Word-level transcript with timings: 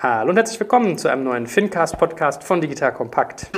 Hallo 0.00 0.30
und 0.30 0.36
herzlich 0.36 0.60
willkommen 0.60 0.96
zu 0.96 1.08
einem 1.08 1.24
neuen 1.24 1.48
Fincast-Podcast 1.48 2.44
von 2.44 2.60
Digital 2.60 2.94
Kompakt. 2.94 3.50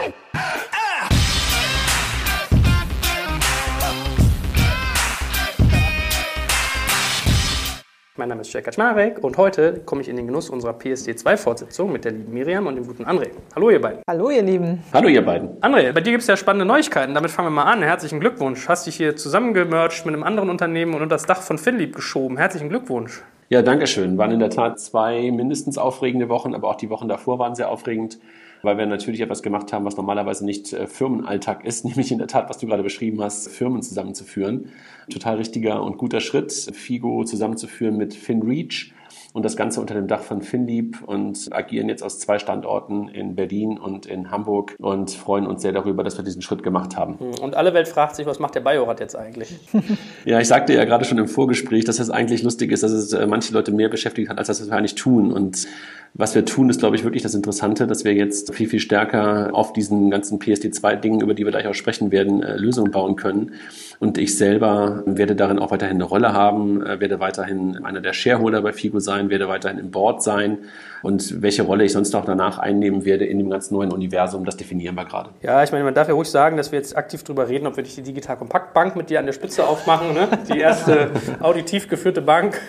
Mein 8.17 8.31
Name 8.31 8.41
ist 8.41 8.55
Jörg 8.55 8.65
Kaczmarek 8.65 9.23
und 9.23 9.37
heute 9.37 9.83
komme 9.85 10.01
ich 10.01 10.09
in 10.09 10.17
den 10.17 10.27
Genuss 10.27 10.49
unserer 10.49 10.73
PSD2-Fortsetzung 10.73 11.93
mit 11.93 12.07
der 12.07 12.13
lieben 12.13 12.33
Miriam 12.33 12.67
und 12.67 12.77
dem 12.77 12.87
guten 12.87 13.05
André. 13.05 13.33
Hallo 13.55 13.69
ihr 13.69 13.81
beiden. 13.83 14.01
Hallo 14.09 14.31
ihr 14.31 14.43
Lieben. 14.43 14.83
Hallo 14.95 15.09
ihr 15.09 15.23
beiden. 15.23 15.61
André, 15.61 15.93
bei 15.93 16.01
dir 16.01 16.13
gibt 16.13 16.23
es 16.23 16.27
ja 16.27 16.39
spannende 16.39 16.65
Neuigkeiten. 16.65 17.13
Damit 17.13 17.31
fangen 17.31 17.49
wir 17.49 17.63
mal 17.63 17.71
an. 17.71 17.83
Herzlichen 17.83 18.19
Glückwunsch. 18.19 18.67
Hast 18.67 18.87
dich 18.87 18.97
hier 18.97 19.15
zusammengemercht 19.15 20.07
mit 20.07 20.15
einem 20.15 20.23
anderen 20.23 20.49
Unternehmen 20.49 20.95
und 20.95 21.03
unter 21.03 21.17
das 21.17 21.27
Dach 21.27 21.43
von 21.43 21.59
Finlieb 21.59 21.95
geschoben. 21.95 22.39
Herzlichen 22.39 22.71
Glückwunsch. 22.71 23.23
Ja, 23.53 23.63
danke 23.63 23.89
schön. 23.89 24.17
Waren 24.17 24.31
in 24.31 24.39
der 24.39 24.51
Tat 24.51 24.79
zwei 24.79 25.29
mindestens 25.33 25.77
aufregende 25.77 26.29
Wochen, 26.29 26.55
aber 26.55 26.69
auch 26.69 26.77
die 26.77 26.89
Wochen 26.89 27.09
davor 27.09 27.41
waren 27.41 27.57
sehr 27.57 27.69
aufregend, 27.69 28.21
weil 28.63 28.79
wir 28.79 28.87
natürlich 28.87 29.21
etwas 29.21 29.43
gemacht 29.43 29.73
haben, 29.73 29.85
was 29.85 29.97
normalerweise 29.97 30.45
nicht 30.45 30.73
äh, 30.73 30.87
Firmenalltag 30.87 31.65
ist, 31.67 31.85
nämlich 31.85 32.13
in 32.13 32.19
der 32.19 32.29
Tat, 32.29 32.49
was 32.49 32.59
du 32.59 32.69
gerade 32.69 32.85
beschrieben 32.85 33.21
hast, 33.21 33.49
Firmen 33.49 33.83
zusammenzuführen. 33.83 34.69
Total 35.13 35.35
richtiger 35.35 35.83
und 35.83 35.99
guter 35.99 36.21
Schritt, 36.21 36.53
Figo 36.53 37.25
zusammenzuführen 37.25 37.97
mit 37.97 38.15
FinReach 38.15 38.93
und 39.33 39.45
das 39.45 39.57
Ganze 39.57 39.81
unter 39.81 39.95
dem 39.95 40.09
Dach 40.09 40.23
von 40.23 40.43
Finlieb 40.43 41.03
und 41.07 41.49
agieren 41.53 41.89
jetzt 41.89 42.03
aus 42.03 42.19
zwei 42.19 42.39
Standorten 42.39 43.09
in 43.09 43.35
Berlin 43.35 43.79
und 43.79 44.07
in 44.07 44.31
Hamburg 44.31 44.75
und 44.79 45.11
freuen 45.11 45.47
uns 45.47 45.63
sehr 45.63 45.73
darüber, 45.73 46.03
dass 46.03 46.17
wir 46.17 46.25
diesen 46.25 46.43
Schritt 46.43 46.63
gemacht 46.63 46.97
haben. 46.97 47.19
Hm, 47.19 47.35
und 47.43 47.55
alle 47.55 47.73
Welt 47.75 47.89
fragt 47.89 48.17
sich, 48.17 48.27
was 48.27 48.39
macht 48.39 48.55
der 48.55 48.61
Biorat 48.61 49.01
jetzt 49.01 49.17
eigentlich? 49.17 49.55
ja, 50.25 50.41
ich 50.41 50.49
sagte 50.49 50.75
ja 50.75 50.85
gerade 50.85 51.05
schon 51.05 51.19
im 51.19 51.29
Vorgespräch, 51.29 51.85
dass 51.85 51.99
es 51.99 52.11
eigentlich 52.11 52.43
lustig 52.43 52.73
ist, 52.73 52.83
dass 52.83 52.93
es 52.93 53.13
äh, 53.13 53.27
manche 53.27 53.53
Leute 53.53 53.73
mehr 53.73 53.89
beschäftigt 53.89 54.29
hat, 54.29 54.39
als 54.39 54.49
das, 54.49 54.61
was 54.61 54.69
wir 54.69 54.77
eigentlich 54.77 54.97
tun. 54.97 55.33
Und 55.33 55.67
was 56.15 56.35
wir 56.35 56.45
tun, 56.45 56.69
ist, 56.69 56.81
glaube 56.81 56.97
ich, 56.97 57.05
wirklich 57.05 57.23
das 57.23 57.35
Interessante, 57.35 57.87
dass 57.87 58.05
wir 58.05 58.13
jetzt 58.15 58.53
viel, 58.55 58.69
viel 58.69 58.81
stärker 58.81 59.51
auf 59.53 59.73
diesen 59.73 60.11
ganzen 60.11 60.39
PSD2-Dingen, 60.39 61.21
über 61.21 61.35
die 61.35 61.45
wir 61.45 61.53
gleich 61.53 61.67
auch 61.67 61.75
sprechen 61.75 62.11
werden, 62.11 62.43
äh, 62.43 62.57
Lösungen 62.57 62.91
bauen 62.91 63.17
können. 63.17 63.53
Und 64.01 64.19
ich 64.19 64.37
selber 64.37 65.03
werde 65.07 65.37
darin 65.37 65.59
auch 65.59 65.71
weiterhin 65.71 65.97
eine 65.97 66.05
Rolle 66.05 66.33
haben, 66.33 66.85
äh, 66.85 67.01
werde 67.01 67.21
weiterhin 67.21 67.85
einer 67.85 68.01
der 68.01 68.13
Shareholder 68.13 68.63
bei 68.63 68.73
FIGO 68.73 68.99
sein, 68.99 69.31
werde 69.31 69.49
weiterhin 69.49 69.79
im 69.79 69.91
Board 69.91 70.23
sein. 70.23 70.59
Und 71.03 71.43
welche 71.43 71.63
Rolle 71.63 71.85
ich 71.85 71.93
sonst 71.93 72.15
auch 72.15 72.25
danach 72.25 72.59
einnehmen 72.59 73.05
werde 73.05 73.25
in 73.25 73.39
dem 73.39 73.49
ganz 73.49 73.71
neuen 73.71 73.93
Universum, 73.93 74.45
das 74.45 74.57
definieren 74.57 74.95
wir 74.97 75.05
gerade. 75.05 75.31
Ja, 75.43 75.63
ich 75.63 75.73
meine, 75.73 75.85
man 75.85 75.95
darf 75.95 76.09
ja 76.09 76.15
ruhig 76.15 76.29
sagen, 76.29 76.57
dass 76.57 76.73
wir 76.73 76.79
jetzt 76.79 76.97
aktiv 76.97 77.23
darüber 77.23 77.49
reden, 77.49 77.67
ob 77.67 77.77
wir 77.77 77.83
nicht 77.83 77.97
die 77.97 78.03
Digital 78.03 78.37
Kompakt 78.37 78.75
Bank 78.75 78.97
mit 78.97 79.11
dir 79.11 79.19
an 79.19 79.27
der 79.27 79.33
Spitze 79.33 79.67
aufmachen. 79.67 80.13
Ne? 80.13 80.29
Die 80.53 80.59
erste 80.59 81.11
auditiv 81.41 81.89
geführte 81.89 82.21
Bank. 82.21 82.61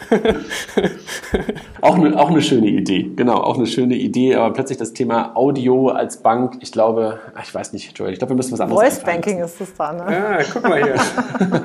auch, 1.81 1.95
eine, 1.95 2.17
auch 2.17 2.29
eine 2.29 2.41
schöne 2.41 2.67
Idee, 2.67 3.09
genau, 3.15 3.30
auch 3.35 3.57
eine 3.57 3.67
schöne 3.67 3.95
Idee. 3.95 4.35
Aber 4.35 4.53
plötzlich 4.53 4.77
das 4.77 4.93
Thema 4.93 5.35
Audio 5.35 5.89
als 5.89 6.17
Bank, 6.17 6.57
ich 6.61 6.71
glaube, 6.71 7.19
ich 7.41 7.53
weiß 7.53 7.73
nicht, 7.73 7.97
Joel, 7.97 8.13
ich 8.13 8.19
glaube, 8.19 8.31
wir 8.31 8.37
müssen 8.37 8.53
was 8.53 8.61
anderes 8.61 8.81
Voice 8.81 9.03
Banking 9.03 9.39
ist 9.39 9.59
das 9.59 9.73
da, 9.75 9.93
ne? 9.93 10.13
Ja, 10.13 10.39
guck 10.51 10.63
mal 10.63 10.83
hier. 10.83 10.95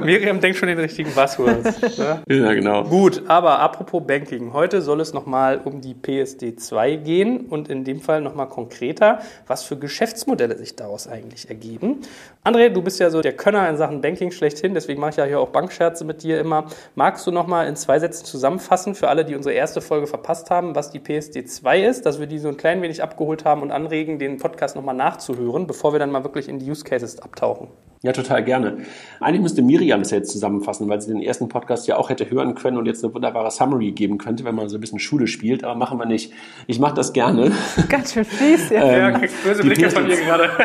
Miriam 0.05 0.41
denkt 0.41 0.59
schon 0.59 0.69
den 0.69 0.78
richtigen 0.78 1.12
Buzzwords. 1.12 1.98
Ne? 1.98 2.22
Ja, 2.28 2.53
genau. 2.53 2.84
Gut, 2.84 3.22
aber 3.28 3.59
apropos 3.61 4.03
Banking. 4.06 4.53
Heute 4.53 4.83
soll 4.83 5.00
es 5.00 5.12
nochmal 5.12 5.61
um 5.64 5.81
die 5.81 5.94
PSD2 5.94 6.97
gehen 6.98 7.47
und 7.47 7.69
in 7.69 7.84
dem 7.84 8.00
Fall 8.00 8.20
nochmal 8.20 8.48
konkreter, 8.48 9.20
was 9.47 9.62
für 9.64 9.77
Geschäftsmodelle 9.77 10.56
sich 10.56 10.77
daraus 10.77 11.09
eigentlich 11.09 11.48
ergeben. 11.48 12.03
André, 12.44 12.69
du 12.69 12.81
bist 12.81 13.00
ja 13.00 13.11
so 13.11 13.22
der 13.22 13.33
Könner 13.33 13.69
in 13.69 13.77
Sachen 13.77 14.00
Banking 14.00 14.31
schlechthin, 14.31 14.72
deswegen 14.75 15.00
mache 15.00 15.11
ich 15.11 15.17
ja 15.17 15.25
hier 15.25 15.41
auch 15.41 15.48
Bankscherze 15.48 16.05
mit 16.05 16.22
dir 16.22 16.39
immer. 16.39 16.67
Magst 16.94 17.27
du 17.27 17.33
nochmal 17.33 17.67
in 17.67 17.75
zwei 17.75 17.98
Sätzen 17.98 18.25
zusammenfassen 18.25 18.94
für 18.94 19.09
alle, 19.09 19.25
die 19.25 19.34
unsere 19.34 19.55
erste 19.55 19.81
Folge 19.81 20.06
verpasst 20.06 20.50
haben, 20.50 20.75
was 20.75 20.91
die 20.91 21.00
PSD2 21.00 21.56
ist, 21.65 22.07
dass 22.07 22.21
wir 22.21 22.27
die 22.27 22.39
so 22.39 22.49
ein 22.49 22.57
klein 22.57 22.83
wenig 22.83 23.03
abgeholt 23.03 23.45
haben 23.45 23.62
und 23.62 23.71
anregen, 23.71 24.19
den 24.19 24.39
Podcast 24.39 24.77
nochmal 24.77 24.95
nachzuhören, 24.95 25.67
bevor 25.67 25.93
wir 25.93 25.99
dann 25.99 26.11
mal 26.11 26.25
wirklich 26.25 26.49
in 26.49 26.59
die 26.59 26.71
Use 26.71 26.85
Cases 26.85 27.19
abtauchen? 27.19 27.69
Ja, 28.03 28.12
total 28.12 28.45
gerne. 28.45 28.79
Eigentlich 29.21 29.41
müsste 29.41 29.62
Miriam 29.62 30.01
das 30.01 30.11
jetzt 30.11 30.31
zusammenfassen, 30.31 30.89
weil 30.89 31.00
sie 31.00 31.12
den 31.12 31.22
ersten 31.22 31.49
Podcast 31.49 31.89
ja 31.89 31.97
auch 31.97 32.11
hätte 32.11 32.31
hören 32.31 32.55
können 32.55 32.77
und 32.77 32.87
jetzt 32.87 33.03
eine 33.03 33.15
wunderbare 33.15 33.50
Summary 33.50 33.93
geben 33.93 34.19
könnte, 34.19 34.44
wenn 34.44 34.55
man 34.55 34.69
so 34.69 34.77
ein 34.77 34.81
bisschen 34.81 34.99
Schule 34.99 35.27
spielt, 35.27 35.65
aber 35.65 35.75
machen 35.75 35.99
wir 35.99 36.06
nicht. 36.06 36.33
Ich 36.67 36.78
mache 36.78 36.94
das 36.94 37.12
gerne. 37.12 37.53
Ganz 37.88 38.12
schön 38.12 38.25
fies, 38.25 38.71
ja. 38.71 38.83
ähm, 38.83 38.99
ja, 38.99 39.19
kriegst 39.19 39.43
böse 39.43 39.62
Blicke 39.62 39.91
von 39.91 40.06
mir 40.06 40.17
gerade. 40.17 40.50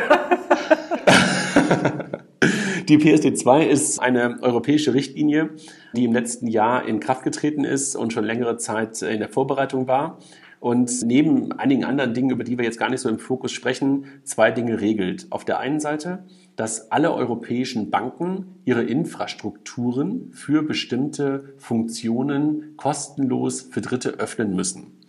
Die 2.88 2.98
PSD2 2.98 3.68
ist 3.68 4.00
eine 4.00 4.40
europäische 4.42 4.94
Richtlinie, 4.94 5.52
die 5.94 6.04
im 6.04 6.12
letzten 6.12 6.48
Jahr 6.48 6.86
in 6.86 7.00
Kraft 7.00 7.24
getreten 7.24 7.64
ist 7.64 7.96
und 7.96 8.12
schon 8.12 8.26
längere 8.26 8.58
Zeit 8.58 9.02
in 9.02 9.20
der 9.20 9.30
Vorbereitung 9.30 9.88
war 9.88 10.18
und 10.62 11.02
neben 11.02 11.52
einigen 11.54 11.84
anderen 11.84 12.14
Dingen, 12.14 12.30
über 12.30 12.44
die 12.44 12.56
wir 12.60 12.64
jetzt 12.64 12.78
gar 12.78 12.92
nicht 12.92 13.02
so 13.02 13.10
im 13.10 13.18
Fokus 13.18 13.52
sprechen, 13.52 14.06
zwei 14.24 14.52
Dinge 14.52 14.80
regelt. 14.80 15.26
Auf 15.32 15.44
der 15.44 15.60
einen 15.60 15.80
Seite, 15.80 16.24
dass 16.56 16.92
alle 16.92 17.12
europäischen 17.12 17.90
Banken 17.90 18.60
ihre 18.64 18.84
Infrastrukturen 18.84 20.30
für 20.32 20.62
bestimmte 20.62 21.56
Funktionen 21.58 22.76
kostenlos 22.78 23.62
für 23.62 23.82
Dritte 23.82 24.20
öffnen 24.20 24.56
müssen. 24.56 25.00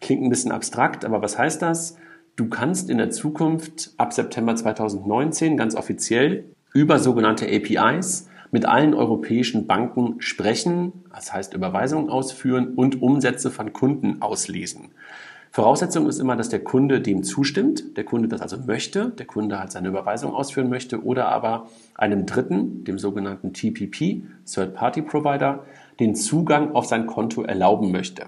Klingt 0.00 0.22
ein 0.22 0.30
bisschen 0.30 0.52
abstrakt, 0.52 1.04
aber 1.04 1.20
was 1.20 1.36
heißt 1.36 1.60
das? 1.60 1.98
Du 2.34 2.48
kannst 2.48 2.88
in 2.88 2.96
der 2.96 3.10
Zukunft 3.10 3.92
ab 3.98 4.14
September 4.14 4.56
2019 4.56 5.58
ganz 5.58 5.76
offiziell 5.76 6.46
über 6.72 6.98
sogenannte 6.98 7.46
APIs 7.46 8.30
mit 8.54 8.66
allen 8.66 8.94
europäischen 8.94 9.66
Banken 9.66 10.20
sprechen, 10.20 10.92
das 11.12 11.34
heißt 11.34 11.54
Überweisungen 11.54 12.08
ausführen 12.08 12.74
und 12.76 13.02
Umsätze 13.02 13.50
von 13.50 13.72
Kunden 13.72 14.22
auslesen. 14.22 14.90
Voraussetzung 15.50 16.06
ist 16.06 16.20
immer, 16.20 16.36
dass 16.36 16.50
der 16.50 16.62
Kunde 16.62 17.00
dem 17.00 17.24
zustimmt, 17.24 17.96
der 17.96 18.04
Kunde 18.04 18.28
das 18.28 18.40
also 18.40 18.58
möchte, 18.64 19.10
der 19.10 19.26
Kunde 19.26 19.58
halt 19.58 19.72
seine 19.72 19.88
Überweisung 19.88 20.32
ausführen 20.32 20.68
möchte 20.68 21.02
oder 21.02 21.30
aber 21.30 21.66
einem 21.96 22.26
Dritten, 22.26 22.84
dem 22.84 23.00
sogenannten 23.00 23.52
TPP, 23.52 24.22
Third-Party-Provider, 24.46 25.64
den 25.98 26.14
Zugang 26.14 26.76
auf 26.76 26.86
sein 26.86 27.08
Konto 27.08 27.42
erlauben 27.42 27.90
möchte. 27.90 28.26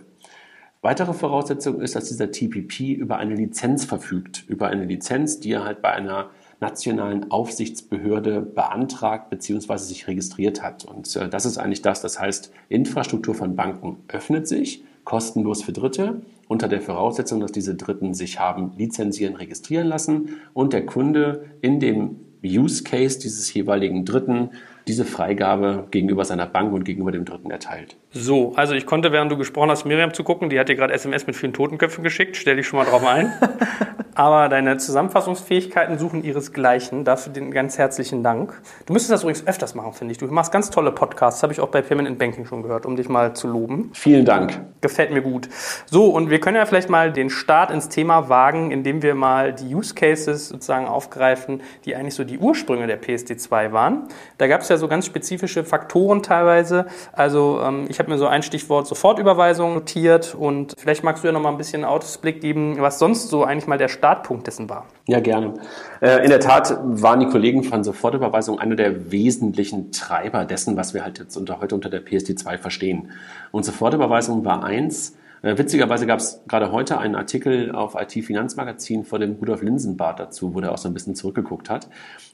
Weitere 0.83 1.13
Voraussetzung 1.13 1.81
ist, 1.81 1.95
dass 1.95 2.09
dieser 2.09 2.33
TPP 2.33 2.95
über 2.95 3.19
eine 3.19 3.37
Lizenz 3.37 3.85
verfügt, 3.85 4.45
über 4.49 4.67
eine 4.67 4.87
Lizenz, 4.87 5.39
die 5.39 5.53
er 5.53 5.65
halt 5.65 5.83
bei 5.83 5.93
einer 5.93 6.31
nationalen 6.61 7.31
Aufsichtsbehörde 7.31 8.41
beantragt 8.41 9.31
bzw. 9.31 9.77
sich 9.79 10.09
registriert 10.09 10.63
hat. 10.63 10.85
Und 10.85 11.15
äh, 11.17 11.29
das 11.29 11.47
ist 11.47 11.59
eigentlich 11.59 11.83
das. 11.83 12.01
Das 12.01 12.21
heißt, 12.21 12.53
Infrastruktur 12.69 13.35
von 13.35 13.57
Banken 13.57 13.99
öffnet 14.09 14.49
sich 14.49 14.85
kostenlos 15.05 15.63
für 15.63 15.73
Dritte 15.73 16.23
unter 16.49 16.69
der 16.69 16.81
Voraussetzung, 16.81 17.41
dass 17.41 17.53
diese 17.53 17.75
Dritten 17.75 18.15
sich 18.15 18.41
haben 18.41 18.73
lizenzieren, 18.77 19.37
registrieren 19.37 19.87
lassen 19.87 20.41
und 20.55 20.73
der 20.73 20.87
Kunde 20.87 21.47
in 21.61 21.81
dem 21.81 22.21
Use 22.45 22.85
Case 22.85 23.19
dieses 23.19 23.53
jeweiligen 23.53 24.05
Dritten 24.05 24.51
diese 24.87 25.05
Freigabe 25.05 25.89
gegenüber 25.91 26.25
seiner 26.25 26.47
Bank 26.47 26.73
und 26.73 26.85
gegenüber 26.85 27.11
dem 27.11 27.25
Dritten 27.25 27.51
erteilt. 27.51 27.97
So, 28.13 28.55
also 28.55 28.75
ich 28.75 28.87
konnte, 28.87 29.11
während 29.11 29.33
du 29.33 29.37
gesprochen 29.37 29.71
hast, 29.71 29.85
Miriam 29.85 30.15
zu 30.15 30.23
gucken, 30.23 30.49
die 30.49 30.61
hat 30.61 30.69
dir 30.69 30.77
gerade 30.77 30.95
SMS 30.95 31.27
mit 31.27 31.35
vielen 31.35 31.53
Totenköpfen 31.53 32.05
geschickt, 32.05 32.37
stell 32.37 32.57
dich 32.57 32.69
schon 32.69 32.79
mal 32.79 32.85
drauf 32.85 33.05
ein. 33.05 33.33
Aber 34.17 34.49
deine 34.49 34.79
Zusammenfassungsfähigkeiten 34.79 35.99
suchen 35.99 36.25
ihresgleichen. 36.25 37.05
Dafür 37.05 37.35
den 37.35 37.51
ganz 37.51 37.77
herzlichen 37.77 38.23
Dank. 38.23 38.59
Du 38.87 38.95
müsstest 38.95 39.13
das 39.13 39.21
übrigens 39.21 39.47
öfters 39.47 39.75
machen, 39.75 39.93
finde 39.93 40.13
ich. 40.13 40.19
Du 40.19 40.27
machst 40.29 40.51
ganz 40.53 40.71
tolle 40.71 40.91
Podcasts, 40.91 41.43
habe 41.43 41.53
ich 41.53 41.61
auch 41.61 41.69
bei 41.69 41.81
in 41.81 42.17
Banking 42.17 42.47
schon 42.47 42.63
gehört, 42.63 42.87
um 42.87 42.97
dich 42.97 43.11
mal 43.11 43.35
zu 43.37 43.47
loben. 43.47 43.91
Vielen 43.93 44.25
Dank. 44.25 44.59
Gefällt 44.81 45.11
mir 45.11 45.21
gut. 45.21 45.51
So, 45.85 46.07
und 46.07 46.31
wir 46.31 46.41
können 46.41 46.57
ja 46.57 46.65
vielleicht 46.65 46.89
mal 46.89 47.13
den 47.13 47.29
Start 47.29 47.71
ins 47.71 47.91
Thema 47.91 48.31
wagen, 48.31 48.71
indem 48.71 49.03
wir 49.03 49.15
mal 49.15 49.53
die 49.53 49.75
Use 49.75 49.95
Cases 49.95 50.49
sozusagen 50.49 50.87
aufgreifen, 50.87 51.61
die 51.85 51.95
eigentlich 51.95 52.15
so 52.15 52.25
die 52.25 52.39
Ursprünge 52.39 52.87
der 52.87 53.03
PSD2 53.03 53.73
waren. 53.73 54.05
Da 54.39 54.47
gab 54.47 54.63
es 54.63 54.71
ja 54.71 54.79
so 54.79 54.89
ganz 54.89 55.05
spezifische 55.05 55.63
Faktoren 55.63 56.23
teilweise. 56.23 56.87
Also 57.13 57.61
ähm, 57.63 57.85
ich 57.91 57.99
habe 57.99 58.11
mir 58.11 58.17
so 58.17 58.27
ein 58.27 58.43
Stichwort 58.43 58.87
Sofortüberweisung 58.87 59.75
notiert 59.75 60.35
und 60.35 60.73
vielleicht 60.79 61.05
magst 61.05 61.23
du 61.23 61.29
ja 61.29 61.33
noch 61.33 61.43
mal 61.43 61.51
ein 61.51 61.59
bisschen 61.59 61.85
Ausblick 61.85 62.41
geben, 62.41 62.77
was 62.79 62.99
sonst 62.99 63.29
so 63.29 63.45
eigentlich 63.45 63.67
mal 63.67 63.77
der 63.77 63.89
Start 63.89 64.06
Startpunkt 64.07 64.47
dessen 64.47 64.69
war? 64.69 64.87
Ja, 65.09 65.19
gerne. 65.19 65.55
Äh, 66.01 66.23
in 66.23 66.31
der 66.31 66.39
Tat 66.39 66.79
waren 66.81 67.19
die 67.19 67.27
Kollegen 67.27 67.65
von 67.65 67.83
Sofortüberweisung 67.83 68.61
einer 68.61 68.77
der 68.77 69.11
wesentlichen 69.11 69.91
Treiber 69.91 70.45
dessen, 70.45 70.77
was 70.77 70.95
wir 70.95 71.03
halt 71.03 71.19
jetzt 71.19 71.37
unter, 71.37 71.61
heute 71.61 71.75
unter 71.75 71.91
der 71.91 72.07
PSD2 72.07 72.57
verstehen. 72.59 73.11
Und 73.51 73.65
Sofortüberweisung 73.65 74.45
war 74.45 74.63
eins, 74.63 75.17
äh, 75.43 75.59
Witzigerweise 75.59 76.07
gab 76.07 76.21
es 76.21 76.41
gerade 76.47 76.71
heute 76.71 76.99
einen 76.99 77.17
Artikel 77.17 77.73
auf 77.73 77.97
IT-Finanzmagazin 78.01 79.05
vor 79.05 79.19
dem 79.19 79.33
Rudolf 79.33 79.63
Linsenbart 79.63 80.21
dazu, 80.21 80.55
wo 80.55 80.61
der 80.61 80.71
auch 80.71 80.79
so 80.79 80.87
ein 80.87 80.95
bisschen 80.95 81.17
zurückgeguckt 81.17 81.69
hat. 81.69 81.89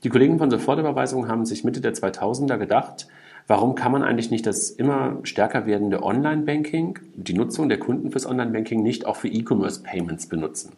Die 0.05 0.11
Kollegen 0.11 0.37
von 0.37 0.51
Sofortüberweisung 0.51 1.27
haben 1.27 1.47
sich 1.47 1.65
Mitte 1.65 1.81
der 1.81 1.95
2000er 1.95 2.59
gedacht, 2.59 3.09
warum 3.47 3.77
kann 3.77 3.93
man 3.93 4.03
eigentlich 4.03 4.31
nicht 4.31 4.47
das 4.47 4.69
immer 4.69 5.21
stärker 5.23 5.65
werdende 5.65 6.03
Online-Banking, 6.03 6.99
die 7.15 7.33
Nutzung 7.33 7.71
der 7.71 7.79
Kunden 7.79 8.11
fürs 8.11 8.27
Online-Banking 8.27 8.83
nicht 8.83 9.07
auch 9.07 9.17
für 9.17 9.29
E-Commerce-Payments 9.29 10.27
benutzen? 10.27 10.73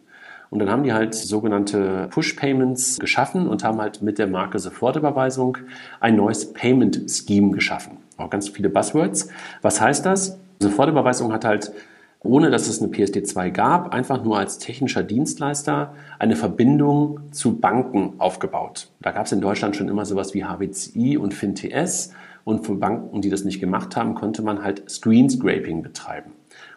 Und 0.55 0.59
dann 0.59 0.69
haben 0.69 0.83
die 0.83 0.93
halt 0.93 1.13
sogenannte 1.13 2.07
Push-Payments 2.11 2.97
geschaffen 2.99 3.49
und 3.49 3.65
haben 3.65 3.81
halt 3.81 4.01
mit 4.01 4.17
der 4.17 4.27
Marke 4.27 4.57
Sofortüberweisung 4.57 5.57
ein 5.99 6.15
neues 6.15 6.53
Payment-Scheme 6.53 7.51
geschaffen. 7.51 7.97
Auch 8.15 8.29
ganz 8.29 8.47
viele 8.47 8.69
Buzzwords. 8.69 9.27
Was 9.61 9.81
heißt 9.81 10.05
das? 10.05 10.39
Sofortüberweisung 10.61 11.33
hat 11.33 11.43
halt 11.43 11.73
ohne 12.21 12.51
dass 12.51 12.69
es 12.69 12.81
eine 12.81 12.89
PSD2 12.89 13.51
gab, 13.51 13.93
einfach 13.93 14.23
nur 14.23 14.39
als 14.39 14.57
technischer 14.57 15.03
Dienstleister 15.03 15.93
eine 16.19 16.37
Verbindung 16.37 17.19
zu 17.31 17.57
Banken 17.57 18.13
aufgebaut. 18.17 18.87
Da 19.01 19.11
gab 19.11 19.25
es 19.25 19.33
in 19.33 19.41
Deutschland 19.41 19.75
schon 19.75 19.89
immer 19.89 20.05
sowas 20.05 20.33
wie 20.33 20.45
HBCI 20.45 21.17
und 21.17 21.33
FinTS 21.33 22.13
und 22.45 22.65
für 22.65 22.75
Banken, 22.75 23.21
die 23.21 23.29
das 23.29 23.43
nicht 23.43 23.59
gemacht 23.59 23.97
haben, 23.97 24.15
konnte 24.15 24.41
man 24.41 24.63
halt 24.63 24.89
Screen 24.89 25.29
Scraping 25.29 25.83
betreiben. 25.83 26.31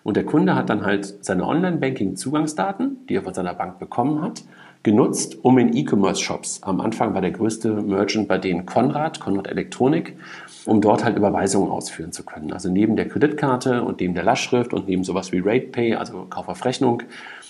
Und 0.08 0.16
der 0.16 0.24
Kunde 0.24 0.54
hat 0.54 0.70
dann 0.70 0.86
halt 0.86 1.22
seine 1.22 1.46
Online-Banking-Zugangsdaten, 1.46 3.06
die 3.10 3.16
er 3.16 3.22
von 3.22 3.34
seiner 3.34 3.52
Bank 3.52 3.78
bekommen 3.78 4.22
hat, 4.22 4.42
genutzt, 4.82 5.36
um 5.42 5.58
in 5.58 5.76
E-Commerce-Shops, 5.76 6.62
am 6.62 6.80
Anfang 6.80 7.12
war 7.12 7.20
der 7.20 7.32
größte 7.32 7.82
Merchant 7.82 8.26
bei 8.26 8.38
denen 8.38 8.64
Konrad, 8.64 9.20
Konrad 9.20 9.48
Elektronik, 9.48 10.16
um 10.64 10.80
dort 10.80 11.04
halt 11.04 11.18
Überweisungen 11.18 11.70
ausführen 11.70 12.10
zu 12.10 12.24
können. 12.24 12.54
Also 12.54 12.70
neben 12.70 12.96
der 12.96 13.06
Kreditkarte 13.06 13.82
und 13.82 14.00
neben 14.00 14.14
der 14.14 14.24
Lastschrift 14.24 14.72
und 14.72 14.88
neben 14.88 15.04
sowas 15.04 15.30
wie 15.30 15.40
RatePay, 15.40 15.96
also 15.96 16.24
Kauf 16.30 16.48
auf 16.48 16.64
Rechnung, 16.64 17.02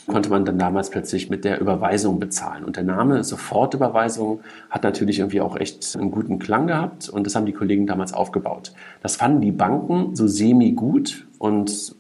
konnte 0.08 0.28
man 0.28 0.44
dann 0.44 0.58
damals 0.58 0.90
plötzlich 0.90 1.31
mit 1.31 1.44
der 1.44 1.60
Überweisung 1.60 2.19
bezahlen. 2.19 2.64
Und 2.64 2.75
der 2.75 2.82
Name 2.82 3.22
Sofortüberweisung 3.22 4.40
hat 4.69 4.82
natürlich 4.82 5.20
irgendwie 5.20 5.43
auch 5.43 5.55
echt 5.55 5.96
einen 5.96 6.10
guten 6.10 6.40
Klang 6.40 6.66
gehabt 6.66 7.08
und 7.08 7.25
das 7.25 7.37
haben 7.37 7.46
die 7.46 7.52
Kollegen 7.52 7.87
damals 7.87 8.12
aufgebaut. 8.12 8.72
Das 9.00 9.14
fanden 9.14 9.43
die 9.43 9.52
Banken 9.52 10.16
so 10.16 10.26
semi 10.26 10.72
gut 10.72 11.28
und 11.38 11.94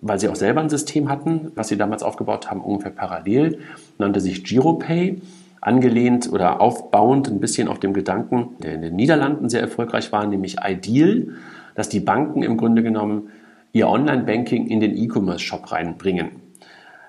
weil 0.00 0.18
sie 0.18 0.28
auch 0.28 0.36
selber 0.36 0.60
ein 0.60 0.68
System 0.68 1.08
hatten, 1.08 1.52
was 1.54 1.68
sie 1.68 1.76
damals 1.76 2.02
aufgebaut 2.02 2.50
haben, 2.50 2.60
ungefähr 2.60 2.92
parallel, 2.92 3.58
nannte 3.98 4.20
sich 4.20 4.44
GiroPay, 4.44 5.20
angelehnt 5.60 6.32
oder 6.32 6.60
aufbauend 6.60 7.28
ein 7.28 7.40
bisschen 7.40 7.68
auf 7.68 7.80
dem 7.80 7.92
Gedanken, 7.92 8.56
der 8.62 8.74
in 8.74 8.82
den 8.82 8.96
Niederlanden 8.96 9.48
sehr 9.48 9.60
erfolgreich 9.60 10.12
war, 10.12 10.26
nämlich 10.26 10.56
Ideal, 10.64 11.28
dass 11.74 11.88
die 11.88 12.00
Banken 12.00 12.42
im 12.42 12.56
Grunde 12.56 12.82
genommen 12.82 13.30
ihr 13.72 13.88
Online-Banking 13.88 14.66
in 14.66 14.80
den 14.80 14.96
E-Commerce-Shop 14.96 15.70
reinbringen. 15.72 16.47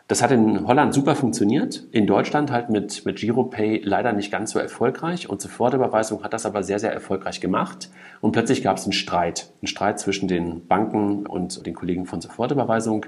Das 0.09 0.23
hat 0.23 0.31
in 0.31 0.65
Holland 0.65 0.91
super 0.91 1.15
funktioniert, 1.15 1.83
in 1.91 2.07
Deutschland 2.07 2.51
halt 2.51 2.71
mit, 2.71 3.06
mit 3.06 3.17
GiroPay 3.17 3.83
leider 3.83 4.11
nicht 4.11 4.31
ganz 4.31 4.50
so 4.50 4.57
erfolgreich 4.57 5.29
und 5.29 5.39
Sofortüberweisung 5.39 6.23
hat 6.23 6.33
das 6.33 6.47
aber 6.47 6.63
sehr, 6.63 6.79
sehr 6.79 6.91
erfolgreich 6.91 7.41
gemacht 7.41 7.91
und 8.19 8.31
plötzlich 8.31 8.63
gab 8.63 8.77
es 8.77 8.85
einen 8.85 8.94
Streit, 8.94 9.51
einen 9.61 9.67
Streit 9.67 10.00
zwischen 10.00 10.27
den 10.27 10.65
Banken 10.65 11.27
und 11.27 11.63
den 11.63 11.75
Kollegen 11.75 12.07
von 12.07 12.21
Sofortüberweisung 12.21 13.06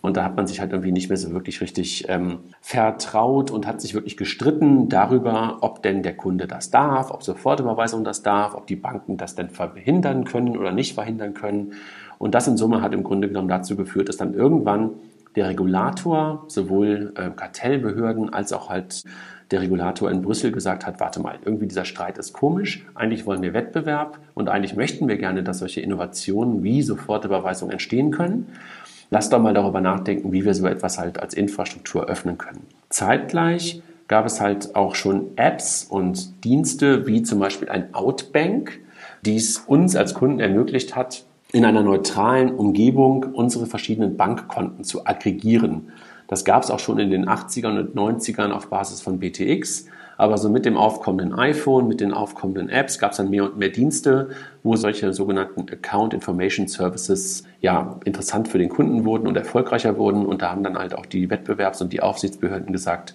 und 0.00 0.16
da 0.16 0.24
hat 0.24 0.36
man 0.36 0.46
sich 0.46 0.58
halt 0.60 0.72
irgendwie 0.72 0.90
nicht 0.90 1.10
mehr 1.10 1.18
so 1.18 1.32
wirklich 1.32 1.60
richtig 1.60 2.08
ähm, 2.08 2.38
vertraut 2.62 3.50
und 3.50 3.66
hat 3.66 3.82
sich 3.82 3.92
wirklich 3.92 4.16
gestritten 4.16 4.88
darüber, 4.88 5.58
ob 5.60 5.82
denn 5.82 6.02
der 6.02 6.16
Kunde 6.16 6.46
das 6.46 6.70
darf, 6.70 7.10
ob 7.10 7.24
Sofortüberweisung 7.24 8.04
das 8.04 8.22
darf, 8.22 8.54
ob 8.54 8.66
die 8.66 8.76
Banken 8.76 9.18
das 9.18 9.34
denn 9.34 9.50
verhindern 9.50 10.24
können 10.24 10.56
oder 10.56 10.72
nicht 10.72 10.94
verhindern 10.94 11.34
können. 11.34 11.74
Und 12.16 12.34
das 12.34 12.48
in 12.48 12.56
Summe 12.56 12.80
hat 12.80 12.94
im 12.94 13.04
Grunde 13.04 13.28
genommen 13.28 13.48
dazu 13.48 13.76
geführt, 13.76 14.08
dass 14.08 14.16
dann 14.16 14.34
irgendwann 14.34 14.92
der 15.38 15.48
Regulator, 15.48 16.44
sowohl 16.48 17.12
äh, 17.16 17.30
Kartellbehörden 17.30 18.32
als 18.32 18.52
auch 18.52 18.68
halt 18.68 19.04
der 19.50 19.60
Regulator 19.62 20.10
in 20.10 20.20
Brüssel 20.20 20.52
gesagt 20.52 20.86
hat, 20.86 21.00
warte 21.00 21.20
mal, 21.20 21.38
irgendwie 21.44 21.66
dieser 21.66 21.84
Streit 21.84 22.18
ist 22.18 22.32
komisch, 22.32 22.84
eigentlich 22.94 23.24
wollen 23.24 23.40
wir 23.40 23.54
Wettbewerb 23.54 24.18
und 24.34 24.48
eigentlich 24.48 24.76
möchten 24.76 25.08
wir 25.08 25.16
gerne, 25.16 25.42
dass 25.42 25.60
solche 25.60 25.80
Innovationen 25.80 26.62
wie 26.62 26.82
Sofortüberweisung 26.82 27.70
entstehen 27.70 28.10
können. 28.10 28.48
Lass 29.10 29.30
doch 29.30 29.40
mal 29.40 29.54
darüber 29.54 29.80
nachdenken, 29.80 30.32
wie 30.32 30.44
wir 30.44 30.52
so 30.54 30.66
etwas 30.66 30.98
halt 30.98 31.18
als 31.18 31.32
Infrastruktur 31.32 32.06
öffnen 32.06 32.36
können. 32.36 32.66
Zeitgleich 32.90 33.80
gab 34.06 34.26
es 34.26 34.40
halt 34.40 34.74
auch 34.74 34.94
schon 34.94 35.28
Apps 35.36 35.86
und 35.88 36.44
Dienste 36.44 37.06
wie 37.06 37.22
zum 37.22 37.38
Beispiel 37.38 37.70
ein 37.70 37.94
Outbank, 37.94 38.80
die 39.24 39.36
es 39.36 39.58
uns 39.58 39.96
als 39.96 40.12
Kunden 40.14 40.40
ermöglicht 40.40 40.94
hat, 40.94 41.24
in 41.52 41.64
einer 41.64 41.82
neutralen 41.82 42.54
Umgebung 42.54 43.24
unsere 43.32 43.66
verschiedenen 43.66 44.16
Bankkonten 44.16 44.84
zu 44.84 45.06
aggregieren. 45.06 45.92
Das 46.26 46.44
gab 46.44 46.62
es 46.62 46.70
auch 46.70 46.78
schon 46.78 46.98
in 46.98 47.10
den 47.10 47.26
80ern 47.26 47.78
und 47.78 47.96
90ern 47.96 48.50
auf 48.50 48.68
Basis 48.68 49.00
von 49.00 49.18
BTX. 49.18 49.86
Aber 50.18 50.36
so 50.36 50.50
mit 50.50 50.66
dem 50.66 50.76
aufkommenden 50.76 51.38
iPhone, 51.38 51.88
mit 51.88 52.00
den 52.00 52.12
aufkommenden 52.12 52.68
Apps 52.68 52.98
gab 52.98 53.12
es 53.12 53.18
dann 53.18 53.30
mehr 53.30 53.44
und 53.44 53.56
mehr 53.56 53.70
Dienste, 53.70 54.30
wo 54.64 54.74
solche 54.76 55.14
sogenannten 55.14 55.60
Account 55.72 56.12
Information 56.12 56.66
Services 56.66 57.44
ja 57.60 57.98
interessant 58.04 58.48
für 58.48 58.58
den 58.58 58.68
Kunden 58.68 59.04
wurden 59.04 59.28
und 59.28 59.36
erfolgreicher 59.36 59.96
wurden. 59.96 60.26
Und 60.26 60.42
da 60.42 60.50
haben 60.50 60.64
dann 60.64 60.76
halt 60.76 60.92
auch 60.92 61.06
die 61.06 61.30
Wettbewerbs- 61.30 61.80
und 61.80 61.92
die 61.92 62.02
Aufsichtsbehörden 62.02 62.72
gesagt, 62.72 63.14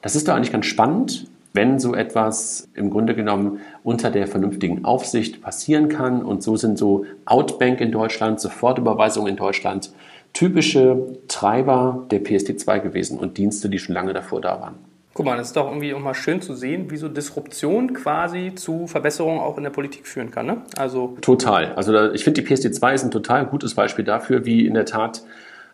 das 0.00 0.14
ist 0.14 0.28
doch 0.28 0.34
eigentlich 0.34 0.52
ganz 0.52 0.66
spannend 0.66 1.26
wenn 1.56 1.80
so 1.80 1.94
etwas 1.94 2.68
im 2.74 2.90
Grunde 2.90 3.16
genommen 3.16 3.60
unter 3.82 4.10
der 4.10 4.28
vernünftigen 4.28 4.84
Aufsicht 4.84 5.42
passieren 5.42 5.88
kann. 5.88 6.22
Und 6.22 6.44
so 6.44 6.56
sind 6.56 6.78
so 6.78 7.04
Outbank 7.24 7.80
in 7.80 7.90
Deutschland, 7.90 8.38
Sofortüberweisung 8.38 9.26
in 9.26 9.34
Deutschland 9.34 9.90
typische 10.32 11.16
Treiber 11.28 12.06
der 12.10 12.22
PSD2 12.22 12.80
gewesen 12.80 13.18
und 13.18 13.38
Dienste, 13.38 13.70
die 13.70 13.78
schon 13.78 13.94
lange 13.94 14.12
davor 14.12 14.42
da 14.42 14.60
waren. 14.60 14.74
Guck 15.14 15.24
mal, 15.24 15.38
das 15.38 15.46
ist 15.46 15.56
doch 15.56 15.66
irgendwie 15.66 15.94
auch 15.94 15.98
mal 15.98 16.12
schön 16.12 16.42
zu 16.42 16.54
sehen, 16.54 16.90
wie 16.90 16.98
so 16.98 17.08
Disruption 17.08 17.94
quasi 17.94 18.52
zu 18.54 18.86
Verbesserungen 18.86 19.40
auch 19.40 19.56
in 19.56 19.64
der 19.64 19.70
Politik 19.70 20.06
führen 20.06 20.30
kann. 20.30 20.44
Ne? 20.44 20.58
Also 20.76 21.16
total. 21.22 21.72
Also 21.74 21.90
da, 21.90 22.12
ich 22.12 22.22
finde, 22.22 22.42
die 22.42 22.46
PSD2 22.46 22.92
ist 22.92 23.04
ein 23.04 23.10
total 23.10 23.46
gutes 23.46 23.74
Beispiel 23.74 24.04
dafür, 24.04 24.44
wie 24.44 24.66
in 24.66 24.74
der 24.74 24.84
Tat 24.84 25.22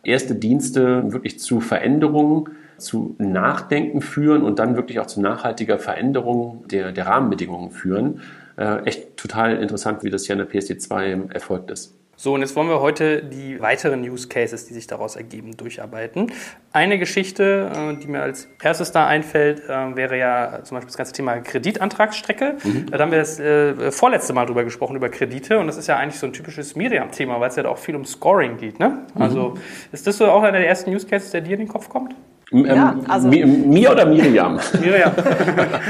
erste 0.05 0.37
Dienste 0.37 1.13
wirklich 1.13 1.41
zu 1.41 1.61
Veränderungen 1.61 2.51
zu 2.79 3.15
Nachdenken 3.19 4.01
führen 4.01 4.43
und 4.43 4.59
dann 4.59 4.77
wirklich 4.77 5.01
auch 5.01 5.07
zu 5.07 5.21
nachhaltiger 5.21 5.79
Veränderung 5.79 6.65
der, 6.69 6.93
der 6.93 7.07
Rahmenbedingungen 7.07 7.71
führen. 7.71 8.21
Äh, 8.57 8.85
echt 8.85 9.17
total 9.17 9.57
interessant, 9.57 10.03
wie 10.03 10.11
das 10.11 10.27
hier 10.27 10.35
in 10.35 10.47
der 10.47 10.49
PSD2 10.49 11.33
erfolgt 11.33 11.71
ist. 11.71 11.95
So, 12.23 12.35
und 12.35 12.43
jetzt 12.43 12.55
wollen 12.55 12.69
wir 12.69 12.81
heute 12.81 13.23
die 13.23 13.61
weiteren 13.61 14.03
Use 14.09 14.29
Cases, 14.29 14.65
die 14.67 14.75
sich 14.75 14.87
daraus 14.87 15.17
ergeben, 15.17 15.57
durcharbeiten. 15.57 16.31
Eine 16.71 16.99
Geschichte, 16.99 17.73
äh, 17.75 17.97
die 17.97 18.07
mir 18.07 18.23
als 18.23 18.49
erstes 18.63 18.93
da 18.93 19.09
einfällt, 19.09 19.69
äh, 19.69 19.97
wäre 19.97 20.17
ja 20.17 20.61
zum 20.63 20.77
Beispiel 20.77 20.89
das 20.89 20.97
ganze 20.97 21.13
Thema 21.15 21.39
Kreditantragsstrecke. 21.39 22.59
Mhm. 22.63 22.87
Da 22.91 22.99
haben 23.01 23.11
wir 23.11 23.19
das 23.19 23.41
äh, 23.41 23.91
vorletzte 23.91 24.35
Mal 24.35 24.47
drüber 24.47 24.63
gesprochen, 24.63 24.95
über 24.95 25.09
Kredite. 25.09 25.59
Und 25.59 25.67
das 25.67 25.77
ist 25.77 25.89
ja 25.89 25.97
eigentlich 25.97 26.21
so 26.21 26.27
ein 26.27 26.33
typisches 26.33 26.77
Miriam-Thema, 26.77 27.41
weil 27.41 27.49
es 27.49 27.57
ja 27.57 27.65
auch 27.65 27.79
viel 27.79 27.97
um 27.97 28.05
Scoring 28.05 28.57
geht. 28.57 28.79
Ne? 28.79 29.05
Mhm. 29.15 29.21
Also 29.21 29.55
ist 29.91 30.07
das 30.07 30.19
so 30.19 30.27
auch 30.27 30.43
einer 30.43 30.59
der 30.59 30.69
ersten 30.69 30.91
Use 30.95 31.07
Cases, 31.07 31.31
der 31.31 31.41
dir 31.41 31.55
in 31.55 31.61
den 31.61 31.69
Kopf 31.69 31.89
kommt? 31.89 32.15
Ähm, 32.53 32.67
ja, 32.67 32.97
also, 33.09 33.29
mir 33.29 33.91
oder 33.91 34.05
Miriam? 34.07 34.61
Miriam. 34.81 35.13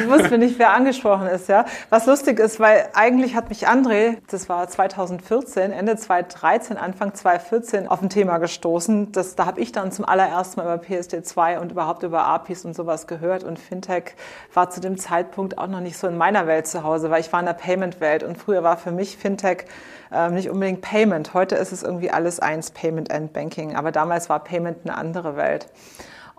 ich 0.01 0.09
wusste 0.09 0.39
nicht, 0.39 0.59
wer 0.59 0.73
angesprochen 0.73 1.27
ist, 1.27 1.49
ja. 1.49 1.65
Was 1.91 2.07
lustig 2.07 2.39
ist, 2.39 2.61
weil 2.61 2.89
eigentlich 2.95 3.35
hat 3.35 3.49
mich 3.49 3.69
André, 3.69 4.19
das 4.31 4.49
war 4.49 4.69
2014, 4.69 5.73
Ende 5.73 5.97
2013, 5.97 6.77
Anfang 6.77 7.15
2014, 7.15 7.89
auf 7.89 8.01
ein 8.03 8.11
Thema 8.11 8.39
gestoßen. 8.39 9.13
Das, 9.13 9.35
da 9.35 9.47
habe 9.47 9.61
ich 9.61 9.73
dann 9.73 9.91
zum 9.93 10.05
allerersten 10.05 10.61
Mal 10.61 10.75
über 10.75 10.85
PSD2 10.85 11.59
und 11.59 11.73
überhaupt 11.73 12.03
über 12.05 12.25
APIs 12.25 12.65
und 12.65 12.75
sowas 12.75 13.07
gehört. 13.07 13.45
Und 13.45 13.59
Fintech 13.59 14.15
war 14.55 14.71
zu 14.71 14.81
dem 14.81 14.99
Zeitpunkt 14.99 15.59
auch 15.59 15.67
noch 15.67 15.81
nicht 15.81 15.97
so 15.97 16.07
in 16.07 16.17
meiner 16.17 16.47
Welt 16.47 16.67
zu 16.67 16.85
Hause, 16.85 17.11
weil 17.11 17.21
ich 17.21 17.33
war 17.33 17.41
in 17.41 17.47
der 17.47 17.55
Payment-Welt. 17.55 18.23
Und 18.23 18.39
früher 18.39 18.63
war 18.63 18.77
für 18.77 18.93
mich 18.93 19.17
Fintech 19.17 19.65
ähm, 20.13 20.35
nicht 20.35 20.51
unbedingt 20.51 20.83
Payment. 20.83 21.35
Heute 21.35 21.57
ist 21.57 21.73
es 21.73 21.83
irgendwie 21.83 22.11
alles 22.11 22.39
eins, 22.41 22.71
Payment 22.71 23.11
and 23.11 23.33
Banking. 23.33 23.75
Aber 23.77 23.93
damals 23.93 24.29
war 24.29 24.45
Payment 24.45 24.79
eine 24.85 24.97
andere 24.97 25.37
Welt. 25.37 25.67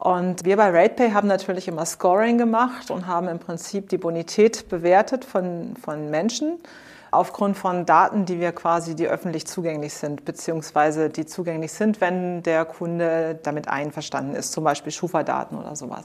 Und 0.03 0.43
wir 0.43 0.57
bei 0.57 0.69
RatePay 0.69 1.11
haben 1.11 1.29
natürlich 1.29 1.69
immer 1.69 1.85
Scoring 1.85 2.37
gemacht 2.37 2.91
und 2.91 3.07
haben 3.07 3.29
im 3.29 3.39
Prinzip 3.39 3.87
die 3.87 3.97
Bonität 3.97 4.67
bewertet 4.67 5.23
von, 5.23 5.77
von 5.81 6.09
Menschen 6.09 6.59
aufgrund 7.11 7.55
von 7.55 7.85
Daten, 7.85 8.25
die 8.25 8.41
wir 8.41 8.51
quasi, 8.51 8.95
die 8.95 9.07
öffentlich 9.07 9.47
zugänglich 9.47 9.93
sind, 9.93 10.25
beziehungsweise 10.25 11.09
die 11.09 11.25
zugänglich 11.25 11.71
sind, 11.71 12.01
wenn 12.01 12.43
der 12.43 12.65
Kunde 12.65 13.39
damit 13.43 13.69
einverstanden 13.69 14.35
ist, 14.35 14.51
zum 14.51 14.65
Beispiel 14.65 14.91
Schufa-Daten 14.91 15.55
oder 15.57 15.77
sowas. 15.77 16.03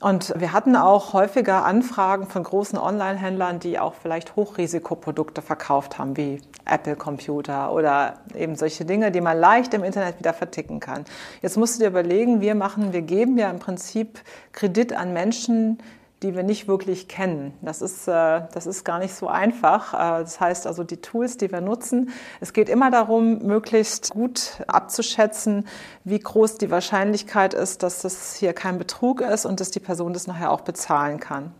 Und 0.00 0.32
wir 0.38 0.54
hatten 0.54 0.74
auch 0.74 1.12
häufiger 1.12 1.66
Anfragen 1.66 2.26
von 2.26 2.42
großen 2.42 2.78
Online-Händlern, 2.78 3.58
die 3.58 3.78
auch 3.78 3.92
vielleicht 4.00 4.34
Hochrisikoprodukte 4.34 5.42
verkauft 5.42 5.98
haben, 5.98 6.16
wie 6.16 6.40
Apple-Computer 6.66 7.72
oder 7.72 8.20
eben 8.34 8.56
solche 8.56 8.84
Dinge, 8.84 9.10
die 9.10 9.20
man 9.20 9.38
leicht 9.38 9.74
im 9.74 9.84
Internet 9.84 10.18
wieder 10.18 10.32
verticken 10.32 10.80
kann. 10.80 11.04
Jetzt 11.42 11.56
musst 11.56 11.76
du 11.76 11.80
dir 11.80 11.88
überlegen, 11.88 12.40
wir 12.40 12.54
machen, 12.54 12.92
wir 12.92 13.02
geben 13.02 13.38
ja 13.38 13.50
im 13.50 13.58
Prinzip 13.58 14.20
Kredit 14.52 14.92
an 14.92 15.12
Menschen, 15.12 15.78
die 16.24 16.34
wir 16.34 16.42
nicht 16.42 16.66
wirklich 16.66 17.06
kennen. 17.06 17.52
Das 17.60 17.82
ist, 17.82 18.08
äh, 18.08 18.42
das 18.52 18.66
ist 18.66 18.84
gar 18.84 18.98
nicht 18.98 19.14
so 19.14 19.28
einfach. 19.28 19.92
Äh, 19.92 20.22
das 20.22 20.40
heißt 20.40 20.66
also, 20.66 20.82
die 20.82 20.96
Tools, 20.96 21.36
die 21.36 21.52
wir 21.52 21.60
nutzen, 21.60 22.10
es 22.40 22.54
geht 22.54 22.70
immer 22.70 22.90
darum, 22.90 23.40
möglichst 23.40 24.10
gut 24.10 24.62
abzuschätzen, 24.66 25.66
wie 26.04 26.18
groß 26.18 26.56
die 26.56 26.70
Wahrscheinlichkeit 26.70 27.52
ist, 27.52 27.82
dass 27.82 28.00
das 28.00 28.34
hier 28.34 28.54
kein 28.54 28.78
Betrug 28.78 29.20
ist 29.20 29.44
und 29.44 29.60
dass 29.60 29.70
die 29.70 29.80
Person 29.80 30.14
das 30.14 30.26
nachher 30.26 30.50
auch 30.50 30.62
bezahlen 30.62 31.20
kann. 31.20 31.52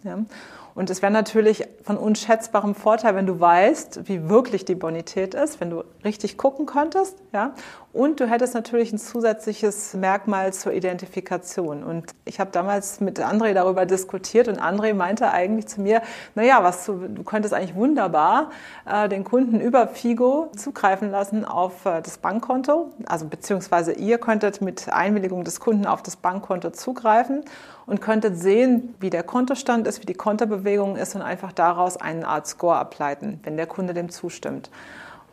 Und 0.74 0.90
es 0.90 1.02
wäre 1.02 1.12
natürlich 1.12 1.68
von 1.84 1.96
unschätzbarem 1.96 2.74
Vorteil, 2.74 3.14
wenn 3.14 3.26
du 3.26 3.38
weißt, 3.38 4.08
wie 4.08 4.28
wirklich 4.28 4.64
die 4.64 4.74
Bonität 4.74 5.34
ist, 5.34 5.60
wenn 5.60 5.70
du 5.70 5.84
richtig 6.04 6.36
gucken 6.36 6.66
könntest, 6.66 7.16
ja, 7.32 7.54
Und 7.92 8.18
du 8.18 8.28
hättest 8.28 8.54
natürlich 8.54 8.92
ein 8.92 8.98
zusätzliches 8.98 9.94
Merkmal 9.94 10.52
zur 10.52 10.72
Identifikation. 10.72 11.84
Und 11.84 12.10
ich 12.24 12.40
habe 12.40 12.50
damals 12.50 13.00
mit 13.00 13.20
André 13.20 13.54
darüber 13.54 13.86
diskutiert 13.86 14.48
und 14.48 14.60
André 14.60 14.94
meinte 14.94 15.30
eigentlich 15.30 15.68
zu 15.68 15.80
mir, 15.80 16.02
naja, 16.34 16.64
was 16.64 16.84
du, 16.86 17.06
du 17.08 17.22
könntest 17.22 17.54
eigentlich 17.54 17.76
wunderbar 17.76 18.50
äh, 18.84 19.08
den 19.08 19.22
Kunden 19.22 19.60
über 19.60 19.86
Figo 19.86 20.50
zugreifen 20.56 21.12
lassen 21.12 21.44
auf 21.44 21.86
äh, 21.86 22.02
das 22.02 22.18
Bankkonto. 22.18 22.90
Also 23.06 23.26
beziehungsweise 23.26 23.92
ihr 23.92 24.18
könntet 24.18 24.60
mit 24.60 24.92
Einwilligung 24.92 25.44
des 25.44 25.60
Kunden 25.60 25.86
auf 25.86 26.02
das 26.02 26.16
Bankkonto 26.16 26.70
zugreifen 26.70 27.44
und 27.86 28.00
könntet 28.00 28.38
sehen, 28.38 28.94
wie 29.00 29.10
der 29.10 29.22
Kontostand 29.22 29.86
ist, 29.86 30.00
wie 30.00 30.06
die 30.06 30.14
Kontobewegung 30.14 30.96
ist 30.96 31.14
und 31.14 31.22
einfach 31.22 31.52
daraus 31.52 31.96
eine 31.96 32.26
Art 32.26 32.46
Score 32.46 32.76
ableiten, 32.76 33.40
wenn 33.42 33.56
der 33.56 33.66
Kunde 33.66 33.94
dem 33.94 34.10
zustimmt. 34.10 34.70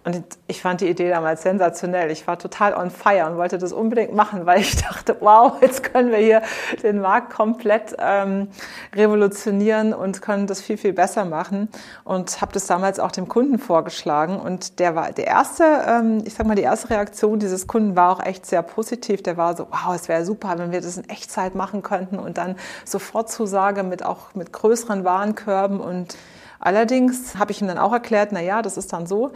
Und 0.04 0.24
ich 0.48 0.62
fand 0.62 0.82
die 0.82 0.90
Idee 0.90 1.10
damals 1.10 1.44
sensationell. 1.44 2.10
Ich 2.10 2.26
war 2.26 2.40
total 2.40 2.74
on 2.74 2.90
fire 2.90 3.30
und 3.30 3.38
wollte 3.38 3.60
das 3.60 3.72
unbedingt 3.72 4.16
machen, 4.16 4.46
weil 4.46 4.62
ich 4.62 4.76
dachte, 4.76 5.16
wow, 5.20 5.54
jetzt 5.62 5.84
können 5.84 6.12
wir 6.12 6.18
hier 6.18 6.42
den 6.82 7.02
Markt 7.02 7.34
komplett 7.34 7.96
ähm, 8.00 8.48
revolutionieren 8.96 9.94
und 9.94 10.22
können 10.22 10.48
das 10.48 10.62
viel, 10.62 10.78
viel 10.78 10.94
besser 10.94 11.26
machen. 11.26 11.70
Und 12.04 12.42
habe 12.42 12.52
das 12.52 12.66
damals 12.66 13.00
auch 13.00 13.12
dem 13.12 13.28
Kunden 13.28 13.60
vorgeschlagen. 13.60 14.40
Und 14.40 14.80
der 14.80 14.96
war 14.96 15.12
der 15.12 15.28
erste, 15.28 15.64
ähm, 15.88 16.24
ich 16.26 16.34
sag 16.34 16.48
mal, 16.48 16.56
die 16.56 16.64
erste 16.64 16.90
Reaktion 16.90 17.40
dieses 17.40 17.68
Kunden 17.68 17.96
war 17.96 18.12
auch 18.12 18.24
echt 18.26 18.48
sehr 18.48 18.64
positiv. 18.64 19.22
Der 19.22 19.38
war 19.38 19.56
so, 19.56 19.68
wow, 19.70 19.94
es 19.94 20.08
wäre 20.08 20.26
super, 20.26 20.56
wenn 20.58 20.72
wir 20.72 20.82
das 20.82 20.98
in 20.98 21.08
Echtzeit 21.10 21.54
machen 21.54 21.84
könnten 21.84 22.18
und 22.18 22.40
dann 22.40 22.56
sofort 22.86 23.30
Zusage 23.30 23.84
mit 23.84 24.04
auch 24.04 24.34
mit 24.34 24.52
größeren 24.52 25.04
Warenkörben 25.04 25.80
und 25.80 26.16
Allerdings 26.62 27.36
habe 27.38 27.52
ich 27.52 27.62
ihm 27.62 27.68
dann 27.68 27.80
auch 27.80 27.92
erklärt, 27.92 28.32
na 28.32 28.40
ja, 28.40 28.62
das 28.62 28.78
ist 28.78 28.94
dann 28.94 29.08
so, 29.08 29.32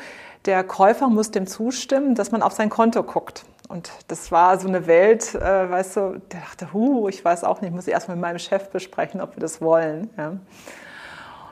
der 0.46 0.64
Käufer 0.64 1.10
muss 1.10 1.32
dem 1.32 1.48
zustimmen, 1.48 2.14
dass 2.14 2.32
man 2.32 2.44
auf 2.44 2.54
sein 2.54 2.70
Konto 2.70 3.02
guckt. 3.04 3.46
Und 3.68 3.92
das 4.08 4.32
war 4.32 4.60
so 4.60 4.68
eine 4.68 4.86
Welt, 4.86 5.34
äh, 5.34 5.70
weißt 5.70 5.98
du, 5.98 6.22
der 6.32 6.40
dachte, 6.42 6.72
huh, 6.72 7.10
ich 7.10 7.26
weiß 7.26 7.44
auch 7.44 7.62
nicht, 7.62 7.74
muss 7.74 7.88
ich 7.88 7.94
erstmal 7.94 8.16
mit 8.16 8.22
meinem 8.22 8.40
Chef 8.40 8.70
besprechen, 8.70 9.22
ob 9.22 9.36
wir 9.36 9.42
das 9.42 9.60
wollen. 9.60 10.12
Ja. 10.18 10.34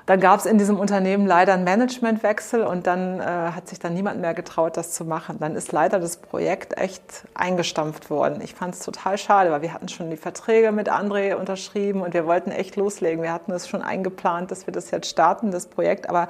Dann 0.05 0.19
gab 0.19 0.39
es 0.39 0.45
in 0.45 0.57
diesem 0.57 0.77
Unternehmen 0.79 1.25
leider 1.25 1.53
einen 1.53 1.63
Managementwechsel 1.63 2.63
und 2.63 2.88
dann 2.88 3.22
äh, 3.22 3.24
hat 3.24 3.69
sich 3.69 3.79
dann 3.79 3.93
niemand 3.93 4.19
mehr 4.19 4.33
getraut, 4.33 4.75
das 4.75 4.91
zu 4.91 5.05
machen. 5.05 5.38
Dann 5.39 5.55
ist 5.55 5.72
leider 5.72 5.98
das 6.00 6.17
Projekt 6.17 6.77
echt 6.77 7.24
eingestampft 7.33 8.10
worden. 8.10 8.41
Ich 8.43 8.53
fand 8.53 8.75
es 8.75 8.81
total 8.81 9.17
schade, 9.17 9.51
weil 9.51 9.62
wir 9.62 9.74
hatten 9.74 9.88
schon 9.88 10.10
die 10.10 10.17
Verträge 10.17 10.74
mit 10.74 10.91
André 10.91 11.36
unterschrieben 11.36 12.01
und 12.01 12.13
wir 12.13 12.25
wollten 12.25 12.51
echt 12.51 12.75
loslegen. 12.75 13.24
Wir 13.24 13.31
hatten 13.31 13.53
es 13.53 13.69
schon 13.69 13.81
eingeplant, 13.81 14.51
dass 14.51 14.67
wir 14.67 14.74
das 14.74 14.91
jetzt 14.91 15.10
starten, 15.10 15.51
das 15.51 15.67
Projekt. 15.67 16.10
Aber 16.10 16.27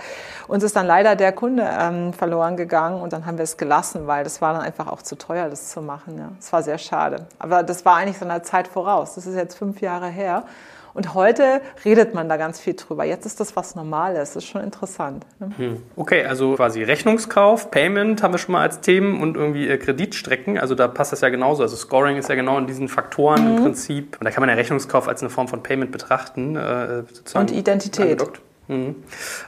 uns 0.47 0.63
ist 0.63 0.75
dann 0.75 0.85
leider 0.85 1.15
der 1.15 1.31
Kunde 1.31 1.67
ähm, 1.67 2.13
verloren 2.13 2.57
gegangen 2.57 3.01
und 3.01 3.11
dann 3.11 3.25
haben 3.25 3.37
wir 3.39 3.43
es 3.43 3.57
gelassen, 3.57 4.05
weil 4.05 4.23
das 4.23 4.39
war 4.39 4.53
dann 4.53 4.61
einfach 4.61 4.87
auch 4.87 5.01
zu 5.01 5.17
teuer, 5.17 5.49
das 5.49 5.69
zu 5.69 5.81
machen. 5.81 6.19
Ja. 6.19 6.29
Es 6.39 6.53
war 6.53 6.61
sehr 6.61 6.77
schade. 6.77 7.25
Aber 7.39 7.63
das 7.63 7.83
war 7.85 7.95
eigentlich 7.95 8.19
seiner 8.19 8.43
Zeit 8.43 8.67
voraus. 8.67 9.15
Das 9.15 9.25
ist 9.25 9.35
jetzt 9.35 9.57
fünf 9.57 9.81
Jahre 9.81 10.09
her. 10.09 10.43
Und 10.93 11.13
heute 11.13 11.61
redet 11.85 12.13
man 12.13 12.29
da 12.29 12.37
ganz 12.37 12.59
viel 12.59 12.75
drüber. 12.75 13.03
Jetzt 13.03 13.25
ist 13.25 13.39
das 13.39 13.55
was 13.55 13.75
Normales. 13.75 14.33
Das 14.33 14.43
ist 14.43 14.49
schon 14.49 14.61
interessant. 14.61 15.25
Ne? 15.39 15.51
Hm. 15.57 15.83
Okay, 15.95 16.25
also 16.25 16.55
quasi 16.55 16.83
Rechnungskauf, 16.83 17.71
Payment 17.71 18.21
haben 18.21 18.33
wir 18.33 18.37
schon 18.37 18.53
mal 18.53 18.61
als 18.61 18.81
Themen 18.81 19.21
und 19.21 19.35
irgendwie 19.35 19.67
äh, 19.67 19.77
Kreditstrecken. 19.77 20.59
Also 20.59 20.75
da 20.75 20.87
passt 20.87 21.11
das 21.11 21.21
ja 21.21 21.29
genauso. 21.29 21.63
Also 21.63 21.75
Scoring 21.75 22.17
ist 22.17 22.29
ja 22.29 22.35
genau 22.35 22.57
in 22.57 22.67
diesen 22.67 22.87
Faktoren 22.87 23.43
mhm. 23.43 23.57
im 23.57 23.63
Prinzip. 23.63 24.17
Und 24.19 24.25
da 24.25 24.31
kann 24.31 24.41
man 24.41 24.49
ja 24.49 24.55
Rechnungskauf 24.55 25.07
als 25.07 25.21
eine 25.21 25.29
Form 25.29 25.47
von 25.47 25.63
Payment 25.63 25.91
betrachten. 25.91 26.55
Äh, 26.55 27.03
und 27.33 27.51
Identität. 27.51 28.03
Angedockt. 28.03 28.41
Mhm. 28.67 28.95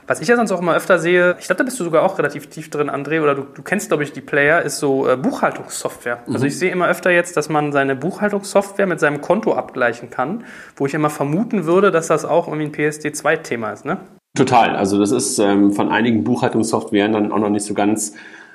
Was 0.06 0.20
ich 0.20 0.28
ja 0.28 0.36
sonst 0.36 0.52
auch 0.52 0.60
immer 0.60 0.74
öfter 0.74 0.98
sehe, 0.98 1.36
ich 1.38 1.46
glaube, 1.46 1.58
da 1.58 1.64
bist 1.64 1.80
du 1.80 1.84
sogar 1.84 2.02
auch 2.02 2.18
relativ 2.18 2.48
tief 2.48 2.70
drin, 2.70 2.90
André, 2.90 3.22
oder 3.22 3.34
du, 3.34 3.42
du 3.42 3.62
kennst, 3.62 3.88
glaube 3.88 4.02
ich, 4.02 4.12
die 4.12 4.20
Player, 4.20 4.62
ist 4.62 4.78
so 4.78 5.08
äh, 5.08 5.16
Buchhaltungssoftware. 5.16 6.18
Also 6.18 6.30
mhm. 6.30 6.34
Also 6.34 6.46
ich 6.46 6.58
sehe 6.58 6.70
immer 6.70 6.88
öfter 6.88 7.10
jetzt, 7.10 7.36
dass 7.36 7.48
man 7.48 7.72
seine 7.72 7.96
Buchhaltungssoftware 7.96 8.86
mit 8.86 9.00
seinem 9.00 9.20
Konto 9.20 9.54
abgleichen 9.54 10.10
kann, 10.10 10.44
wo 10.76 10.86
ich 10.86 10.94
immer 10.94 11.10
vermuten 11.10 11.64
würde, 11.64 11.90
dass 11.90 12.08
das 12.08 12.24
auch 12.24 12.46
irgendwie 12.48 12.66
ein 12.66 12.72
PSD2-Thema 12.72 13.72
ist, 13.72 13.84
ne? 13.84 13.98
Total. 14.36 14.76
Also 14.76 14.98
das 14.98 15.12
ist 15.12 15.38
ähm, 15.38 15.72
von 15.72 15.88
einigen 15.88 16.22
Buchhaltungssoftwaren 16.22 17.12
dann 17.12 17.32
auch 17.32 17.38
noch 17.38 17.48
nicht 17.48 17.64
so 17.64 17.72
ganz 17.72 18.12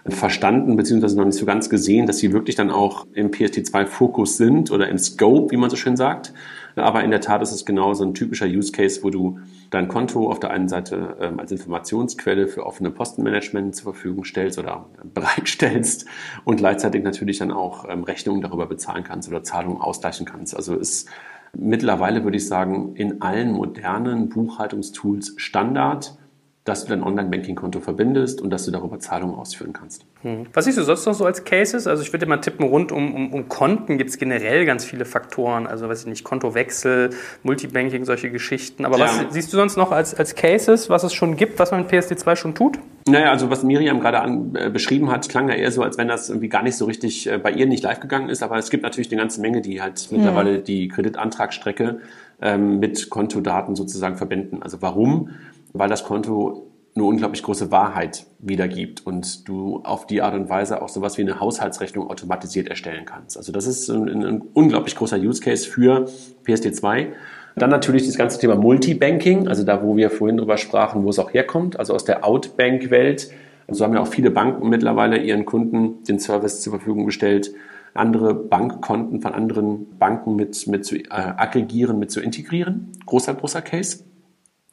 verstanden, 0.08 0.76
beziehungsweise 0.76 1.18
noch 1.18 1.26
nicht 1.26 1.38
so 1.38 1.46
ganz 1.46 1.70
gesehen, 1.70 2.08
dass 2.08 2.18
sie 2.18 2.34
wirklich 2.34 2.56
dann 2.56 2.72
auch 2.72 3.06
im 3.14 3.32
PSD2-Fokus 3.32 4.38
sind 4.38 4.72
oder 4.72 4.90
im 4.90 4.98
Scope, 4.98 5.52
wie 5.52 5.58
man 5.58 5.70
so 5.70 5.76
schön 5.76 5.98
sagt. 5.98 6.34
Aber 6.76 7.04
in 7.04 7.12
der 7.12 7.22
Tat 7.22 7.42
ist 7.42 7.52
es 7.52 7.66
genau 7.66 7.94
so 7.94 8.04
ein 8.04 8.14
typischer 8.14 8.46
Use 8.46 8.72
Case, 8.72 9.04
wo 9.04 9.10
du 9.10 9.40
dein 9.70 9.88
Konto 9.88 10.30
auf 10.30 10.40
der 10.40 10.52
einen 10.52 10.68
Seite 10.68 11.18
ähm, 11.20 11.40
als 11.40 11.52
Informationsquelle 11.52 12.48
für 12.48 12.66
offene 12.66 12.92
Postenmanagement 12.92 13.76
zur 13.76 13.94
Verfügung 13.94 14.24
stellst 14.24 14.60
oder 14.60 14.86
bereitstellst 15.14 16.06
und 16.46 16.58
gleichzeitig 16.58 17.04
natürlich 17.04 17.40
dann 17.40 17.52
auch 17.52 17.86
ähm, 17.90 18.04
Rechnungen 18.04 18.42
darüber 18.42 18.68
bezahlen 18.68 19.04
kannst 19.04 19.30
oder 19.30 19.44
Zahlungen 19.44 19.82
ausgleichen 19.82 20.26
kannst. 20.26 20.56
Also 20.56 20.76
ist 20.76 21.10
mittlerweile, 21.54 22.24
würde 22.24 22.38
ich 22.38 22.48
sagen, 22.48 22.96
in 22.96 23.22
allen 23.22 23.52
modernen 23.52 24.30
Buchhaltungstools 24.30 25.34
Standard 25.38 26.18
dass 26.64 26.84
du 26.84 26.90
dein 26.90 27.02
Online-Banking-Konto 27.02 27.80
verbindest 27.80 28.40
und 28.40 28.52
dass 28.52 28.66
du 28.66 28.72
darüber 28.72 29.00
Zahlungen 29.00 29.36
ausführen 29.36 29.74
kannst. 29.74 30.06
Hm. 30.22 30.46
Was 30.54 30.66
siehst 30.66 30.78
du 30.78 30.84
sonst 30.84 31.08
noch 31.08 31.16
so 31.16 31.26
als 31.26 31.44
Cases? 31.44 31.88
Also 31.88 32.04
ich 32.04 32.14
würde 32.14 32.28
mal 32.28 32.38
tippen, 32.38 32.66
rund 32.66 32.92
um, 32.92 33.16
um, 33.16 33.34
um 33.34 33.50
Konten 33.50 33.98
gibt 33.98 34.12
es 34.12 34.20
generell 34.20 34.66
ganz 34.66 34.86
viele 34.86 35.06
Faktoren. 35.06 35.66
Also 35.66 35.90
weiß 35.90 36.02
ich 36.02 36.08
nicht, 36.08 36.24
Kontowechsel, 36.24 37.10
Multibanking, 37.42 38.06
solche 38.06 38.30
Geschichten. 38.30 38.86
Aber 38.86 39.00
ja. 39.00 39.06
was 39.06 39.34
siehst 39.34 39.52
du 39.52 39.58
sonst 39.58 39.76
noch 39.76 39.92
als, 39.92 40.14
als 40.14 40.36
Cases, 40.36 40.88
was 40.88 41.04
es 41.04 41.14
schon 41.14 41.36
gibt, 41.36 41.58
was 41.58 41.72
man 41.72 41.82
mit 41.82 41.92
PSD2 41.92 42.36
schon 42.36 42.54
tut? 42.54 42.78
Naja, 43.08 43.32
also 43.32 43.50
was 43.50 43.64
Miriam 43.64 44.00
gerade 44.00 44.20
an, 44.20 44.56
äh, 44.56 44.70
beschrieben 44.70 45.10
hat, 45.10 45.28
klang 45.30 45.50
ja 45.50 45.56
eher 45.56 45.72
so, 45.72 45.82
als 45.82 45.98
wenn 45.98 46.08
das 46.08 46.30
irgendwie 46.30 46.50
gar 46.50 46.62
nicht 46.62 46.78
so 46.78 46.86
richtig 46.86 47.28
äh, 47.28 47.40
bei 47.40 47.52
ihr 47.52 47.66
nicht 47.66 47.82
live 47.82 48.00
gegangen 48.00 48.30
ist. 48.30 48.44
Aber 48.44 48.58
es 48.58 48.70
gibt 48.70 48.84
natürlich 48.84 49.12
eine 49.12 49.20
ganze 49.20 49.42
Menge, 49.42 49.62
die 49.62 49.82
halt 49.82 50.00
hm. 50.00 50.18
mittlerweile 50.18 50.60
die 50.60 50.90
Kreditantragsstrecke 50.90 52.02
ähm, 52.42 52.80
mit 52.80 53.10
Kontodaten 53.10 53.76
sozusagen 53.76 54.18
verbinden. 54.18 54.62
Also 54.62 54.82
warum? 54.82 55.32
Weil 55.74 55.90
das 55.90 56.04
Konto 56.04 56.72
eine 56.96 57.06
unglaublich 57.06 57.42
große 57.44 57.72
Wahrheit 57.72 58.26
wiedergibt 58.40 59.06
und 59.06 59.48
du 59.48 59.82
auf 59.84 60.08
die 60.08 60.22
Art 60.22 60.34
und 60.34 60.50
Weise 60.50 60.82
auch 60.82 60.90
sowas 60.90 61.18
wie 61.18 61.22
eine 61.22 61.40
Haushaltsrechnung 61.40 62.10
automatisiert 62.10 62.68
erstellen 62.68 63.06
kannst. 63.06 63.38
Also 63.38 63.52
das 63.52 63.66
ist 63.66 63.90
ein, 63.90 64.24
ein 64.24 64.42
unglaublich 64.54 64.96
großer 64.96 65.18
Use 65.18 65.42
Case 65.42 65.68
für 65.68 66.06
PSD2. 66.46 67.08
Dann 67.56 67.70
natürlich 67.70 68.06
das 68.06 68.18
ganze 68.18 68.40
Thema 68.40 68.56
Multibanking, 68.56 69.48
also 69.48 69.64
da, 69.64 69.84
wo 69.84 69.96
wir 69.96 70.10
vorhin 70.10 70.38
drüber 70.38 70.58
sprachen, 70.58 71.04
wo 71.04 71.10
es 71.10 71.20
auch 71.20 71.34
herkommt, 71.34 71.80
also 71.80 71.94
aus 71.94 72.04
der 72.04 72.26
Outbank-Welt. 72.26 73.32
So 73.70 73.86
haben 73.86 73.94
ja 73.94 74.02
auch 74.02 74.08
viele 74.08 74.32
Banken 74.32 74.68
mittlerweile 74.68 75.18
ihren 75.18 75.46
Kunden 75.46 76.04
den 76.04 76.20
Service 76.20 76.62
zur 76.62 76.72
Verfügung 76.72 77.06
gestellt, 77.06 77.54
andere 77.94 78.34
Bankkonten 78.34 79.22
von 79.22 79.34
anderen 79.34 79.98
Banken 79.98 80.36
mit, 80.36 80.68
mit 80.68 80.86
zu 80.86 80.98
äh, 80.98 81.08
aggregieren, 81.10 82.00
mit 82.00 82.12
zu 82.12 82.22
integrieren. 82.22 82.92
Großer, 83.06 83.34
großer 83.34 83.62
Case. 83.62 84.04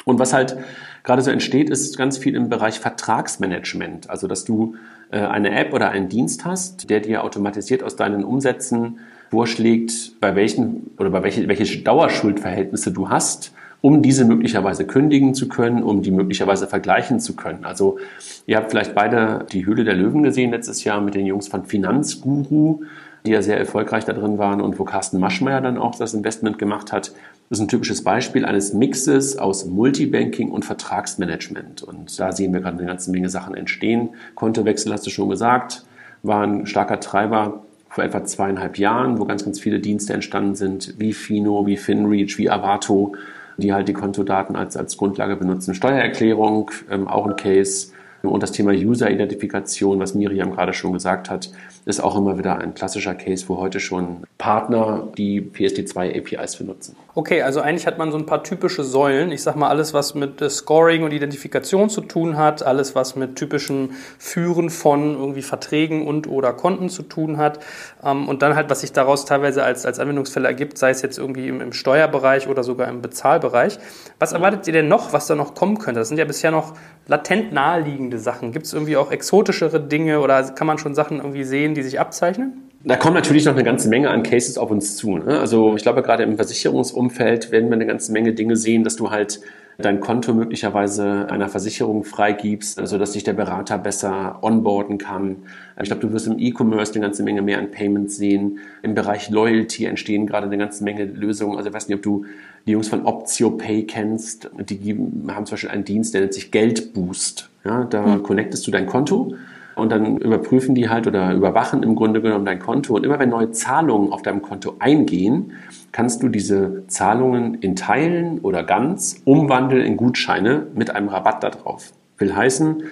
Und 0.05 0.19
was 0.19 0.33
halt 0.33 0.57
gerade 1.02 1.23
so 1.23 1.31
entsteht, 1.31 1.71
ist 1.71 1.97
ganz 1.97 2.19
viel 2.19 2.35
im 2.35 2.49
Bereich 2.49 2.81
Vertragsmanagement. 2.81 4.09
Also, 4.11 4.26
dass 4.26 4.45
du 4.45 4.76
äh, 5.11 5.19
eine 5.19 5.50
App 5.50 5.73
oder 5.73 5.90
einen 5.90 6.09
Dienst 6.09 6.45
hast, 6.45 6.90
der 6.90 7.00
dir 7.00 7.25
automatisiert 7.25 7.83
aus 7.83 7.97
deinen 7.97 8.25
Umsätzen 8.25 9.00
vorschlägt, 9.31 10.21
bei 10.21 10.35
welchen 10.35 10.90
oder 10.99 11.11
bei 11.11 11.23
welche, 11.23 11.47
welche 11.49 11.83
Dauerschuldverhältnisse 11.83 12.93
du 12.93 13.11
hast, 13.11 13.52
um 13.81 14.02
diese 14.02 14.25
möglicherweise 14.25 14.87
kündigen 14.87 15.35
zu 15.35 15.49
können, 15.49 15.83
um 15.83 16.02
die 16.02 16.11
möglicherweise 16.11 16.67
vergleichen 16.67 17.21
zu 17.21 17.37
können. 17.37 17.64
Also 17.64 17.99
ihr 18.47 18.57
habt 18.57 18.71
vielleicht 18.71 18.95
beide 18.95 19.47
die 19.52 19.67
Höhle 19.67 19.85
der 19.85 19.95
Löwen 19.95 20.23
gesehen 20.23 20.50
letztes 20.50 20.83
Jahr 20.85 21.00
mit 21.00 21.14
den 21.14 21.26
Jungs 21.26 21.49
von 21.49 21.64
Finanzguru 21.64 22.83
die 23.26 23.33
ja 23.33 23.43
sehr 23.43 23.59
erfolgreich 23.59 24.05
da 24.05 24.12
drin 24.12 24.38
waren 24.38 24.61
und 24.61 24.78
wo 24.78 24.85
Carsten 24.85 25.19
Maschmeyer 25.19 25.61
dann 25.61 25.78
auch 25.78 25.95
das 25.95 26.14
Investment 26.14 26.59
gemacht 26.59 26.93
hat. 26.93 27.12
Das 27.49 27.59
ist 27.59 27.64
ein 27.64 27.69
typisches 27.69 28.05
Beispiel 28.05 28.45
eines 28.45 28.75
Mixes 28.75 29.38
aus 29.38 29.64
Multibanking 29.64 30.50
und 30.50 30.67
Vertragsmanagement. 30.67 31.83
Und 31.83 32.21
da 32.21 32.33
sehen 32.33 32.52
wir 32.52 32.61
gerade 32.61 32.76
eine 32.76 32.87
ganze 32.87 33.11
Menge 33.11 33.31
Sachen 33.31 33.55
entstehen. 33.55 34.11
Kontowechsel 34.35 34.93
hast 34.93 35.07
du 35.07 35.11
schon 35.11 35.31
gesagt, 35.31 35.85
war 36.23 36.47
ein 36.47 36.67
starker 36.67 37.00
Treiber 37.00 37.62
vor 37.88 38.05
etwa 38.05 38.23
zweieinhalb 38.23 38.78
Jahren, 38.78 39.19
wo 39.19 39.25
ganz, 39.25 39.45
ganz 39.45 39.59
viele 39.59 39.81
Dienste 39.81 40.12
entstanden 40.12 40.57
sind, 40.57 40.95
wie 40.99 41.14
Fino, 41.14 41.67
wie 41.67 41.78
FinReach, 41.78 42.37
wie 42.37 42.50
Avato, 42.50 43.14
die 43.57 43.73
halt 43.73 43.88
die 43.88 43.95
Kontodaten 43.95 44.55
als, 44.55 44.76
als 44.76 44.99
Grundlage 44.99 45.37
benutzen. 45.37 45.75
Steuererklärung, 45.75 46.71
ähm, 46.90 47.09
auch 47.09 47.26
ein 47.26 47.37
Case. 47.37 47.93
Und 48.23 48.43
das 48.43 48.52
Thema 48.52 48.73
User-Identifikation, 48.73 49.99
was 50.00 50.14
Miriam 50.14 50.50
gerade 50.50 50.75
schon 50.75 50.93
gesagt 50.93 51.31
hat, 51.31 51.50
ist 51.88 52.00
auch 52.00 52.16
immer 52.16 52.37
wieder 52.37 52.59
ein 52.59 52.75
klassischer 52.75 53.14
Case, 53.14 53.47
wo 53.49 53.57
heute 53.57 53.80
schon 53.80 54.25
Partner 54.37 55.09
die 55.16 55.40
PSD2 55.40 56.18
APIs 56.18 56.57
benutzen. 56.57 56.95
Okay, 57.14 57.40
also 57.40 57.62
eigentlich 57.62 57.87
hat 57.87 57.97
man 57.97 58.12
so 58.12 58.18
ein 58.18 58.26
paar 58.26 58.45
typische 58.45 58.85
Säulen. 58.85 59.33
Ich 59.33 59.42
sage 59.42 59.59
mal, 59.59 59.71
alles, 59.71 59.95
was 59.95 60.14
mit 60.14 60.42
äh, 60.42 60.50
Scoring 60.50 61.02
und 61.02 61.12
Identifikation 61.12 61.88
zu 61.88 62.02
tun 62.02 62.37
hat, 62.37 62.62
alles, 62.62 62.95
was 62.95 63.16
mit 63.16 63.37
typischen 63.37 63.92
Führen 64.18 64.68
von 64.68 65.14
irgendwie 65.14 65.40
Verträgen 65.40 66.07
und 66.07 66.28
oder 66.28 66.52
Konten 66.52 66.90
zu 66.90 67.02
tun 67.02 67.38
hat. 67.38 67.59
Ähm, 68.04 68.28
und 68.28 68.42
dann 68.42 68.54
halt, 68.54 68.68
was 68.68 68.83
sich 68.83 68.92
daraus 68.92 69.25
teilweise 69.25 69.64
als, 69.64 69.87
als 69.87 69.99
Anwendungsfälle 69.99 70.47
ergibt, 70.47 70.76
sei 70.76 70.90
es 70.90 71.00
jetzt 71.00 71.16
irgendwie 71.16 71.49
im, 71.49 71.62
im 71.62 71.73
Steuerbereich 71.73 72.49
oder 72.49 72.64
sogar 72.64 72.88
im 72.88 73.00
Bezahlbereich. 73.00 73.78
Was 74.18 74.33
erwartet 74.33 74.66
ihr 74.66 74.75
denn 74.75 74.88
noch, 74.88 75.14
was 75.14 75.26
da 75.26 75.35
noch 75.35 75.54
kommen 75.54 75.78
könnte? 75.78 76.00
Das 76.00 76.09
sind 76.09 76.18
ja 76.18 76.26
bisher 76.26 76.50
noch 76.50 76.75
latent 77.09 77.52
naheliegende 77.52 78.18
Sachen? 78.18 78.52
Gibt 78.52 78.66
es 78.66 78.75
irgendwie 78.75 78.97
auch 78.97 79.11
exotischere 79.11 79.80
Dinge 79.80 80.21
oder 80.21 80.42
kann 80.52 80.66
man 80.66 80.78
schon 80.78 80.95
Sachen 80.95 81.16
irgendwie 81.16 81.45
sehen, 81.45 81.75
die 81.78 81.85
sich 81.85 82.00
abzeichnen? 82.00 82.68
Da 82.85 82.97
kommt 82.97 83.14
natürlich 83.14 83.44
noch 83.44 83.54
eine 83.54 83.64
ganze 83.64 83.88
Menge 83.88 84.11
an 84.11 84.23
Cases 84.23 84.56
auf 84.56 84.70
uns 84.70 84.97
zu. 84.97 85.18
Ne? 85.18 85.40
Also 85.40 85.75
ich 85.76 85.82
glaube, 85.82 86.02
gerade 86.02 86.23
im 86.23 86.37
Versicherungsumfeld 86.37 87.50
werden 87.50 87.68
wir 87.68 87.75
eine 87.75 87.87
ganze 87.87 88.12
Menge 88.12 88.32
Dinge 88.35 88.56
sehen, 88.56 88.85
dass 88.85 88.97
du 88.97 89.11
halt 89.11 89.40
dein 89.78 90.00
Konto 90.00 90.35
möglicherweise 90.35 91.28
einer 91.30 91.49
Versicherung 91.49 92.02
freigibst, 92.02 92.80
also 92.80 92.99
dass 92.99 93.12
sich 93.12 93.23
der 93.23 93.32
Berater 93.32 93.78
besser 93.78 94.38
onboarden 94.42 94.99
kann. 94.99 95.37
Ich 95.80 95.85
glaube, 95.85 96.02
du 96.02 96.12
wirst 96.12 96.26
im 96.26 96.38
E-Commerce 96.38 96.92
eine 96.94 97.02
ganze 97.02 97.23
Menge 97.23 97.42
mehr 97.42 97.58
an 97.58 97.70
Payments 97.70 98.16
sehen. 98.16 98.58
Im 98.82 98.94
Bereich 98.94 99.30
Loyalty 99.30 99.85
entstehen 99.85 100.26
gerade 100.26 100.47
eine 100.47 100.58
ganze 100.58 100.82
Menge 100.82 101.04
Lösungen. 101.04 101.56
Also 101.56 101.68
ich 101.68 101.75
weiß 101.75 101.88
nicht, 101.88 101.97
ob 101.97 102.02
du 102.02 102.25
die 102.66 102.73
Jungs 102.73 102.88
von 102.88 103.06
OptioPay 103.06 103.85
kennst. 103.85 104.50
Die 104.58 104.97
haben 105.28 105.47
zum 105.47 105.54
Beispiel 105.54 105.70
einen 105.70 105.85
Dienst, 105.85 106.12
der 106.12 106.23
nennt 106.23 106.35
sich 106.35 106.50
Geldboost. 106.50 107.49
Ja, 107.64 107.85
da 107.85 108.14
hm. 108.14 108.23
connectest 108.25 108.66
du 108.66 108.73
dein 108.73 108.87
Konto 108.87 109.35
und 109.78 109.90
dann 109.90 110.18
überprüfen 110.18 110.75
die 110.75 110.88
halt 110.88 111.06
oder 111.06 111.32
überwachen 111.32 111.82
im 111.82 111.94
Grunde 111.94 112.20
genommen 112.20 112.44
dein 112.44 112.58
Konto. 112.58 112.94
Und 112.94 113.04
immer 113.04 113.18
wenn 113.18 113.30
neue 113.30 113.50
Zahlungen 113.50 114.12
auf 114.12 114.23
deinem 114.23 114.42
Konto 114.42 114.76
eingehen, 114.78 115.52
kannst 115.92 116.23
du 116.23 116.28
diese 116.28 116.87
Zahlungen 116.88 117.54
in 117.54 117.76
Teilen 117.76 118.40
oder 118.40 118.62
ganz 118.62 119.23
umwandeln 119.25 119.85
in 119.85 119.97
Gutscheine 119.97 120.66
mit 120.75 120.94
einem 120.94 121.08
Rabatt 121.08 121.42
darauf. 121.42 121.92
Will 122.18 122.35
heißen, 122.35 122.82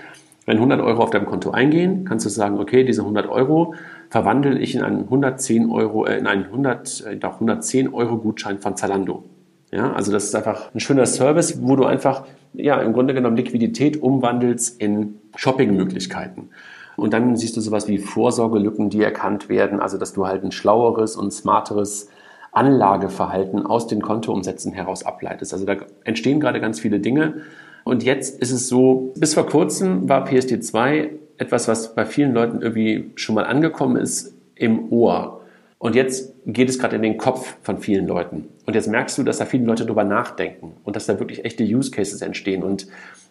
wenn 0.46 0.56
100 0.58 0.80
Euro 0.80 1.02
auf 1.02 1.10
deinem 1.10 1.26
Konto 1.26 1.50
eingehen, 1.50 2.04
kannst 2.04 2.24
du 2.24 2.30
sagen, 2.30 2.58
okay, 2.58 2.84
diese 2.84 3.02
100 3.02 3.28
Euro 3.28 3.74
verwandle 4.10 4.58
ich 4.58 4.74
in 4.74 4.82
einen 4.82 5.00
110 5.00 5.70
Euro, 5.70 6.06
äh, 6.06 6.18
in 6.18 6.26
einen 6.26 6.44
100, 6.44 7.04
äh, 7.06 7.18
110 7.20 7.92
Euro 7.92 8.18
Gutschein 8.18 8.58
von 8.58 8.76
Zalando. 8.76 9.24
Ja, 9.72 9.92
also 9.92 10.12
das 10.12 10.24
ist 10.24 10.34
einfach 10.34 10.72
ein 10.72 10.80
schöner 10.80 11.06
Service, 11.06 11.60
wo 11.60 11.74
du 11.74 11.84
einfach, 11.84 12.24
ja, 12.54 12.80
im 12.80 12.92
Grunde 12.92 13.14
genommen 13.14 13.36
Liquidität 13.36 14.00
umwandelst 14.00 14.80
in 14.80 15.16
Shoppingmöglichkeiten. 15.34 16.50
Und 16.96 17.12
dann 17.12 17.36
siehst 17.36 17.56
du 17.56 17.60
sowas 17.60 17.88
wie 17.88 17.98
Vorsorgelücken, 17.98 18.90
die 18.90 19.02
erkannt 19.02 19.48
werden, 19.48 19.80
also 19.80 19.98
dass 19.98 20.12
du 20.12 20.26
halt 20.26 20.42
ein 20.44 20.52
schlaueres 20.52 21.16
und 21.16 21.32
smarteres 21.32 22.08
Anlageverhalten 22.52 23.66
aus 23.66 23.86
den 23.86 24.00
Kontoumsätzen 24.00 24.72
heraus 24.72 25.04
ableitest. 25.04 25.52
Also 25.52 25.66
da 25.66 25.76
entstehen 26.04 26.40
gerade 26.40 26.60
ganz 26.60 26.80
viele 26.80 27.00
Dinge. 27.00 27.42
Und 27.84 28.02
jetzt 28.02 28.40
ist 28.40 28.50
es 28.50 28.68
so, 28.68 29.12
bis 29.16 29.34
vor 29.34 29.46
kurzem 29.46 30.08
war 30.08 30.26
PSD2 30.26 31.10
etwas, 31.38 31.68
was 31.68 31.94
bei 31.94 32.06
vielen 32.06 32.32
Leuten 32.32 32.62
irgendwie 32.62 33.10
schon 33.14 33.34
mal 33.34 33.44
angekommen 33.44 33.96
ist, 33.96 34.34
im 34.54 34.90
Ohr. 34.90 35.42
Und 35.78 35.94
jetzt 35.94 36.32
geht 36.46 36.70
es 36.70 36.78
gerade 36.78 36.96
in 36.96 37.02
den 37.02 37.18
Kopf 37.18 37.56
von 37.62 37.78
vielen 37.78 38.06
Leuten. 38.06 38.48
Und 38.64 38.74
jetzt 38.74 38.88
merkst 38.88 39.18
du, 39.18 39.22
dass 39.22 39.38
da 39.38 39.44
viele 39.44 39.64
Leute 39.64 39.84
drüber 39.84 40.04
nachdenken 40.04 40.72
und 40.84 40.96
dass 40.96 41.04
da 41.04 41.18
wirklich 41.18 41.44
echte 41.44 41.62
Use 41.62 41.90
Cases 41.90 42.22
entstehen. 42.22 42.62
Und 42.62 42.86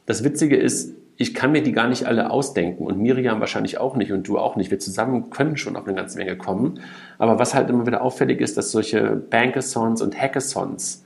das 0.05 0.23
Witzige 0.23 0.55
ist, 0.55 0.93
ich 1.17 1.33
kann 1.33 1.51
mir 1.51 1.63
die 1.63 1.71
gar 1.71 1.87
nicht 1.87 2.05
alle 2.05 2.29
ausdenken 2.29 2.85
und 2.85 2.99
Miriam 2.99 3.39
wahrscheinlich 3.39 3.77
auch 3.77 3.95
nicht 3.95 4.11
und 4.11 4.27
du 4.27 4.37
auch 4.37 4.55
nicht. 4.55 4.69
Wir 4.69 4.79
zusammen 4.79 5.29
können 5.29 5.55
schon 5.55 5.77
auf 5.77 5.85
eine 5.85 5.95
ganze 5.95 6.17
Menge 6.17 6.35
kommen. 6.37 6.81
Aber 7.17 7.39
was 7.39 7.53
halt 7.53 7.69
immer 7.69 7.87
wieder 7.87 8.01
auffällig 8.01 8.41
ist, 8.41 8.57
dass 8.57 8.71
solche 8.71 9.15
Bankathons 9.15 10.01
und 10.01 10.19
Hackathons 10.19 11.04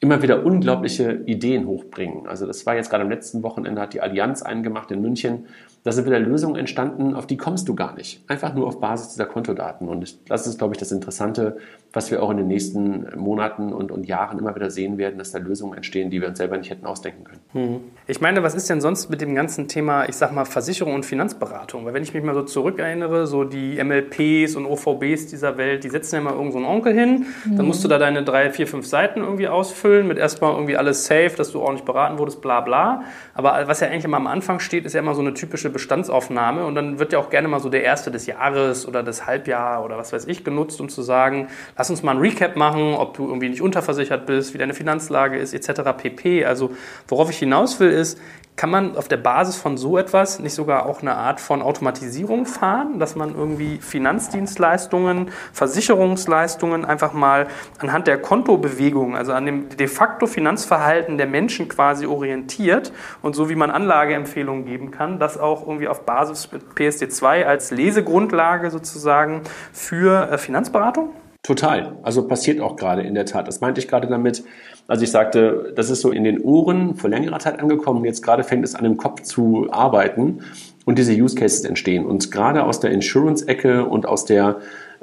immer 0.00 0.22
wieder 0.22 0.44
unglaubliche 0.44 1.22
Ideen 1.26 1.66
hochbringen. 1.66 2.28
Also 2.28 2.46
das 2.46 2.66
war 2.66 2.76
jetzt 2.76 2.88
gerade 2.88 3.02
am 3.02 3.10
letzten 3.10 3.42
Wochenende, 3.42 3.80
hat 3.80 3.94
die 3.94 4.00
Allianz 4.00 4.42
einen 4.42 4.62
gemacht 4.62 4.90
in 4.92 5.02
München, 5.02 5.46
da 5.84 5.92
sind 5.92 6.06
wieder 6.06 6.18
Lösungen 6.18 6.56
entstanden, 6.56 7.14
auf 7.14 7.26
die 7.26 7.36
kommst 7.36 7.68
du 7.68 7.74
gar 7.74 7.94
nicht. 7.94 8.22
Einfach 8.28 8.52
nur 8.52 8.66
auf 8.66 8.80
Basis 8.80 9.10
dieser 9.10 9.26
Kontodaten. 9.26 9.88
Und 9.88 10.18
das 10.28 10.46
ist, 10.46 10.58
glaube 10.58 10.74
ich, 10.74 10.78
das 10.78 10.92
Interessante, 10.92 11.56
was 11.92 12.10
wir 12.10 12.22
auch 12.22 12.30
in 12.30 12.36
den 12.36 12.48
nächsten 12.48 13.06
Monaten 13.16 13.72
und, 13.72 13.90
und 13.90 14.06
Jahren 14.06 14.38
immer 14.38 14.54
wieder 14.54 14.70
sehen 14.70 14.98
werden, 14.98 15.18
dass 15.18 15.30
da 15.30 15.38
Lösungen 15.38 15.74
entstehen, 15.74 16.10
die 16.10 16.20
wir 16.20 16.28
uns 16.28 16.38
selber 16.38 16.58
nicht 16.58 16.70
hätten 16.70 16.84
ausdenken 16.84 17.24
können. 17.24 17.40
Hm. 17.52 17.80
Ich 18.06 18.20
meine, 18.20 18.42
was 18.42 18.54
ist 18.54 18.68
denn 18.68 18.80
sonst 18.80 19.08
mit 19.08 19.20
dem 19.20 19.34
ganzen 19.34 19.68
Thema, 19.68 20.08
ich 20.08 20.16
sag 20.16 20.32
mal, 20.32 20.44
Versicherung 20.44 20.94
und 20.94 21.06
Finanzberatung? 21.06 21.86
Weil 21.86 21.94
wenn 21.94 22.02
ich 22.02 22.12
mich 22.12 22.22
mal 22.22 22.34
so 22.34 22.42
zurückerinnere, 22.42 23.26
so 23.26 23.44
die 23.44 23.82
MLPs 23.82 24.56
und 24.56 24.66
OVBs 24.66 25.28
dieser 25.28 25.56
Welt, 25.56 25.84
die 25.84 25.88
setzen 25.88 26.16
ja 26.16 26.20
mal 26.20 26.34
irgendeinen 26.34 26.64
so 26.64 26.70
Onkel 26.70 26.92
hin, 26.92 27.26
mhm. 27.44 27.56
dann 27.56 27.66
musst 27.66 27.82
du 27.84 27.88
da 27.88 27.98
deine 27.98 28.24
drei, 28.24 28.50
vier, 28.50 28.66
fünf 28.66 28.86
Seiten 28.86 29.20
irgendwie 29.20 29.48
ausfüllen 29.48 29.87
mit 29.88 30.18
erstmal 30.18 30.52
irgendwie 30.52 30.76
alles 30.76 31.06
safe, 31.06 31.32
dass 31.36 31.52
du 31.52 31.60
ordentlich 31.60 31.84
beraten 31.84 32.18
wurdest, 32.18 32.40
bla 32.40 32.60
bla. 32.60 33.02
Aber 33.34 33.66
was 33.66 33.80
ja 33.80 33.88
eigentlich 33.88 34.04
immer 34.04 34.16
am 34.16 34.26
Anfang 34.26 34.60
steht, 34.60 34.84
ist 34.84 34.92
ja 34.92 35.00
immer 35.00 35.14
so 35.14 35.20
eine 35.20 35.34
typische 35.34 35.70
Bestandsaufnahme 35.70 36.64
und 36.64 36.74
dann 36.74 36.98
wird 36.98 37.12
ja 37.12 37.18
auch 37.18 37.30
gerne 37.30 37.48
mal 37.48 37.60
so 37.60 37.68
der 37.68 37.82
erste 37.82 38.10
des 38.10 38.26
Jahres 38.26 38.86
oder 38.86 39.02
des 39.02 39.26
Halbjahr 39.26 39.84
oder 39.84 39.98
was 39.98 40.12
weiß 40.12 40.26
ich 40.26 40.44
genutzt, 40.44 40.80
um 40.80 40.88
zu 40.88 41.02
sagen, 41.02 41.48
lass 41.76 41.90
uns 41.90 42.02
mal 42.02 42.12
ein 42.12 42.18
Recap 42.18 42.56
machen, 42.56 42.94
ob 42.94 43.14
du 43.14 43.26
irgendwie 43.26 43.48
nicht 43.48 43.62
unterversichert 43.62 44.26
bist, 44.26 44.54
wie 44.54 44.58
deine 44.58 44.74
Finanzlage 44.74 45.38
ist, 45.38 45.54
etc. 45.54 45.82
pp. 45.96 46.44
Also 46.44 46.70
worauf 47.06 47.30
ich 47.30 47.38
hinaus 47.38 47.80
will, 47.80 47.90
ist, 47.90 48.18
kann 48.58 48.70
man 48.70 48.96
auf 48.96 49.06
der 49.06 49.18
Basis 49.18 49.56
von 49.56 49.78
so 49.78 49.96
etwas 49.96 50.40
nicht 50.40 50.52
sogar 50.52 50.86
auch 50.86 51.00
eine 51.00 51.14
Art 51.14 51.40
von 51.40 51.62
Automatisierung 51.62 52.44
fahren, 52.44 52.98
dass 52.98 53.14
man 53.14 53.34
irgendwie 53.34 53.78
Finanzdienstleistungen, 53.78 55.30
Versicherungsleistungen 55.52 56.84
einfach 56.84 57.12
mal 57.12 57.46
anhand 57.78 58.08
der 58.08 58.18
Kontobewegungen, 58.18 59.16
also 59.16 59.32
an 59.32 59.46
dem 59.46 59.68
de 59.68 59.86
facto 59.86 60.26
Finanzverhalten 60.26 61.18
der 61.18 61.28
Menschen 61.28 61.68
quasi 61.68 62.06
orientiert 62.06 62.92
und 63.22 63.36
so 63.36 63.48
wie 63.48 63.54
man 63.54 63.70
Anlageempfehlungen 63.70 64.64
geben 64.64 64.90
kann, 64.90 65.20
das 65.20 65.38
auch 65.38 65.62
irgendwie 65.62 65.86
auf 65.86 66.04
Basis 66.04 66.50
mit 66.50 66.62
PSD2 66.74 67.44
als 67.44 67.70
Lesegrundlage 67.70 68.72
sozusagen 68.72 69.42
für 69.72 70.32
äh, 70.32 70.36
Finanzberatung? 70.36 71.10
Total. 71.44 71.96
Also 72.02 72.26
passiert 72.26 72.60
auch 72.60 72.74
gerade 72.74 73.02
in 73.02 73.14
der 73.14 73.24
Tat. 73.24 73.46
Das 73.46 73.60
meinte 73.60 73.80
ich 73.80 73.86
gerade 73.86 74.08
damit, 74.08 74.42
also 74.88 75.04
ich 75.04 75.10
sagte, 75.10 75.72
das 75.76 75.90
ist 75.90 76.00
so 76.00 76.10
in 76.10 76.24
den 76.24 76.40
Ohren 76.40 76.96
vor 76.96 77.10
längerer 77.10 77.38
Zeit 77.38 77.60
angekommen. 77.60 78.04
Jetzt 78.06 78.22
gerade 78.22 78.42
fängt 78.42 78.64
es 78.64 78.74
an, 78.74 78.86
im 78.86 78.96
Kopf 78.96 79.22
zu 79.22 79.68
arbeiten 79.70 80.40
und 80.86 80.98
diese 80.98 81.12
Use 81.12 81.36
Cases 81.36 81.64
entstehen. 81.64 82.06
Und 82.06 82.32
gerade 82.32 82.64
aus 82.64 82.80
der 82.80 82.90
Insurance-Ecke 82.90 83.84
und 83.84 84.06
aus 84.06 84.24
der 84.24 84.56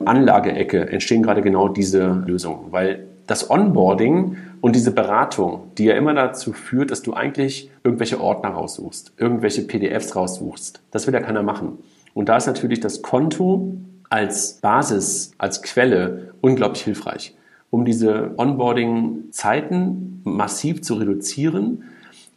Anlage-Ecke 0.03 0.89
entstehen 0.89 1.21
gerade 1.21 1.43
genau 1.43 1.69
diese 1.69 2.23
Lösungen, 2.25 2.71
weil 2.71 3.05
das 3.27 3.49
Onboarding 3.49 4.37
und 4.59 4.75
diese 4.75 4.91
Beratung, 4.91 5.71
die 5.77 5.85
ja 5.85 5.93
immer 5.93 6.15
dazu 6.15 6.51
führt, 6.51 6.89
dass 6.89 7.03
du 7.03 7.13
eigentlich 7.13 7.69
irgendwelche 7.83 8.19
Ordner 8.19 8.49
raussuchst, 8.49 9.13
irgendwelche 9.17 9.61
PDFs 9.61 10.15
raussuchst, 10.15 10.81
das 10.89 11.05
will 11.05 11.13
ja 11.13 11.19
keiner 11.19 11.43
machen. 11.43 11.77
Und 12.15 12.29
da 12.29 12.37
ist 12.37 12.47
natürlich 12.47 12.79
das 12.79 13.03
Konto 13.03 13.75
als 14.09 14.53
Basis, 14.53 15.33
als 15.37 15.61
Quelle 15.61 16.33
unglaublich 16.41 16.83
hilfreich, 16.83 17.35
um 17.69 17.85
diese 17.85 18.33
Onboarding-Zeiten 18.37 20.21
massiv 20.23 20.81
zu 20.81 20.95
reduzieren, 20.95 21.83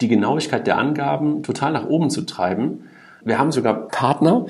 die 0.00 0.08
Genauigkeit 0.08 0.66
der 0.66 0.78
Angaben 0.78 1.42
total 1.42 1.72
nach 1.72 1.86
oben 1.88 2.10
zu 2.10 2.22
treiben. 2.22 2.84
Wir 3.24 3.38
haben 3.38 3.52
sogar 3.52 3.88
Partner, 3.88 4.46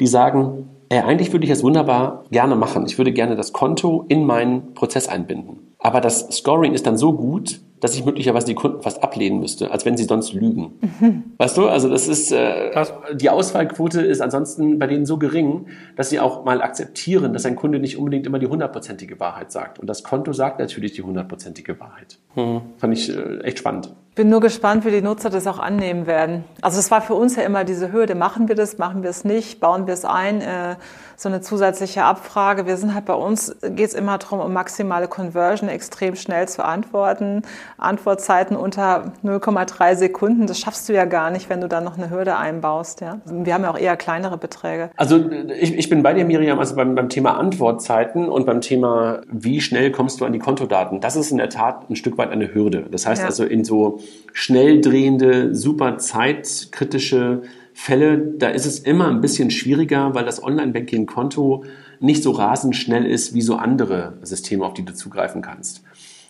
die 0.00 0.06
sagen, 0.06 0.68
ey, 0.88 1.00
eigentlich 1.00 1.32
würde 1.32 1.44
ich 1.44 1.50
das 1.50 1.62
wunderbar 1.62 2.24
gerne 2.30 2.54
machen. 2.54 2.86
Ich 2.86 2.98
würde 2.98 3.12
gerne 3.12 3.34
das 3.34 3.52
Konto 3.52 4.04
in 4.08 4.24
meinen 4.24 4.74
Prozess 4.74 5.08
einbinden. 5.08 5.71
Aber 5.82 6.00
das 6.00 6.28
Scoring 6.30 6.74
ist 6.74 6.86
dann 6.86 6.96
so 6.96 7.12
gut, 7.12 7.60
dass 7.82 7.96
ich 7.96 8.04
möglicherweise 8.04 8.46
die 8.46 8.54
Kunden 8.54 8.80
fast 8.80 9.02
ablehnen 9.02 9.40
müsste, 9.40 9.72
als 9.72 9.84
wenn 9.84 9.96
sie 9.96 10.04
sonst 10.04 10.32
lügen. 10.32 10.78
Mhm. 11.00 11.24
Weißt 11.36 11.56
du, 11.56 11.66
also 11.66 11.88
das 11.88 12.06
ist, 12.06 12.30
äh, 12.30 12.70
die 13.14 13.28
Auswahlquote 13.28 14.00
ist 14.02 14.20
ansonsten 14.20 14.78
bei 14.78 14.86
denen 14.86 15.04
so 15.04 15.18
gering, 15.18 15.66
dass 15.96 16.08
sie 16.08 16.20
auch 16.20 16.44
mal 16.44 16.62
akzeptieren, 16.62 17.32
dass 17.32 17.44
ein 17.44 17.56
Kunde 17.56 17.80
nicht 17.80 17.98
unbedingt 17.98 18.24
immer 18.24 18.38
die 18.38 18.46
hundertprozentige 18.46 19.18
Wahrheit 19.18 19.50
sagt. 19.50 19.80
Und 19.80 19.88
das 19.88 20.04
Konto 20.04 20.32
sagt 20.32 20.60
natürlich 20.60 20.92
die 20.92 21.02
hundertprozentige 21.02 21.80
Wahrheit. 21.80 22.18
Mhm. 22.36 22.60
Fand 22.76 22.96
ich 22.96 23.10
äh, 23.10 23.40
echt 23.40 23.58
spannend. 23.58 23.92
Bin 24.14 24.28
nur 24.28 24.40
gespannt, 24.40 24.84
wie 24.84 24.90
die 24.92 25.02
Nutzer 25.02 25.30
das 25.30 25.48
auch 25.48 25.58
annehmen 25.58 26.06
werden. 26.06 26.44
Also 26.60 26.78
es 26.78 26.90
war 26.92 27.00
für 27.00 27.14
uns 27.14 27.34
ja 27.34 27.42
immer 27.42 27.64
diese 27.64 27.92
Hürde, 27.92 28.14
machen 28.14 28.46
wir 28.46 28.54
das, 28.54 28.78
machen 28.78 29.02
wir 29.02 29.10
es 29.10 29.24
nicht, 29.24 29.58
bauen 29.58 29.86
wir 29.88 29.94
es 29.94 30.04
ein, 30.04 30.40
äh, 30.40 30.76
so 31.22 31.28
eine 31.28 31.40
zusätzliche 31.40 32.02
Abfrage. 32.02 32.66
Wir 32.66 32.76
sind 32.76 32.94
halt 32.94 33.04
bei 33.04 33.14
uns, 33.14 33.54
geht 33.62 33.86
es 33.86 33.94
immer 33.94 34.18
darum, 34.18 34.40
um 34.40 34.52
maximale 34.52 35.06
Conversion 35.06 35.68
extrem 35.68 36.16
schnell 36.16 36.48
zu 36.48 36.64
antworten. 36.64 37.42
Antwortzeiten 37.78 38.56
unter 38.56 39.12
0,3 39.24 39.94
Sekunden, 39.94 40.48
das 40.48 40.58
schaffst 40.58 40.88
du 40.88 40.92
ja 40.92 41.04
gar 41.04 41.30
nicht, 41.30 41.48
wenn 41.48 41.60
du 41.60 41.68
dann 41.68 41.84
noch 41.84 41.96
eine 41.96 42.10
Hürde 42.10 42.36
einbaust. 42.36 43.02
Ja? 43.02 43.20
Wir 43.24 43.54
haben 43.54 43.62
ja 43.62 43.70
auch 43.70 43.78
eher 43.78 43.96
kleinere 43.96 44.36
Beträge. 44.36 44.90
Also 44.96 45.24
ich, 45.60 45.78
ich 45.78 45.88
bin 45.88 46.02
bei 46.02 46.12
dir, 46.12 46.24
Miriam, 46.24 46.58
also 46.58 46.74
beim, 46.74 46.96
beim 46.96 47.08
Thema 47.08 47.38
Antwortzeiten 47.38 48.28
und 48.28 48.44
beim 48.44 48.60
Thema, 48.60 49.20
wie 49.30 49.60
schnell 49.60 49.92
kommst 49.92 50.20
du 50.20 50.24
an 50.24 50.32
die 50.32 50.40
Kontodaten, 50.40 51.00
das 51.00 51.14
ist 51.14 51.30
in 51.30 51.38
der 51.38 51.50
Tat 51.50 51.88
ein 51.88 51.94
Stück 51.94 52.18
weit 52.18 52.30
eine 52.30 52.52
Hürde. 52.52 52.86
Das 52.90 53.06
heißt 53.06 53.22
ja. 53.22 53.28
also 53.28 53.44
in 53.44 53.64
so 53.64 54.00
schnell 54.32 54.80
drehende, 54.80 55.54
super 55.54 55.98
zeitkritische 55.98 57.42
Fälle, 57.74 58.18
da 58.18 58.48
ist 58.48 58.66
es 58.66 58.78
immer 58.80 59.08
ein 59.08 59.20
bisschen 59.20 59.50
schwieriger, 59.50 60.14
weil 60.14 60.24
das 60.24 60.42
Online-Banking-Konto 60.42 61.64
nicht 62.00 62.22
so 62.22 62.32
rasend 62.32 62.76
schnell 62.76 63.06
ist 63.06 63.34
wie 63.34 63.42
so 63.42 63.56
andere 63.56 64.14
Systeme, 64.22 64.64
auf 64.64 64.74
die 64.74 64.84
du 64.84 64.94
zugreifen 64.94 65.42
kannst. 65.42 65.82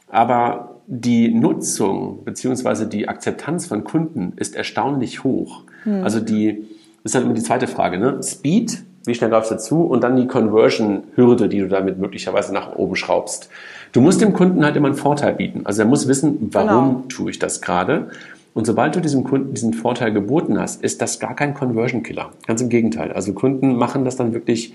Aber 0.09 0.81
die 0.87 1.33
Nutzung 1.33 2.25
bzw. 2.25 2.87
die 2.87 3.09
Akzeptanz 3.09 3.67
von 3.67 3.83
Kunden 3.83 4.35
ist 4.37 4.55
erstaunlich 4.55 5.25
hoch. 5.25 5.63
Hm. 5.85 6.05
Also 6.05 6.21
die, 6.21 6.67
das 7.03 7.07
ist 7.07 7.15
dann 7.15 7.25
immer 7.25 7.35
die 7.35 7.43
zweite 7.43 7.67
Frage, 7.67 7.99
ne? 7.99 8.21
Speed, 8.23 8.83
wie 9.05 9.15
schnell 9.15 9.31
greifst 9.31 9.51
du 9.51 9.59
zu 9.59 9.83
und 9.83 10.05
dann 10.05 10.17
die 10.17 10.27
Conversion-Hürde, 10.27 11.49
die 11.49 11.59
du 11.61 11.69
damit 11.69 11.99
möglicherweise 11.99 12.53
nach 12.53 12.77
oben 12.77 12.95
schraubst. 12.95 13.49
Du 13.93 14.01
musst 14.01 14.21
dem 14.21 14.33
Kunden 14.33 14.65
halt 14.65 14.77
immer 14.77 14.89
einen 14.89 14.97
Vorteil 14.97 15.35
bieten. 15.35 15.63
Also 15.65 15.83
er 15.83 15.89
muss 15.89 16.07
wissen, 16.07 16.51
warum 16.53 16.69
genau. 16.69 17.05
tue 17.09 17.31
ich 17.31 17.39
das 17.39 17.61
gerade. 17.61 18.11
Und 18.55 18.67
sobald 18.67 18.95
du 18.95 19.01
diesem 19.01 19.25
Kunden 19.25 19.55
diesen 19.55 19.73
Vorteil 19.73 20.13
geboten 20.13 20.61
hast, 20.61 20.83
ist 20.83 21.01
das 21.01 21.19
gar 21.19 21.35
kein 21.35 21.55
Conversion 21.55 22.03
Killer. 22.03 22.31
Ganz 22.47 22.61
im 22.61 22.69
Gegenteil. 22.69 23.13
Also 23.13 23.33
Kunden 23.33 23.77
machen 23.77 24.05
das 24.05 24.17
dann 24.17 24.35
wirklich 24.35 24.75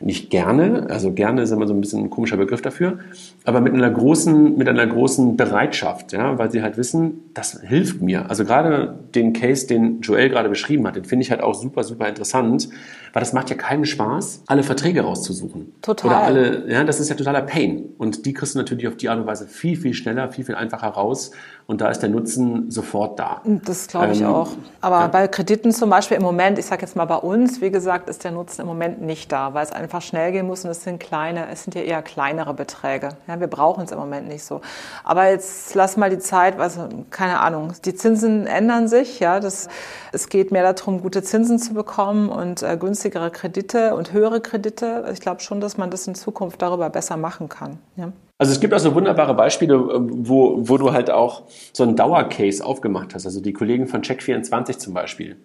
nicht 0.00 0.28
gerne, 0.30 0.86
also 0.90 1.12
gerne 1.12 1.42
ist 1.42 1.50
immer 1.52 1.66
so 1.66 1.72
ein 1.72 1.80
bisschen 1.80 2.04
ein 2.04 2.10
komischer 2.10 2.36
Begriff 2.36 2.60
dafür, 2.60 2.98
aber 3.44 3.60
mit 3.60 3.72
einer 3.72 3.90
großen, 3.90 4.56
mit 4.56 4.68
einer 4.68 4.86
großen 4.86 5.36
Bereitschaft, 5.36 6.12
ja, 6.12 6.38
weil 6.38 6.50
sie 6.50 6.62
halt 6.62 6.76
wissen, 6.76 7.30
das 7.32 7.60
hilft 7.62 8.02
mir. 8.02 8.28
Also 8.28 8.44
gerade 8.44 8.98
den 9.14 9.32
Case, 9.32 9.66
den 9.66 10.02
Joel 10.02 10.28
gerade 10.28 10.50
beschrieben 10.50 10.86
hat, 10.86 10.96
den 10.96 11.04
finde 11.04 11.22
ich 11.22 11.30
halt 11.30 11.40
auch 11.40 11.54
super, 11.54 11.82
super 11.82 12.08
interessant, 12.08 12.68
weil 13.16 13.20
das 13.20 13.32
macht 13.32 13.48
ja 13.48 13.56
keinen 13.56 13.86
Spaß, 13.86 14.42
alle 14.46 14.62
Verträge 14.62 15.00
rauszusuchen. 15.00 15.72
Total. 15.80 16.10
Oder 16.10 16.20
alle, 16.20 16.70
ja, 16.70 16.84
das 16.84 17.00
ist 17.00 17.08
ja 17.08 17.16
totaler 17.16 17.40
Pain. 17.40 17.94
Und 17.96 18.26
die 18.26 18.34
kriegst 18.34 18.54
du 18.54 18.58
natürlich 18.58 18.86
auf 18.88 18.98
die 18.98 19.08
Art 19.08 19.18
und 19.18 19.26
Weise 19.26 19.46
viel, 19.46 19.74
viel 19.78 19.94
schneller, 19.94 20.28
viel, 20.28 20.44
viel 20.44 20.54
einfacher 20.54 20.88
raus. 20.88 21.30
Und 21.66 21.80
da 21.80 21.88
ist 21.88 22.00
der 22.00 22.10
Nutzen 22.10 22.70
sofort 22.70 23.18
da. 23.18 23.40
Das 23.44 23.88
glaube 23.88 24.12
ich 24.12 24.20
ähm, 24.20 24.26
auch. 24.26 24.50
Aber 24.82 25.00
ja. 25.00 25.06
bei 25.08 25.28
Krediten 25.28 25.72
zum 25.72 25.88
Beispiel 25.88 26.18
im 26.18 26.22
Moment, 26.22 26.58
ich 26.58 26.66
sage 26.66 26.82
jetzt 26.82 26.94
mal 26.94 27.06
bei 27.06 27.16
uns, 27.16 27.62
wie 27.62 27.70
gesagt, 27.70 28.10
ist 28.10 28.22
der 28.22 28.32
Nutzen 28.32 28.60
im 28.60 28.66
Moment 28.68 29.00
nicht 29.00 29.32
da, 29.32 29.54
weil 29.54 29.64
es 29.64 29.72
einfach 29.72 30.02
schnell 30.02 30.30
gehen 30.30 30.46
muss 30.46 30.66
und 30.66 30.70
es 30.70 30.84
sind 30.84 31.00
kleine, 31.00 31.48
es 31.50 31.64
sind 31.64 31.74
ja 31.74 31.80
eher 31.80 32.02
kleinere 32.02 32.52
Beträge. 32.52 33.08
Ja, 33.26 33.40
wir 33.40 33.48
brauchen 33.48 33.84
es 33.84 33.92
im 33.92 33.98
Moment 33.98 34.28
nicht 34.28 34.44
so. 34.44 34.60
Aber 35.02 35.30
jetzt 35.30 35.74
lass 35.74 35.96
mal 35.96 36.10
die 36.10 36.18
Zeit, 36.18 36.60
also 36.60 36.88
keine 37.10 37.40
Ahnung, 37.40 37.72
die 37.84 37.94
Zinsen 37.94 38.46
ändern 38.46 38.88
sich, 38.88 39.20
ja, 39.20 39.40
das, 39.40 39.68
es 40.12 40.28
geht 40.28 40.52
mehr 40.52 40.70
darum, 40.70 41.00
gute 41.00 41.22
Zinsen 41.22 41.58
zu 41.58 41.72
bekommen 41.72 42.28
und 42.28 42.62
äh, 42.62 42.76
günstigere 43.06 43.30
Kredite 43.30 43.94
und 43.94 44.12
höhere 44.12 44.40
Kredite. 44.40 45.04
Ich 45.12 45.20
glaube 45.20 45.40
schon, 45.40 45.60
dass 45.60 45.76
man 45.76 45.90
das 45.90 46.06
in 46.08 46.14
Zukunft 46.14 46.60
darüber 46.60 46.90
besser 46.90 47.16
machen 47.16 47.48
kann. 47.48 47.78
Ja. 47.96 48.12
Also 48.38 48.52
es 48.52 48.60
gibt 48.60 48.74
auch 48.74 48.78
so 48.78 48.94
wunderbare 48.94 49.34
Beispiele, 49.34 49.78
wo, 49.78 50.68
wo 50.68 50.76
du 50.76 50.92
halt 50.92 51.10
auch 51.10 51.44
so 51.72 51.84
einen 51.84 51.94
Dauercase 51.94 52.64
aufgemacht 52.64 53.14
hast. 53.14 53.24
Also 53.24 53.40
die 53.40 53.52
Kollegen 53.52 53.86
von 53.86 54.02
Check24 54.02 54.78
zum 54.78 54.92
Beispiel. 54.92 55.36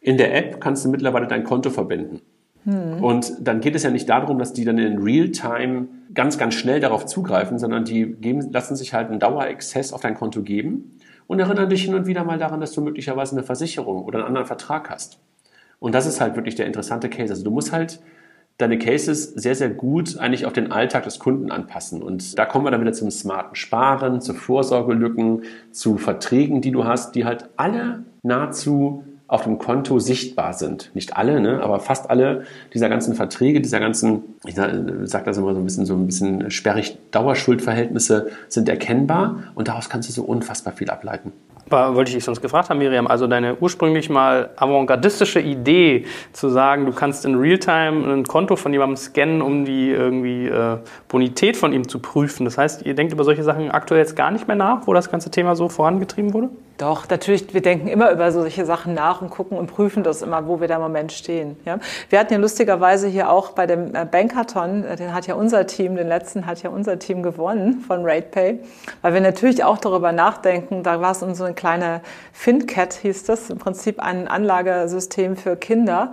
In 0.00 0.16
der 0.16 0.34
App 0.34 0.60
kannst 0.60 0.84
du 0.84 0.88
mittlerweile 0.88 1.26
dein 1.26 1.44
Konto 1.44 1.70
verbinden. 1.70 2.22
Hm. 2.64 3.04
Und 3.04 3.34
dann 3.40 3.60
geht 3.60 3.74
es 3.74 3.82
ja 3.82 3.90
nicht 3.90 4.08
darum, 4.08 4.38
dass 4.38 4.54
die 4.54 4.64
dann 4.64 4.78
in 4.78 4.98
Realtime 4.98 5.88
ganz, 6.14 6.38
ganz 6.38 6.54
schnell 6.54 6.80
darauf 6.80 7.04
zugreifen, 7.04 7.58
sondern 7.58 7.84
die 7.84 8.14
geben, 8.14 8.50
lassen 8.50 8.76
sich 8.76 8.94
halt 8.94 9.10
einen 9.10 9.20
Daueraccess 9.20 9.92
auf 9.92 10.00
dein 10.00 10.14
Konto 10.14 10.42
geben 10.42 10.98
und 11.26 11.38
erinnern 11.38 11.68
dich 11.68 11.84
hin 11.84 11.94
und 11.94 12.06
wieder 12.06 12.24
mal 12.24 12.38
daran, 12.38 12.60
dass 12.60 12.72
du 12.72 12.80
möglicherweise 12.80 13.36
eine 13.36 13.44
Versicherung 13.44 14.04
oder 14.04 14.20
einen 14.20 14.28
anderen 14.28 14.46
Vertrag 14.46 14.88
hast. 14.90 15.18
Und 15.84 15.94
das 15.94 16.06
ist 16.06 16.18
halt 16.18 16.34
wirklich 16.34 16.54
der 16.54 16.64
interessante 16.64 17.10
Case. 17.10 17.30
Also 17.30 17.44
du 17.44 17.50
musst 17.50 17.70
halt 17.70 18.00
deine 18.56 18.78
Cases 18.78 19.34
sehr, 19.34 19.54
sehr 19.54 19.68
gut 19.68 20.16
eigentlich 20.16 20.46
auf 20.46 20.54
den 20.54 20.72
Alltag 20.72 21.04
des 21.04 21.18
Kunden 21.18 21.50
anpassen. 21.50 22.02
Und 22.02 22.38
da 22.38 22.46
kommen 22.46 22.64
wir 22.64 22.70
dann 22.70 22.80
wieder 22.80 22.94
zum 22.94 23.10
smarten 23.10 23.54
Sparen, 23.54 24.22
zu 24.22 24.32
Vorsorgelücken, 24.32 25.42
zu 25.72 25.98
Verträgen, 25.98 26.62
die 26.62 26.70
du 26.70 26.86
hast, 26.86 27.14
die 27.14 27.26
halt 27.26 27.50
alle 27.56 28.02
nahezu 28.22 29.04
auf 29.26 29.42
dem 29.44 29.58
Konto 29.58 29.98
sichtbar 29.98 30.54
sind. 30.54 30.90
Nicht 30.94 31.18
alle, 31.18 31.38
ne, 31.38 31.62
aber 31.62 31.80
fast 31.80 32.08
alle 32.08 32.44
dieser 32.72 32.88
ganzen 32.88 33.14
Verträge, 33.14 33.60
dieser 33.60 33.78
ganzen, 33.78 34.22
ich 34.46 34.54
sage 34.54 35.24
das 35.26 35.36
immer 35.36 35.52
so 35.52 35.60
ein 35.60 35.64
bisschen 35.64 35.84
so 35.84 35.92
ein 35.92 36.06
bisschen 36.06 36.50
sperrig, 36.50 36.96
Dauerschuldverhältnisse 37.10 38.30
sind 38.48 38.70
erkennbar 38.70 39.52
und 39.54 39.68
daraus 39.68 39.90
kannst 39.90 40.08
du 40.08 40.14
so 40.14 40.22
unfassbar 40.22 40.72
viel 40.72 40.88
ableiten. 40.88 41.32
Aber 41.70 41.94
wollte 41.94 42.10
ich 42.10 42.16
dich 42.16 42.24
sonst 42.24 42.42
gefragt 42.42 42.70
haben, 42.70 42.78
Miriam, 42.78 43.06
also 43.06 43.26
deine 43.26 43.56
ursprünglich 43.56 44.10
mal 44.10 44.50
avantgardistische 44.56 45.40
Idee 45.40 46.04
zu 46.32 46.48
sagen, 46.48 46.84
du 46.86 46.92
kannst 46.92 47.24
in 47.24 47.36
Realtime 47.36 48.12
ein 48.12 48.24
Konto 48.24 48.56
von 48.56 48.72
jemandem 48.72 48.96
scannen, 48.96 49.40
um 49.40 49.64
die 49.64 49.90
irgendwie 49.90 50.46
äh, 50.46 50.78
Bonität 51.08 51.56
von 51.56 51.72
ihm 51.72 51.88
zu 51.88 51.98
prüfen. 51.98 52.44
Das 52.44 52.58
heißt, 52.58 52.84
ihr 52.84 52.94
denkt 52.94 53.12
über 53.12 53.24
solche 53.24 53.42
Sachen 53.42 53.70
aktuell 53.70 54.00
jetzt 54.00 54.16
gar 54.16 54.30
nicht 54.30 54.46
mehr 54.46 54.56
nach, 54.56 54.86
wo 54.86 54.92
das 54.92 55.10
ganze 55.10 55.30
Thema 55.30 55.56
so 55.56 55.68
vorangetrieben 55.68 56.34
wurde? 56.34 56.50
Doch, 56.76 57.08
natürlich, 57.08 57.54
wir 57.54 57.62
denken 57.62 57.86
immer 57.86 58.10
über 58.10 58.32
solche 58.32 58.66
Sachen 58.66 58.94
nach 58.94 59.22
und 59.22 59.30
gucken 59.30 59.56
und 59.56 59.68
prüfen 59.68 60.02
das 60.02 60.22
immer, 60.22 60.48
wo 60.48 60.60
wir 60.60 60.66
da 60.66 60.76
im 60.76 60.82
Moment 60.82 61.12
stehen. 61.12 61.56
Ja? 61.64 61.78
Wir 62.10 62.18
hatten 62.18 62.32
ja 62.32 62.38
lustigerweise 62.40 63.06
hier 63.06 63.30
auch 63.30 63.50
bei 63.50 63.66
dem 63.66 63.94
äh, 63.94 64.04
Bankathon, 64.04 64.84
äh, 64.84 64.96
den 64.96 65.14
hat 65.14 65.28
ja 65.28 65.36
unser 65.36 65.68
Team, 65.68 65.94
den 65.94 66.08
letzten 66.08 66.46
hat 66.46 66.64
ja 66.64 66.70
unser 66.70 66.98
Team 66.98 67.22
gewonnen 67.22 67.80
von 67.86 68.04
RatePay, 68.04 68.58
weil 69.02 69.14
wir 69.14 69.20
natürlich 69.20 69.62
auch 69.62 69.78
darüber 69.78 70.10
nachdenken, 70.10 70.82
da 70.82 71.00
war 71.00 71.12
es 71.12 71.20
so 71.20 71.44
eine 71.44 71.54
kleine 71.54 72.00
FinCat, 72.32 72.94
hieß 72.94 73.22
das, 73.22 73.50
im 73.50 73.58
Prinzip 73.58 74.00
ein 74.00 74.26
Anlagesystem 74.26 75.36
für 75.36 75.56
Kinder 75.56 76.12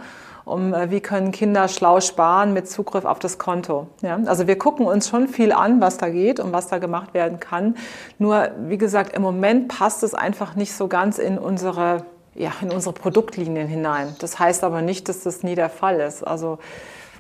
um 0.52 0.74
äh, 0.74 0.92
wie 0.92 1.00
können 1.00 1.32
Kinder 1.32 1.68
schlau 1.68 2.02
sparen 2.02 2.54
mit 2.54 2.70
Zugriff 2.70 3.06
auf 3.06 3.20
das 3.20 3.38
Konto. 3.38 3.88
Ja? 4.02 4.20
Also 4.26 4.48
wir 4.48 4.58
gucken 4.58 4.86
uns 4.86 5.10
schon 5.10 5.28
viel 5.28 5.52
an, 5.52 5.82
was 5.82 5.98
da 5.98 6.10
geht 6.10 6.40
und 6.40 6.52
was 6.54 6.68
da 6.68 6.78
gemacht 6.78 7.14
werden 7.14 7.40
kann. 7.40 7.76
Nur, 8.20 8.50
wie 8.68 8.78
gesagt, 8.78 9.16
im 9.16 9.22
Moment 9.22 9.68
passt 9.68 10.04
es 10.04 10.14
einfach 10.14 10.56
nicht 10.56 10.74
so 10.74 10.88
ganz 10.88 11.18
in 11.18 11.38
unsere, 11.38 12.04
ja, 12.36 12.52
in 12.62 12.72
unsere 12.72 12.94
Produktlinien 12.94 13.68
hinein. 13.68 14.16
Das 14.20 14.40
heißt 14.40 14.64
aber 14.64 14.82
nicht, 14.82 15.10
dass 15.10 15.24
das 15.24 15.44
nie 15.44 15.56
der 15.56 15.70
Fall 15.70 16.00
ist. 16.00 16.24
Also 16.24 16.60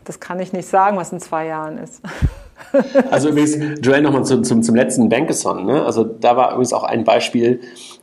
das 0.04 0.20
kann 0.20 0.40
ich 0.40 0.52
nicht 0.54 0.68
sagen, 0.68 0.98
was 0.98 1.12
in 1.12 1.20
zwei 1.20 1.46
Jahren 1.48 1.78
ist. 1.78 2.02
Also 3.10 3.30
übrigens, 3.30 3.58
Joel, 3.82 4.02
nochmal 4.02 4.24
zum, 4.24 4.44
zum, 4.44 4.62
zum 4.62 4.76
letzten 4.76 5.10
Bankathon. 5.10 5.66
Ne? 5.66 5.84
Also 5.84 6.04
da 6.04 6.38
war 6.38 6.52
übrigens 6.52 6.74
auch 6.74 6.84
ein 6.84 7.04
Beispiel, 7.04 7.60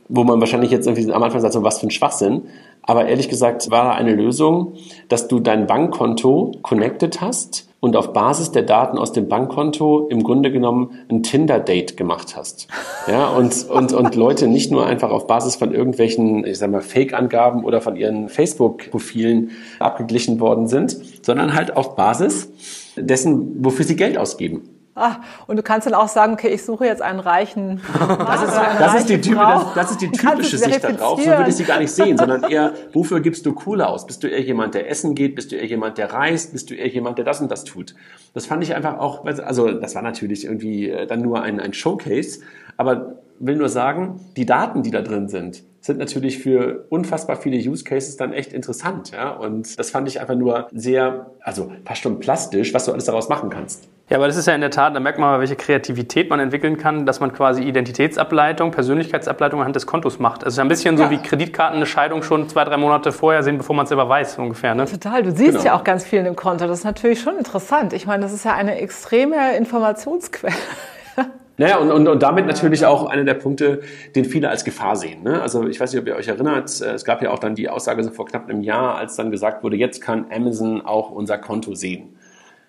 wo 0.09 0.23
man 0.23 0.39
wahrscheinlich 0.39 0.69
jetzt 0.69 0.85
irgendwie 0.85 1.11
am 1.11 1.23
Anfang 1.23 1.39
sagt, 1.39 1.53
so 1.53 1.63
was 1.63 1.79
für 1.79 1.87
ein 1.87 1.91
Schwachsinn. 1.91 2.43
Aber 2.83 3.07
ehrlich 3.07 3.29
gesagt 3.29 3.69
war 3.69 3.83
da 3.83 3.91
eine 3.91 4.13
Lösung, 4.13 4.73
dass 5.09 5.27
du 5.27 5.39
dein 5.39 5.67
Bankkonto 5.67 6.53
connected 6.61 7.21
hast 7.21 7.69
und 7.79 7.95
auf 7.95 8.13
Basis 8.13 8.51
der 8.51 8.63
Daten 8.63 8.97
aus 8.97 9.13
dem 9.13 9.27
Bankkonto 9.29 10.07
im 10.09 10.23
Grunde 10.23 10.51
genommen 10.51 10.91
ein 11.09 11.23
Tinder-Date 11.23 11.95
gemacht 11.95 12.35
hast. 12.35 12.67
Ja, 13.07 13.29
und, 13.29 13.69
und, 13.69 13.93
und 13.93 14.15
Leute 14.15 14.47
nicht 14.47 14.71
nur 14.71 14.85
einfach 14.85 15.11
auf 15.11 15.27
Basis 15.27 15.55
von 15.55 15.73
irgendwelchen, 15.73 16.45
ich 16.45 16.57
sag 16.57 16.71
mal, 16.71 16.81
Fake-Angaben 16.81 17.63
oder 17.63 17.79
von 17.79 17.95
ihren 17.95 18.27
Facebook-Profilen 18.27 19.51
abgeglichen 19.79 20.39
worden 20.39 20.67
sind, 20.67 20.97
sondern 21.21 21.53
halt 21.53 21.77
auf 21.77 21.95
Basis 21.95 22.49
dessen, 22.97 23.63
wofür 23.63 23.85
sie 23.85 23.95
Geld 23.95 24.17
ausgeben. 24.17 24.78
Ah, 24.99 25.21
und 25.47 25.57
du 25.57 25.63
kannst 25.63 25.87
dann 25.87 25.93
auch 25.93 26.07
sagen, 26.07 26.33
okay, 26.33 26.49
ich 26.49 26.63
suche 26.63 26.85
jetzt 26.85 27.01
einen 27.01 27.19
reichen 27.19 27.81
Mann 27.99 28.17
das, 28.19 28.43
ist, 28.43 28.55
das, 28.79 28.95
ist 28.95 29.09
die, 29.09 29.21
typ, 29.21 29.37
das, 29.37 29.73
das, 29.73 29.91
ist 29.91 30.01
die 30.01 30.11
typische 30.11 30.57
Sicht 30.57 30.83
darauf. 30.83 31.19
So 31.19 31.27
würde 31.27 31.49
ich 31.49 31.55
sie 31.55 31.63
gar 31.63 31.79
nicht 31.79 31.91
sehen, 31.91 32.17
sondern 32.17 32.43
eher, 32.43 32.73
wofür 32.93 33.19
gibst 33.19 33.45
du 33.45 33.53
Kohle 33.53 33.87
aus? 33.87 34.05
Bist 34.05 34.23
du 34.23 34.27
eher 34.27 34.41
jemand, 34.41 34.73
der 34.75 34.89
essen 34.89 35.15
geht? 35.15 35.35
Bist 35.35 35.51
du 35.51 35.55
eher 35.55 35.65
jemand, 35.65 35.97
der 35.97 36.13
reist? 36.13 36.53
Bist 36.53 36.69
du 36.69 36.75
eher 36.75 36.87
jemand, 36.87 37.17
der 37.17 37.25
das 37.25 37.41
und 37.41 37.49
das 37.49 37.63
tut? 37.63 37.95
Das 38.33 38.45
fand 38.45 38.63
ich 38.63 38.75
einfach 38.75 38.99
auch, 38.99 39.25
also 39.25 39.71
das 39.71 39.95
war 39.95 40.01
natürlich 40.01 40.45
irgendwie 40.45 40.89
äh, 40.89 41.07
dann 41.07 41.21
nur 41.21 41.41
ein, 41.41 41.59
ein 41.59 41.73
Showcase, 41.73 42.41
aber 42.77 43.15
will 43.39 43.55
nur 43.55 43.69
sagen, 43.69 44.19
die 44.35 44.45
Daten, 44.45 44.83
die 44.83 44.91
da 44.91 45.01
drin 45.01 45.27
sind, 45.29 45.63
sind 45.81 45.97
natürlich 45.97 46.39
für 46.39 46.85
unfassbar 46.89 47.37
viele 47.37 47.57
Use 47.57 47.83
Cases 47.83 48.17
dann 48.17 48.33
echt 48.33 48.53
interessant. 48.53 49.11
Ja? 49.11 49.31
Und 49.31 49.79
das 49.79 49.91
fand 49.91 50.07
ich 50.07 50.19
einfach 50.19 50.35
nur 50.35 50.67
sehr, 50.73 51.31
also 51.41 51.71
fast 51.85 52.01
schon 52.01 52.19
plastisch, 52.19 52.73
was 52.73 52.85
du 52.85 52.91
alles 52.91 53.05
daraus 53.05 53.29
machen 53.29 53.49
kannst. 53.49 53.87
Ja, 54.09 54.17
aber 54.17 54.25
das 54.25 54.37
ist 54.37 54.47
ja 54.47 54.55
in 54.55 54.61
der 54.61 54.71
Tat, 54.71 54.95
da 54.95 54.99
merkt 54.99 55.19
man 55.19 55.29
mal, 55.29 55.39
welche 55.39 55.55
Kreativität 55.55 56.31
man 56.31 56.39
entwickeln 56.39 56.77
kann, 56.77 57.05
dass 57.05 57.19
man 57.19 57.31
quasi 57.31 57.61
Identitätsableitung, 57.61 58.71
Persönlichkeitsableitung 58.71 59.59
anhand 59.59 59.75
des 59.75 59.85
Kontos 59.85 60.17
macht. 60.17 60.43
Also 60.43 60.61
ein 60.61 60.67
bisschen 60.67 60.97
so 60.97 61.03
ja. 61.03 61.11
wie 61.11 61.19
Kreditkarten 61.19 61.75
eine 61.75 61.85
Scheidung 61.85 62.23
schon 62.23 62.49
zwei, 62.49 62.63
drei 62.63 62.77
Monate 62.77 63.11
vorher 63.11 63.43
sehen, 63.43 63.59
bevor 63.59 63.75
man 63.75 63.83
es 63.83 63.89
selber 63.89 64.09
weiß, 64.09 64.39
ungefähr. 64.39 64.73
Ne? 64.73 64.85
Total, 64.85 65.21
du 65.21 65.31
siehst 65.31 65.51
genau. 65.51 65.63
ja 65.63 65.75
auch 65.75 65.83
ganz 65.83 66.05
viel 66.05 66.17
in 66.17 66.25
dem 66.25 66.35
Konto. 66.35 66.65
Das 66.65 66.79
ist 66.79 66.85
natürlich 66.85 67.21
schon 67.21 67.37
interessant. 67.37 67.93
Ich 67.93 68.07
meine, 68.07 68.23
das 68.23 68.33
ist 68.33 68.45
ja 68.45 68.55
eine 68.55 68.79
extreme 68.79 69.55
Informationsquelle. 69.55 70.55
Naja, 71.59 71.75
und, 71.75 71.91
und, 71.91 72.07
und 72.07 72.23
damit 72.23 72.47
natürlich 72.47 72.85
auch 72.85 73.07
einer 73.07 73.25
der 73.25 73.33
Punkte, 73.33 73.81
den 74.15 74.23
viele 74.23 74.47
als 74.47 74.63
Gefahr 74.63 74.95
sehen. 74.95 75.23
Ne? 75.23 75.41
Also 75.41 75.67
ich 75.67 75.77
weiß 75.77 75.91
nicht, 75.91 76.01
ob 76.01 76.07
ihr 76.07 76.15
euch 76.15 76.29
erinnert, 76.29 76.79
äh, 76.79 76.93
es 76.93 77.03
gab 77.03 77.21
ja 77.21 77.31
auch 77.31 77.39
dann 77.39 77.53
die 77.53 77.67
Aussage 77.67 78.01
so 78.01 78.11
vor 78.11 78.25
knapp 78.27 78.47
einem 78.47 78.63
Jahr, 78.63 78.95
als 78.95 79.17
dann 79.17 79.29
gesagt 79.29 79.61
wurde, 79.61 79.75
jetzt 79.75 79.99
kann 79.99 80.27
Amazon 80.33 80.79
auch 80.85 81.11
unser 81.11 81.37
Konto 81.37 81.75
sehen. 81.75 82.15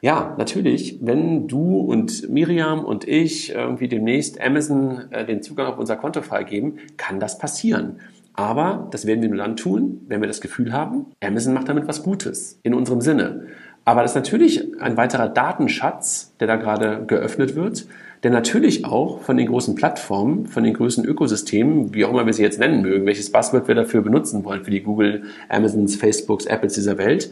Ja, 0.02 0.34
natürlich, 0.38 0.98
wenn 1.02 1.46
du 1.46 1.78
und 1.80 2.30
Miriam 2.30 2.84
und 2.84 3.06
ich 3.06 3.54
irgendwie 3.54 3.88
demnächst 3.88 4.40
Amazon 4.40 5.10
äh, 5.10 5.26
den 5.26 5.42
Zugang 5.42 5.66
auf 5.66 5.78
unser 5.78 5.96
Konto 5.96 6.22
freigeben, 6.22 6.78
kann 6.96 7.20
das 7.20 7.36
passieren. 7.36 8.00
Aber 8.32 8.88
das 8.92 9.06
werden 9.06 9.20
wir 9.20 9.28
nur 9.28 9.38
dann 9.38 9.56
tun, 9.56 10.00
wenn 10.08 10.22
wir 10.22 10.28
das 10.28 10.40
Gefühl 10.40 10.72
haben, 10.72 11.06
Amazon 11.22 11.52
macht 11.52 11.68
damit 11.68 11.86
was 11.86 12.02
Gutes 12.02 12.58
in 12.62 12.72
unserem 12.72 13.02
Sinne. 13.02 13.48
Aber 13.84 14.02
das 14.02 14.12
ist 14.12 14.16
natürlich 14.16 14.80
ein 14.80 14.96
weiterer 14.96 15.28
Datenschatz, 15.28 16.34
der 16.40 16.46
da 16.46 16.56
gerade 16.56 17.04
geöffnet 17.06 17.54
wird, 17.54 17.86
der 18.22 18.30
natürlich 18.30 18.84
auch 18.84 19.20
von 19.20 19.36
den 19.36 19.48
großen 19.48 19.74
Plattformen, 19.74 20.46
von 20.46 20.62
den 20.62 20.74
größten 20.74 21.04
Ökosystemen, 21.04 21.92
wie 21.94 22.04
auch 22.04 22.10
immer 22.10 22.24
wir 22.24 22.32
sie 22.32 22.42
jetzt 22.42 22.60
nennen 22.60 22.82
mögen, 22.82 23.06
welches 23.06 23.32
Buzzword 23.32 23.68
wir 23.68 23.74
dafür 23.74 24.02
benutzen 24.02 24.44
wollen, 24.44 24.64
für 24.64 24.70
die 24.70 24.82
Google, 24.82 25.24
Amazons, 25.48 25.96
Facebooks, 25.96 26.46
Apples 26.46 26.74
dieser 26.74 26.98
Welt, 26.98 27.30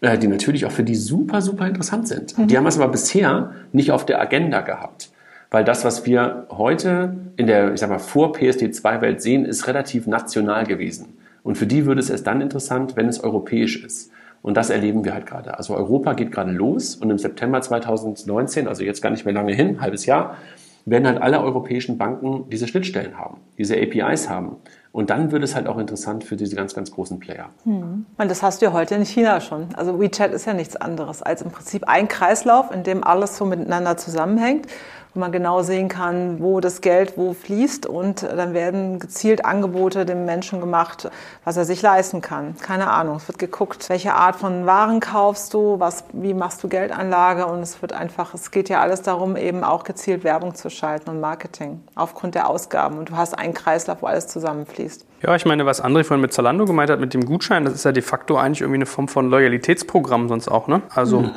äh, 0.00 0.18
die 0.18 0.28
natürlich 0.28 0.66
auch 0.66 0.72
für 0.72 0.84
die 0.84 0.94
super, 0.94 1.42
super 1.42 1.66
interessant 1.66 2.08
sind. 2.08 2.36
Mhm. 2.38 2.48
Die 2.48 2.56
haben 2.56 2.66
es 2.66 2.78
aber 2.78 2.90
bisher 2.90 3.52
nicht 3.72 3.90
auf 3.90 4.06
der 4.06 4.20
Agenda 4.20 4.60
gehabt. 4.60 5.10
Weil 5.50 5.64
das, 5.64 5.84
was 5.84 6.04
wir 6.06 6.46
heute 6.50 7.16
in 7.36 7.46
der, 7.46 7.72
ich 7.72 7.80
sag 7.80 7.88
mal, 7.88 7.98
vor 7.98 8.34
PSD2-Welt 8.34 9.22
sehen, 9.22 9.44
ist 9.44 9.68
relativ 9.68 10.06
national 10.06 10.66
gewesen. 10.66 11.16
Und 11.42 11.56
für 11.56 11.66
die 11.66 11.86
würde 11.86 12.00
es 12.00 12.10
erst 12.10 12.26
dann 12.26 12.40
interessant, 12.40 12.96
wenn 12.96 13.08
es 13.08 13.22
europäisch 13.22 13.82
ist. 13.84 14.10
Und 14.42 14.56
das 14.56 14.70
erleben 14.70 15.04
wir 15.04 15.14
halt 15.14 15.26
gerade. 15.26 15.56
Also 15.56 15.74
Europa 15.74 16.14
geht 16.14 16.32
gerade 16.32 16.50
los 16.50 16.96
und 16.96 17.10
im 17.10 17.18
September 17.18 17.60
2019, 17.60 18.68
also 18.68 18.82
jetzt 18.84 19.02
gar 19.02 19.10
nicht 19.10 19.24
mehr 19.24 19.34
lange 19.34 19.54
hin, 19.54 19.80
halbes 19.80 20.06
Jahr, 20.06 20.36
werden 20.84 21.06
halt 21.06 21.20
alle 21.20 21.40
europäischen 21.40 21.98
Banken 21.98 22.48
diese 22.50 22.68
Schnittstellen 22.68 23.18
haben, 23.18 23.38
diese 23.58 23.76
APIs 23.76 24.28
haben. 24.28 24.56
Und 24.96 25.10
dann 25.10 25.30
wird 25.30 25.44
es 25.44 25.54
halt 25.54 25.66
auch 25.66 25.76
interessant 25.76 26.24
für 26.24 26.36
diese 26.36 26.56
ganz, 26.56 26.74
ganz 26.74 26.90
großen 26.90 27.18
Player. 27.18 27.50
Hm. 27.64 28.06
Und 28.16 28.30
das 28.30 28.42
hast 28.42 28.62
du 28.62 28.64
ja 28.64 28.72
heute 28.72 28.94
in 28.94 29.04
China 29.04 29.42
schon. 29.42 29.68
Also 29.74 30.00
WeChat 30.00 30.32
ist 30.32 30.46
ja 30.46 30.54
nichts 30.54 30.74
anderes 30.74 31.22
als 31.22 31.42
im 31.42 31.50
Prinzip 31.50 31.86
ein 31.86 32.08
Kreislauf, 32.08 32.70
in 32.70 32.82
dem 32.82 33.04
alles 33.04 33.36
so 33.36 33.44
miteinander 33.44 33.98
zusammenhängt 33.98 34.68
wo 35.16 35.20
man 35.20 35.32
genau 35.32 35.62
sehen 35.62 35.88
kann, 35.88 36.40
wo 36.40 36.60
das 36.60 36.82
Geld 36.82 37.14
wo 37.16 37.32
fließt 37.32 37.86
und 37.86 38.22
dann 38.22 38.52
werden 38.52 38.98
gezielt 38.98 39.44
Angebote 39.44 40.04
dem 40.04 40.26
Menschen 40.26 40.60
gemacht, 40.60 41.10
was 41.44 41.56
er 41.56 41.64
sich 41.64 41.80
leisten 41.80 42.20
kann. 42.20 42.54
Keine 42.60 42.90
Ahnung. 42.90 43.16
Es 43.16 43.26
wird 43.26 43.38
geguckt, 43.38 43.88
welche 43.88 44.12
Art 44.12 44.36
von 44.36 44.66
Waren 44.66 45.00
kaufst 45.00 45.54
du, 45.54 45.80
was, 45.80 46.04
wie 46.12 46.34
machst 46.34 46.62
du 46.62 46.68
Geldanlage 46.68 47.46
und 47.46 47.60
es 47.60 47.80
wird 47.80 47.94
einfach, 47.94 48.34
es 48.34 48.50
geht 48.50 48.68
ja 48.68 48.80
alles 48.80 49.02
darum, 49.02 49.36
eben 49.36 49.64
auch 49.64 49.84
gezielt 49.84 50.22
Werbung 50.22 50.54
zu 50.54 50.68
schalten 50.68 51.08
und 51.08 51.20
Marketing 51.20 51.82
aufgrund 51.94 52.34
der 52.34 52.50
Ausgaben 52.50 52.98
und 52.98 53.08
du 53.08 53.16
hast 53.16 53.38
einen 53.38 53.54
Kreislauf, 53.54 54.02
wo 54.02 54.06
alles 54.06 54.26
zusammenfließt. 54.28 55.06
Ja, 55.26 55.34
ich 55.34 55.44
meine, 55.44 55.66
was 55.66 55.82
André 55.82 56.04
vorhin 56.04 56.20
mit 56.20 56.32
Zalando 56.32 56.66
gemeint 56.66 56.88
hat, 56.88 57.00
mit 57.00 57.12
dem 57.12 57.24
Gutschein, 57.24 57.64
das 57.64 57.74
ist 57.74 57.84
ja 57.84 57.90
de 57.90 58.00
facto 58.02 58.36
eigentlich 58.36 58.60
irgendwie 58.60 58.78
eine 58.78 58.86
Form 58.86 59.08
von 59.08 59.28
Loyalitätsprogramm 59.28 60.28
sonst 60.28 60.46
auch. 60.46 60.68
Ne? 60.68 60.82
Also 60.94 61.22
mhm. 61.22 61.30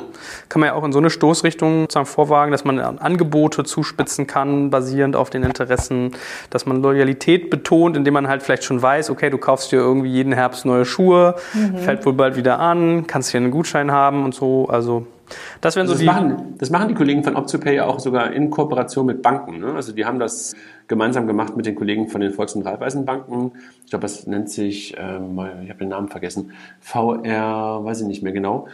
kann 0.48 0.60
man 0.60 0.68
ja 0.68 0.74
auch 0.74 0.84
in 0.84 0.92
so 0.92 1.00
eine 1.00 1.10
Stoßrichtung 1.10 1.82
sozusagen 1.82 2.06
vorwagen, 2.06 2.52
dass 2.52 2.64
man 2.64 2.78
Angebote 2.78 3.64
zuspitzen 3.64 4.28
kann, 4.28 4.70
basierend 4.70 5.16
auf 5.16 5.28
den 5.28 5.42
Interessen, 5.42 6.12
dass 6.50 6.66
man 6.66 6.80
Loyalität 6.80 7.50
betont, 7.50 7.96
indem 7.96 8.14
man 8.14 8.28
halt 8.28 8.44
vielleicht 8.44 8.62
schon 8.62 8.80
weiß, 8.80 9.10
okay, 9.10 9.28
du 9.28 9.38
kaufst 9.38 9.72
dir 9.72 9.80
irgendwie 9.80 10.10
jeden 10.10 10.32
Herbst 10.32 10.64
neue 10.64 10.84
Schuhe, 10.84 11.34
mhm. 11.52 11.78
fällt 11.78 12.06
wohl 12.06 12.12
bald 12.12 12.36
wieder 12.36 12.60
an, 12.60 13.08
kannst 13.08 13.32
hier 13.32 13.40
einen 13.40 13.50
Gutschein 13.50 13.90
haben 13.90 14.24
und 14.24 14.36
so. 14.36 14.68
Also 14.68 15.04
das 15.60 15.76
wären 15.76 15.86
so 15.86 15.92
das 15.92 16.00
die. 16.00 16.06
Machen, 16.06 16.54
das 16.58 16.70
machen 16.70 16.88
die 16.88 16.94
Kollegen 16.94 17.24
von 17.24 17.36
OptoPay 17.36 17.80
auch 17.80 18.00
sogar 18.00 18.32
in 18.32 18.50
Kooperation 18.50 19.06
mit 19.06 19.22
Banken. 19.22 19.58
Ne? 19.60 19.74
Also 19.74 19.92
die 19.92 20.04
haben 20.04 20.18
das 20.18 20.54
gemeinsam 20.88 21.26
gemacht 21.26 21.56
mit 21.56 21.66
den 21.66 21.74
Kollegen 21.74 22.08
von 22.08 22.20
den 22.20 22.32
Volks- 22.32 22.54
und 22.54 22.62
Raiffeisenbanken. 22.62 23.52
Ich 23.84 23.90
glaube, 23.90 24.02
das 24.02 24.26
nennt 24.26 24.50
sich, 24.50 24.96
ähm, 24.98 25.40
ich 25.62 25.70
habe 25.70 25.78
den 25.78 25.88
Namen 25.88 26.08
vergessen, 26.08 26.52
VR, 26.80 27.84
weiß 27.84 28.00
ich 28.00 28.06
nicht 28.06 28.22
mehr 28.22 28.32
genau. 28.32 28.68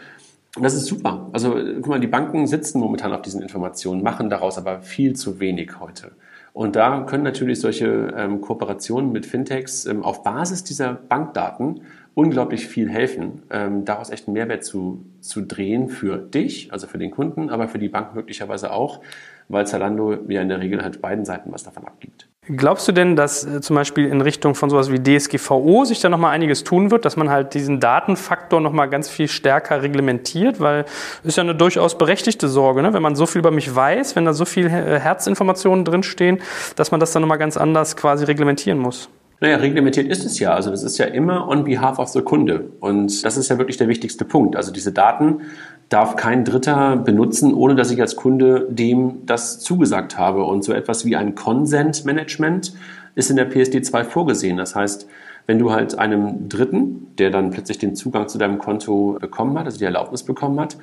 Das 0.58 0.74
ist 0.74 0.86
super. 0.86 1.28
Also 1.32 1.54
guck 1.54 1.88
mal, 1.88 2.00
die 2.00 2.06
Banken 2.06 2.46
sitzen 2.46 2.80
momentan 2.80 3.12
auf 3.12 3.22
diesen 3.22 3.42
Informationen, 3.42 4.02
machen 4.02 4.30
daraus 4.30 4.56
aber 4.56 4.80
viel 4.80 5.14
zu 5.14 5.38
wenig 5.38 5.80
heute. 5.80 6.12
Und 6.54 6.74
da 6.74 7.02
können 7.02 7.24
natürlich 7.24 7.60
solche 7.60 8.14
ähm, 8.16 8.40
Kooperationen 8.40 9.12
mit 9.12 9.26
Fintechs 9.26 9.84
ähm, 9.84 10.02
auf 10.02 10.22
Basis 10.22 10.64
dieser 10.64 10.94
Bankdaten 10.94 11.82
unglaublich 12.16 12.66
viel 12.66 12.88
helfen, 12.88 13.42
ähm, 13.50 13.84
daraus 13.84 14.08
echt 14.08 14.26
einen 14.26 14.32
Mehrwert 14.32 14.64
zu, 14.64 15.04
zu 15.20 15.42
drehen 15.42 15.90
für 15.90 16.16
dich, 16.16 16.72
also 16.72 16.86
für 16.86 16.96
den 16.96 17.10
Kunden, 17.10 17.50
aber 17.50 17.68
für 17.68 17.78
die 17.78 17.90
Bank 17.90 18.14
möglicherweise 18.14 18.72
auch, 18.72 19.02
weil 19.50 19.66
Zalando 19.66 20.14
ja 20.26 20.40
in 20.40 20.48
der 20.48 20.60
Regel 20.60 20.82
halt 20.82 21.02
beiden 21.02 21.26
Seiten 21.26 21.52
was 21.52 21.62
davon 21.62 21.84
abgibt. 21.84 22.26
Glaubst 22.48 22.88
du 22.88 22.92
denn, 22.92 23.16
dass 23.16 23.44
äh, 23.44 23.60
zum 23.60 23.76
Beispiel 23.76 24.06
in 24.06 24.22
Richtung 24.22 24.54
von 24.54 24.70
sowas 24.70 24.90
wie 24.90 24.98
DSGVO 24.98 25.84
sich 25.84 26.00
da 26.00 26.08
nochmal 26.08 26.32
einiges 26.32 26.64
tun 26.64 26.90
wird, 26.90 27.04
dass 27.04 27.18
man 27.18 27.28
halt 27.28 27.52
diesen 27.52 27.80
Datenfaktor 27.80 28.62
nochmal 28.62 28.88
ganz 28.88 29.10
viel 29.10 29.28
stärker 29.28 29.82
reglementiert? 29.82 30.58
Weil 30.58 30.86
ist 31.22 31.36
ja 31.36 31.42
eine 31.42 31.54
durchaus 31.54 31.98
berechtigte 31.98 32.48
Sorge, 32.48 32.80
ne? 32.80 32.94
wenn 32.94 33.02
man 33.02 33.14
so 33.14 33.26
viel 33.26 33.40
über 33.40 33.50
mich 33.50 33.74
weiß, 33.74 34.16
wenn 34.16 34.24
da 34.24 34.32
so 34.32 34.46
viel 34.46 34.68
äh, 34.68 34.98
Herzinformationen 34.98 35.84
drinstehen, 35.84 36.38
dass 36.76 36.92
man 36.92 36.98
das 36.98 37.12
dann 37.12 37.20
nochmal 37.20 37.38
ganz 37.38 37.58
anders 37.58 37.94
quasi 37.94 38.24
reglementieren 38.24 38.78
muss. 38.78 39.10
Naja, 39.40 39.56
reglementiert 39.56 40.08
ist 40.08 40.24
es 40.24 40.38
ja. 40.38 40.54
Also 40.54 40.70
das 40.70 40.82
ist 40.82 40.96
ja 40.98 41.06
immer 41.06 41.48
on 41.48 41.64
behalf 41.64 41.98
of 41.98 42.08
the 42.08 42.22
Kunde. 42.22 42.70
Und 42.80 43.24
das 43.24 43.36
ist 43.36 43.48
ja 43.50 43.58
wirklich 43.58 43.76
der 43.76 43.88
wichtigste 43.88 44.24
Punkt. 44.24 44.56
Also 44.56 44.72
diese 44.72 44.92
Daten 44.92 45.42
darf 45.88 46.16
kein 46.16 46.44
Dritter 46.44 46.96
benutzen, 46.96 47.52
ohne 47.54 47.74
dass 47.74 47.90
ich 47.90 48.00
als 48.00 48.16
Kunde 48.16 48.66
dem 48.70 49.26
das 49.26 49.60
zugesagt 49.60 50.18
habe. 50.18 50.44
Und 50.44 50.64
so 50.64 50.72
etwas 50.72 51.04
wie 51.04 51.16
ein 51.16 51.34
Consent 51.34 52.04
Management 52.04 52.72
ist 53.14 53.30
in 53.30 53.36
der 53.36 53.44
PSD 53.44 53.82
2 53.82 54.04
vorgesehen. 54.04 54.56
Das 54.56 54.74
heißt, 54.74 55.06
wenn 55.46 55.58
du 55.58 55.70
halt 55.70 55.98
einem 55.98 56.48
Dritten, 56.48 57.08
der 57.18 57.30
dann 57.30 57.50
plötzlich 57.50 57.78
den 57.78 57.94
Zugang 57.94 58.28
zu 58.28 58.38
deinem 58.38 58.58
Konto 58.58 59.16
bekommen 59.20 59.56
hat, 59.58 59.66
also 59.66 59.78
die 59.78 59.84
Erlaubnis 59.84 60.22
bekommen 60.22 60.58
hat, 60.58 60.76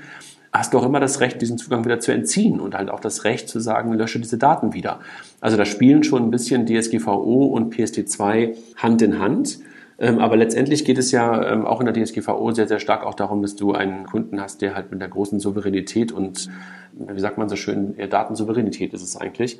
hast 0.53 0.73
du 0.73 0.77
auch 0.77 0.85
immer 0.85 0.99
das 0.99 1.19
Recht, 1.19 1.41
diesen 1.41 1.57
Zugang 1.57 1.83
wieder 1.83 1.99
zu 1.99 2.11
entziehen 2.11 2.59
und 2.59 2.75
halt 2.75 2.89
auch 2.91 2.99
das 2.99 3.23
Recht 3.23 3.49
zu 3.49 3.59
sagen, 3.59 3.91
lösche 3.93 4.19
diese 4.19 4.37
Daten 4.37 4.73
wieder. 4.73 4.99
Also 5.41 5.57
da 5.57 5.65
spielen 5.65 6.03
schon 6.03 6.23
ein 6.23 6.31
bisschen 6.31 6.67
DSGVO 6.67 7.45
und 7.45 7.73
PSD2 7.73 8.55
Hand 8.77 9.01
in 9.01 9.19
Hand. 9.19 9.59
Ähm, 9.99 10.19
aber 10.19 10.37
letztendlich 10.37 10.85
geht 10.85 10.97
es 10.97 11.11
ja 11.11 11.51
ähm, 11.51 11.65
auch 11.65 11.79
in 11.79 11.91
der 11.91 11.93
DSGVO 11.93 12.51
sehr, 12.51 12.67
sehr 12.67 12.79
stark 12.79 13.03
auch 13.03 13.15
darum, 13.15 13.41
dass 13.41 13.55
du 13.55 13.73
einen 13.73 14.05
Kunden 14.05 14.39
hast, 14.41 14.61
der 14.61 14.75
halt 14.75 14.91
mit 14.91 15.01
der 15.01 15.07
großen 15.07 15.39
Souveränität 15.39 16.11
und, 16.11 16.49
wie 16.93 17.19
sagt 17.19 17.37
man 17.37 17.49
so 17.49 17.55
schön, 17.55 17.95
Datensouveränität 18.09 18.93
ist 18.93 19.03
es 19.03 19.17
eigentlich, 19.17 19.59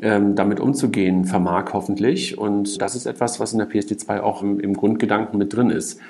ähm, 0.00 0.34
damit 0.34 0.60
umzugehen 0.60 1.24
vermag 1.24 1.72
hoffentlich. 1.72 2.38
Und 2.38 2.80
das 2.80 2.94
ist 2.96 3.06
etwas, 3.06 3.38
was 3.38 3.52
in 3.52 3.58
der 3.58 3.68
PSD2 3.68 4.20
auch 4.20 4.42
im 4.42 4.74
Grundgedanken 4.74 5.38
mit 5.38 5.54
drin 5.54 5.70
ist. 5.70 6.00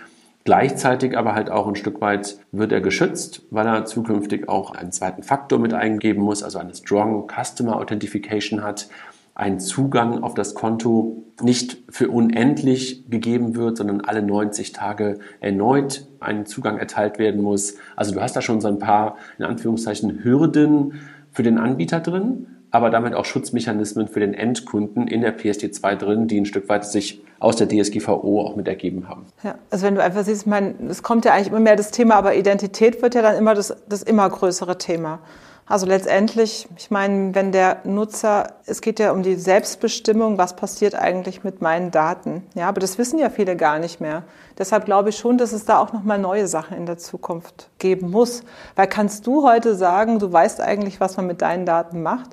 Gleichzeitig 0.44 1.16
aber 1.16 1.34
halt 1.34 1.50
auch 1.50 1.68
ein 1.68 1.76
Stück 1.76 2.00
weit 2.00 2.38
wird 2.50 2.72
er 2.72 2.80
geschützt, 2.80 3.42
weil 3.50 3.66
er 3.66 3.84
zukünftig 3.84 4.48
auch 4.48 4.72
einen 4.72 4.90
zweiten 4.90 5.22
Faktor 5.22 5.60
mit 5.60 5.72
eingeben 5.72 6.22
muss, 6.22 6.42
also 6.42 6.58
eine 6.58 6.74
Strong 6.74 7.28
Customer 7.28 7.76
Authentification 7.76 8.62
hat, 8.62 8.88
ein 9.34 9.60
Zugang 9.60 10.22
auf 10.22 10.34
das 10.34 10.54
Konto 10.54 11.24
nicht 11.40 11.78
für 11.88 12.10
unendlich 12.10 13.08
gegeben 13.08 13.56
wird, 13.56 13.78
sondern 13.78 14.02
alle 14.02 14.22
90 14.22 14.72
Tage 14.72 15.20
erneut 15.40 16.06
ein 16.20 16.44
Zugang 16.44 16.78
erteilt 16.78 17.18
werden 17.18 17.40
muss. 17.40 17.76
Also 17.96 18.12
du 18.12 18.20
hast 18.20 18.36
da 18.36 18.42
schon 18.42 18.60
so 18.60 18.68
ein 18.68 18.78
paar, 18.78 19.16
in 19.38 19.44
Anführungszeichen, 19.44 20.22
Hürden 20.22 21.00
für 21.30 21.42
den 21.42 21.56
Anbieter 21.58 22.00
drin, 22.00 22.46
aber 22.72 22.88
damit 22.88 23.14
auch 23.14 23.26
Schutzmechanismen 23.26 24.08
für 24.08 24.18
den 24.18 24.34
Endkunden 24.34 25.06
in 25.06 25.20
der 25.20 25.38
PSD2 25.38 25.94
drin, 25.94 26.26
die 26.26 26.40
ein 26.40 26.46
Stück 26.46 26.68
weit 26.70 26.86
sich 26.86 27.22
aus 27.38 27.56
der 27.56 27.68
DSGVO 27.68 28.40
auch 28.40 28.56
mit 28.56 28.66
ergeben 28.66 29.08
haben. 29.08 29.26
Ja, 29.42 29.56
also 29.70 29.86
wenn 29.86 29.94
du 29.94 30.02
einfach 30.02 30.24
siehst, 30.24 30.46
meine, 30.46 30.74
es 30.88 31.02
kommt 31.02 31.26
ja 31.26 31.34
eigentlich 31.34 31.48
immer 31.48 31.60
mehr 31.60 31.76
das 31.76 31.90
Thema, 31.90 32.14
aber 32.14 32.34
Identität 32.34 33.02
wird 33.02 33.14
ja 33.14 33.20
dann 33.22 33.36
immer 33.36 33.54
das, 33.54 33.76
das 33.88 34.02
immer 34.02 34.28
größere 34.28 34.78
Thema. 34.78 35.20
Also 35.66 35.86
letztendlich, 35.86 36.66
ich 36.76 36.90
meine, 36.90 37.34
wenn 37.34 37.52
der 37.52 37.78
Nutzer, 37.84 38.54
es 38.66 38.80
geht 38.80 38.98
ja 38.98 39.12
um 39.12 39.22
die 39.22 39.36
Selbstbestimmung, 39.36 40.38
was 40.38 40.56
passiert 40.56 40.94
eigentlich 40.94 41.44
mit 41.44 41.60
meinen 41.60 41.90
Daten. 41.90 42.42
Ja, 42.54 42.68
aber 42.68 42.80
das 42.80 42.98
wissen 42.98 43.18
ja 43.18 43.28
viele 43.28 43.54
gar 43.54 43.78
nicht 43.78 44.00
mehr. 44.00 44.24
Deshalb 44.58 44.86
glaube 44.86 45.10
ich 45.10 45.18
schon, 45.18 45.38
dass 45.38 45.52
es 45.52 45.64
da 45.64 45.78
auch 45.78 45.92
nochmal 45.92 46.18
neue 46.18 46.48
Sachen 46.48 46.76
in 46.76 46.86
der 46.86 46.98
Zukunft 46.98 47.68
geben 47.78 48.10
muss. 48.10 48.42
Weil 48.76 48.86
kannst 48.86 49.26
du 49.26 49.46
heute 49.46 49.74
sagen, 49.74 50.18
du 50.18 50.32
weißt 50.32 50.60
eigentlich, 50.60 51.00
was 51.00 51.16
man 51.16 51.26
mit 51.26 51.42
deinen 51.42 51.64
Daten 51.64 52.02
macht? 52.02 52.30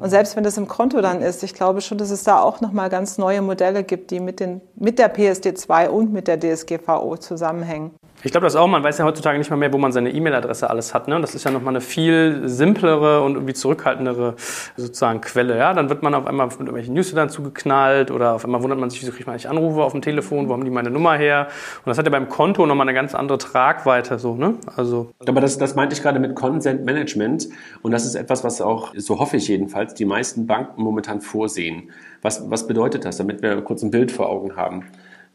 Und 0.00 0.10
selbst 0.10 0.36
wenn 0.36 0.44
das 0.44 0.56
im 0.56 0.68
Konto 0.68 1.00
dann 1.00 1.22
ist, 1.22 1.42
ich 1.42 1.54
glaube 1.54 1.80
schon, 1.80 1.98
dass 1.98 2.10
es 2.10 2.22
da 2.22 2.40
auch 2.40 2.60
nochmal 2.60 2.88
ganz 2.88 3.18
neue 3.18 3.42
Modelle 3.42 3.82
gibt, 3.82 4.10
die 4.10 4.20
mit, 4.20 4.40
den, 4.40 4.60
mit 4.76 4.98
der 4.98 5.14
PSD2 5.14 5.88
und 5.88 6.12
mit 6.12 6.28
der 6.28 6.38
DSGVO 6.38 7.16
zusammenhängen. 7.16 7.90
Ich 8.24 8.32
glaube 8.32 8.46
das 8.46 8.56
auch, 8.56 8.66
man 8.66 8.82
weiß 8.82 8.98
ja 8.98 9.04
heutzutage 9.04 9.38
nicht 9.38 9.48
mal 9.48 9.56
mehr, 9.56 9.72
wo 9.72 9.78
man 9.78 9.92
seine 9.92 10.10
E-Mail-Adresse 10.10 10.68
alles 10.68 10.92
hat. 10.92 11.06
Ne? 11.06 11.20
Das 11.20 11.36
ist 11.36 11.44
ja 11.44 11.52
nochmal 11.52 11.72
eine 11.72 11.80
viel 11.80 12.42
simplere 12.48 13.22
und 13.22 13.34
irgendwie 13.34 13.54
zurückhaltendere 13.54 14.34
sozusagen 14.76 15.20
Quelle. 15.20 15.56
Ja? 15.56 15.72
Dann 15.72 15.88
wird 15.88 16.02
man 16.02 16.14
auf 16.14 16.26
einmal 16.26 16.46
mit 16.48 16.56
irgendwelchen 16.58 16.94
Newslettern 16.94 17.30
zugeknallt 17.30 18.10
oder 18.10 18.34
auf 18.34 18.44
einmal 18.44 18.60
wundert 18.60 18.80
man 18.80 18.90
sich, 18.90 19.00
wieso 19.00 19.12
kriege 19.12 19.22
ich 19.22 19.26
mal 19.28 19.34
nicht 19.34 19.48
Anrufe 19.48 19.82
auf 19.84 19.92
dem 19.92 20.02
Telefon, 20.02 20.48
wo 20.48 20.52
haben 20.52 20.64
die 20.64 20.70
meine 20.70 20.90
Nummer 20.90 21.16
her? 21.16 21.46
Und 21.84 21.90
das 21.90 21.96
hat 21.96 22.06
ja 22.06 22.10
beim 22.10 22.28
Konto 22.28 22.66
nochmal 22.66 22.88
eine 22.88 22.94
ganz 22.94 23.14
andere 23.14 23.38
Tragweite. 23.38 24.18
So, 24.18 24.34
ne? 24.34 24.54
also 24.74 25.12
Aber 25.24 25.40
das, 25.40 25.56
das 25.56 25.76
meinte 25.76 25.94
ich 25.94 26.02
gerade 26.02 26.18
mit 26.18 26.34
Consent 26.34 26.84
Management 26.84 27.48
und 27.82 27.92
das 27.92 28.04
ist 28.04 28.16
etwas, 28.16 28.42
was 28.42 28.60
auch, 28.60 28.94
so 28.96 29.20
hoffe 29.20 29.36
ich 29.36 29.46
jedenfalls, 29.46 29.94
die 29.94 30.04
meisten 30.04 30.48
Banken 30.48 30.82
momentan 30.82 31.20
vorsehen. 31.20 31.90
Was, 32.20 32.50
was 32.50 32.66
bedeutet 32.66 33.04
das, 33.04 33.18
damit 33.18 33.42
wir 33.42 33.60
kurz 33.62 33.84
ein 33.84 33.92
Bild 33.92 34.10
vor 34.10 34.28
Augen 34.28 34.56
haben? 34.56 34.86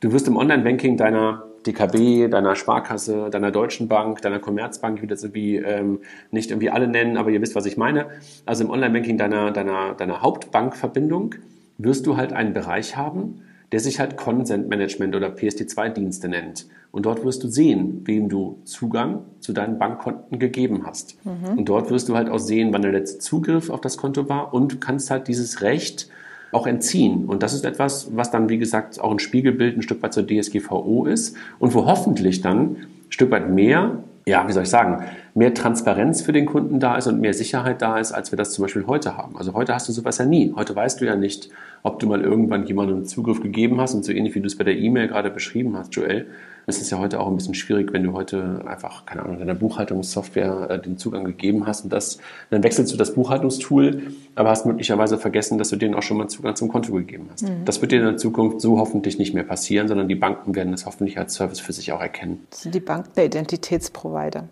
Du 0.02 0.12
wirst 0.12 0.28
im 0.28 0.36
Online-Banking 0.36 0.98
deiner 0.98 1.46
DKB, 1.64 2.30
deiner 2.30 2.56
Sparkasse, 2.56 3.30
deiner 3.30 3.52
Deutschen 3.52 3.88
Bank, 3.88 4.22
deiner 4.22 4.40
Commerzbank, 4.40 4.98
ich 4.98 5.02
will 5.02 5.10
das 5.10 5.24
irgendwie 5.24 5.58
ähm, 5.58 6.00
nicht 6.32 6.52
irgendwie 6.52 6.70
alle 6.70 6.88
nennen, 6.88 7.18
aber 7.18 7.30
ihr 7.30 7.42
wisst, 7.42 7.56
was 7.56 7.66
ich 7.66 7.78
meine. 7.78 8.08
Also 8.46 8.64
im 8.64 8.70
Online-Banking 8.70 9.18
deiner, 9.18 9.52
deiner, 9.52 9.94
deiner 9.94 10.22
Hauptbankverbindung 10.22 11.36
wirst 11.78 12.06
du 12.06 12.18
halt 12.18 12.34
einen 12.34 12.54
Bereich 12.54 12.96
haben, 12.96 13.42
der 13.72 13.80
sich 13.80 14.00
halt 14.00 14.18
Consent 14.18 14.70
Management 14.70 15.16
oder 15.16 15.30
PSD2-Dienste 15.30 16.30
nennt. 16.30 16.68
Und 16.92 17.08
dort 17.08 17.26
wirst 17.26 17.44
du 17.44 17.48
sehen, 17.48 18.04
wem 18.06 18.30
du 18.30 18.60
Zugang 18.66 19.24
zu 19.40 19.52
deinen 19.52 19.80
Bankkonten 19.80 20.38
gegeben 20.38 20.86
hast. 20.86 21.18
Mhm. 21.26 21.58
Und 21.58 21.66
dort 21.66 21.90
wirst 21.90 22.08
du 22.08 22.16
halt 22.16 22.30
auch 22.30 22.38
sehen, 22.38 22.72
wann 22.72 22.84
der 22.84 22.92
letzte 22.92 23.18
Zugriff 23.18 23.72
auf 23.72 23.82
das 23.82 23.98
Konto 23.98 24.30
war 24.30 24.54
und 24.54 24.74
du 24.74 24.78
kannst 24.78 25.10
halt 25.10 25.28
dieses 25.28 25.64
Recht 25.64 26.08
auch 26.54 26.68
entziehen. 26.68 27.26
Und 27.26 27.44
das 27.44 27.54
ist 27.54 27.66
etwas, 27.66 28.10
was 28.16 28.32
dann, 28.32 28.50
wie 28.50 28.58
gesagt, 28.58 29.00
auch 29.00 29.12
ein 29.12 29.20
Spiegelbild 29.20 29.78
ein 29.78 29.82
Stück 29.82 30.02
weit 30.04 30.14
zur 30.14 30.26
DSGVO 30.28 31.06
ist 31.06 31.36
und 31.60 31.74
wo 31.74 31.86
hoffentlich 31.86 32.42
dann 32.42 32.58
ein 32.60 32.88
Stück 33.10 33.32
weit 33.32 33.50
mehr, 33.50 34.04
ja, 34.26 34.48
wie 34.48 34.54
soll 34.54 34.64
ich 34.64 34.70
sagen, 34.70 35.04
mehr 35.36 35.54
Transparenz 35.54 36.22
für 36.22 36.32
den 36.32 36.46
Kunden 36.46 36.80
da 36.80 36.96
ist 36.96 37.08
und 37.08 37.20
mehr 37.20 37.34
Sicherheit 37.34 37.82
da 37.82 37.98
ist, 37.98 38.12
als 38.12 38.32
wir 38.32 38.38
das 38.38 38.52
zum 38.52 38.64
Beispiel 38.64 38.86
heute 38.88 39.18
haben. 39.18 39.36
Also 39.38 39.54
heute 39.54 39.74
hast 39.74 39.90
du 39.90 39.94
sowas 39.94 40.18
ja 40.18 40.26
nie. 40.26 40.54
Heute 40.56 40.76
weißt 40.76 41.02
du 41.02 41.06
ja 41.06 41.16
nicht, 41.16 41.50
ob 41.82 42.00
du 42.00 42.08
mal 42.08 42.22
irgendwann 42.22 42.66
jemandem 42.66 43.06
Zugriff 43.06 43.42
gegeben 43.42 43.82
hast 43.82 43.94
und 43.94 44.06
so 44.06 44.12
ähnlich 44.12 44.36
wie 44.36 44.42
du 44.42 44.48
es 44.48 44.58
bei 44.58 44.64
der 44.64 44.78
E-Mail 44.78 45.08
gerade 45.08 45.30
beschrieben 45.30 45.76
hast, 45.78 45.96
Joel, 45.96 46.28
Es 46.66 46.80
ist 46.80 46.90
ja 46.92 47.00
heute 47.00 47.20
auch 47.20 47.28
ein 47.28 47.36
bisschen 47.36 47.54
schwierig, 47.54 47.92
wenn 47.92 48.04
du 48.04 48.14
heute 48.14 48.62
einfach, 48.66 49.06
keine 49.06 49.24
Ahnung, 49.24 49.40
deiner 49.40 49.56
Buchhaltungssoftware 49.56 50.70
äh, 50.70 50.80
den 50.80 50.98
Zugang 50.98 51.26
gegeben 51.26 51.68
hast 51.68 51.84
und 51.84 51.92
das, 51.92 52.20
dann 52.50 52.64
wechselst 52.64 52.94
du 52.94 52.98
das 52.98 53.14
Buchhaltungstool, 53.14 54.14
aber 54.36 54.50
hast 54.50 54.66
möglicherweise 54.66 55.18
vergessen, 55.18 55.58
dass 55.58 55.70
du 55.70 55.76
denen 55.76 55.94
auch 55.96 56.04
schon 56.04 56.18
mal 56.18 56.28
Zugang 56.28 56.56
zum 56.56 56.70
Konto 56.70 56.94
gegeben 56.94 57.28
hast. 57.32 57.44
Mhm. 57.44 57.66
Das 57.66 57.82
wird 57.82 57.92
dir 57.92 58.00
in 58.00 58.06
der 58.06 58.18
Zukunft 58.18 58.62
so 58.62 58.80
hoffentlich 58.80 59.20
nicht 59.20 59.34
mehr 59.34 59.44
passieren, 59.44 59.88
sondern 59.88 60.08
die 60.08 60.16
Banken 60.16 60.56
werden 60.56 60.72
das 60.72 60.86
hoffentlich 60.86 61.18
als 61.18 61.34
Service 61.34 61.60
für 61.60 61.74
sich 61.74 61.92
auch 61.92 62.02
erkennen. 62.02 62.48
Sind 62.52 62.76
die 62.76 62.80
Banken 62.80 63.12
der 63.16 63.26
Identitätsprovider? 63.26 64.48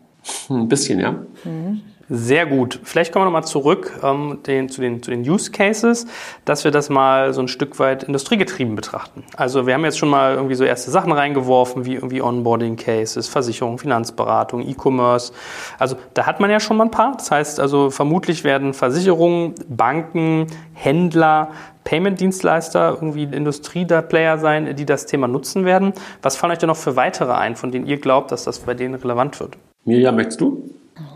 Ein 0.50 0.68
bisschen, 0.68 1.00
ja. 1.00 1.12
Mhm. 1.44 1.82
Sehr 2.14 2.46
gut. 2.46 2.78
Vielleicht 2.84 3.14
kommen 3.14 3.22
wir 3.24 3.28
nochmal 3.28 3.46
zurück 3.46 3.98
ähm, 4.04 4.40
den, 4.46 4.68
zu, 4.68 4.82
den, 4.82 5.02
zu 5.02 5.12
den 5.12 5.22
Use 5.22 5.50
Cases, 5.50 6.06
dass 6.44 6.66
wir 6.66 6.72
das 6.72 6.90
mal 6.90 7.34
so 7.34 7.40
ein 7.40 7.48
Stück 7.48 7.80
weit 7.80 8.04
industriegetrieben 8.04 8.76
betrachten. 8.76 9.24
Also 9.38 9.66
wir 9.66 9.74
haben 9.74 9.86
jetzt 9.86 9.98
schon 9.98 10.10
mal 10.10 10.36
irgendwie 10.36 10.56
so 10.56 10.66
erste 10.66 10.92
Sachen 10.92 11.14
reingeworfen, 11.14 11.86
wie 11.86 11.94
irgendwie 11.94 12.22
Onboarding 12.22 12.76
Cases, 12.76 13.30
Versicherung, 13.30 13.78
Finanzberatung, 13.78 14.68
E-Commerce. 14.68 15.32
Also 15.80 15.96
da 16.14 16.26
hat 16.26 16.42
man 16.42 16.52
ja 16.52 16.60
schon 16.60 16.76
mal 16.76 16.84
ein 16.84 16.92
paar. 16.92 17.14
Das 17.16 17.32
heißt 17.32 17.62
also 17.62 17.90
vermutlich 17.90 18.44
werden 18.44 18.74
Versicherungen, 18.74 19.56
Banken, 19.70 20.48
Händler, 20.74 21.52
Payment-Dienstleister, 21.86 22.90
irgendwie 22.90 23.24
Industrie-Player 23.24 24.38
sein, 24.38 24.76
die 24.76 24.86
das 24.86 25.06
Thema 25.06 25.30
nutzen 25.30 25.64
werden. 25.64 25.94
Was 26.22 26.36
fallen 26.36 26.52
euch 26.52 26.60
denn 26.60 26.68
noch 26.68 26.76
für 26.76 26.98
weitere 26.98 27.32
ein, 27.32 27.56
von 27.56 27.72
denen 27.72 27.86
ihr 27.88 28.02
glaubt, 28.02 28.34
dass 28.34 28.44
das 28.44 28.60
bei 28.60 28.74
denen 28.74 28.96
relevant 28.96 29.40
wird? 29.40 29.58
Mirja, 29.86 30.12
möchtest 30.12 30.42
du? 30.42 30.62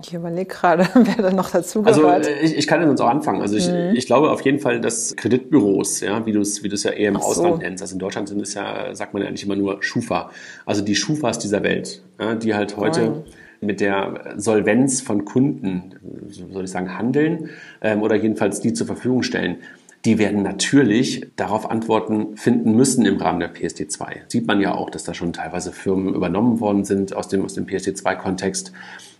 Ich 0.02 0.14
überlege 0.14 0.46
gerade, 0.46 0.88
wer 0.94 1.24
da 1.24 1.32
noch 1.32 1.50
dazu 1.50 1.82
gehört. 1.82 2.26
Also 2.26 2.30
ich, 2.42 2.58
ich 2.58 2.68
kann 2.68 2.88
jetzt 2.88 3.02
auch 3.02 3.10
anfangen. 3.10 3.42
Also 3.42 3.56
ich, 3.56 3.70
mhm. 3.70 3.94
ich 3.96 4.06
glaube 4.06 4.32
auf 4.32 4.42
jeden 4.42 4.60
Fall, 4.60 4.82
dass 4.82 5.16
Kreditbüros, 5.16 6.02
ja, 6.02 6.26
wie 6.26 6.32
du 6.32 6.42
es 6.42 6.64
wie 6.64 6.70
du 6.70 6.76
es 6.76 6.84
ja 6.84 6.92
eher 6.92 7.10
im 7.10 7.18
Ach 7.18 7.22
Ausland 7.22 7.56
so. 7.56 7.62
nennst, 7.62 7.82
also 7.82 7.94
in 7.94 8.00
Deutschland 8.00 8.30
sind 8.30 8.42
es 8.42 8.54
ja, 8.54 8.94
sagt 8.94 9.14
man 9.14 9.24
ja 9.24 9.30
eigentlich 9.30 9.46
immer 9.46 9.56
nur 9.56 9.82
Schufa. 9.82 10.30
Also 10.66 10.82
die 10.82 10.96
Schufas 10.96 11.40
dieser 11.40 11.64
Welt, 11.64 12.02
ja, 12.20 12.36
die 12.36 12.54
halt 12.54 12.78
heute 12.78 13.10
mhm. 13.10 13.24
mit 13.62 13.82
der 13.82 14.36
Solvenz 14.38 15.02
von 15.02 15.26
Kunden, 15.26 15.96
soll 16.30 16.66
ich 16.66 16.72
sagen, 16.72 16.98
handeln 16.98 17.50
ähm, 17.82 18.02
oder 18.02 18.16
jedenfalls 18.16 18.60
die 18.62 18.74
zur 18.74 18.88
Verfügung 18.88 19.24
stellen 19.24 19.58
die 20.06 20.20
werden 20.20 20.44
natürlich 20.44 21.28
darauf 21.36 21.70
Antworten 21.70 22.38
finden 22.38 22.76
müssen 22.76 23.06
im 23.06 23.18
Rahmen 23.18 23.40
der 23.40 23.54
PSD2. 23.54 24.18
Sieht 24.28 24.46
man 24.46 24.62
ja 24.62 24.74
auch, 24.76 24.92
dass 24.92 25.04
da 25.04 25.16
schon 25.16 25.34
teilweise 25.34 25.72
Firmen 25.72 26.14
übernommen 26.14 26.60
worden 26.60 26.86
sind 26.86 27.16
aus 27.16 27.28
dem, 27.28 27.44
aus 27.44 27.56
dem 27.56 27.66
PSD2-Kontext 27.66 28.72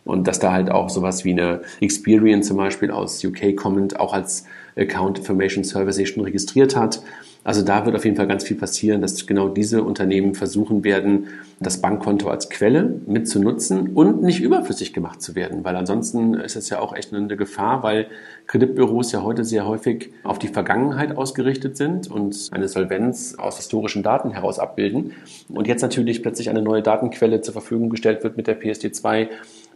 und 0.06 0.28
dass 0.28 0.40
da 0.40 0.54
halt 0.54 0.72
auch 0.72 0.90
sowas 0.90 1.26
wie 1.26 1.32
eine 1.32 1.62
Experian 1.82 2.44
zum 2.44 2.58
Beispiel 2.58 2.92
aus 2.92 3.24
UK 3.24 3.56
kommend 3.56 4.00
auch 4.00 4.14
als 4.14 4.46
Account 4.78 5.20
Information 5.20 5.64
Service 5.64 6.08
schon 6.08 6.24
registriert 6.24 6.76
hat. 6.76 7.02
Also 7.46 7.62
da 7.62 7.86
wird 7.86 7.96
auf 7.96 8.04
jeden 8.04 8.18
Fall 8.18 8.26
ganz 8.26 8.44
viel 8.44 8.58
passieren, 8.58 9.02
dass 9.02 9.28
genau 9.28 9.50
diese 9.50 9.84
Unternehmen 9.84 10.34
versuchen 10.34 10.84
werden, 10.84 11.28
das 11.60 11.80
Bankkonto 11.80 12.28
als 12.28 12.50
Quelle 12.50 13.00
mitzunutzen 13.06 13.94
und 13.94 14.24
nicht 14.24 14.42
überflüssig 14.42 14.94
gemacht 14.94 15.22
zu 15.22 15.36
werden, 15.36 15.64
weil 15.64 15.76
ansonsten 15.76 16.34
ist 16.34 16.56
es 16.56 16.72
ja 16.72 16.80
auch 16.80 16.96
echt 16.96 17.14
eine 17.14 17.38
Gefahr, 17.38 17.84
weil 17.84 18.08
Kreditbüros 18.48 19.12
ja 19.12 19.22
heute 19.22 19.44
sehr 19.44 19.68
häufig 19.68 20.10
auf 20.24 20.40
die 20.40 20.48
Vergangenheit 20.48 21.16
ausgerichtet 21.16 21.78
sind 21.78 22.10
und 22.10 22.50
eine 22.52 22.68
Solvenz 22.68 23.36
aus 23.38 23.58
historischen 23.58 24.02
Daten 24.02 24.32
heraus 24.32 24.58
abbilden. 24.58 25.14
Und 25.48 25.68
jetzt 25.68 25.84
natürlich 25.84 26.24
plötzlich 26.24 26.50
eine 26.50 26.64
neue 26.64 26.82
Datenquelle 26.82 27.42
zur 27.42 27.54
Verfügung 27.54 27.92
gestellt 27.92 28.24
wird 28.24 28.38
mit 28.38 28.48
der 28.48 28.60
PSD2, 28.60 29.28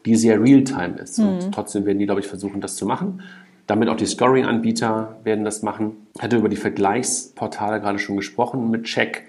die 0.09 0.15
sehr 0.15 0.41
real-time 0.41 0.97
ist. 0.97 1.19
Mhm. 1.19 1.27
Und 1.27 1.51
trotzdem 1.53 1.85
werden 1.85 1.99
die, 1.99 2.05
glaube 2.05 2.21
ich, 2.21 2.27
versuchen, 2.27 2.61
das 2.61 2.75
zu 2.75 2.87
machen. 2.87 3.21
Damit 3.67 3.89
auch 3.89 3.95
die 3.95 4.07
Scoring-Anbieter 4.07 5.17
werden 5.23 5.45
das 5.45 5.61
machen. 5.61 6.07
Ich 6.15 6.23
hatte 6.23 6.37
über 6.37 6.49
die 6.49 6.55
Vergleichsportale 6.55 7.79
gerade 7.79 7.99
schon 7.99 8.17
gesprochen 8.17 8.71
mit 8.71 8.85
Check. 8.85 9.25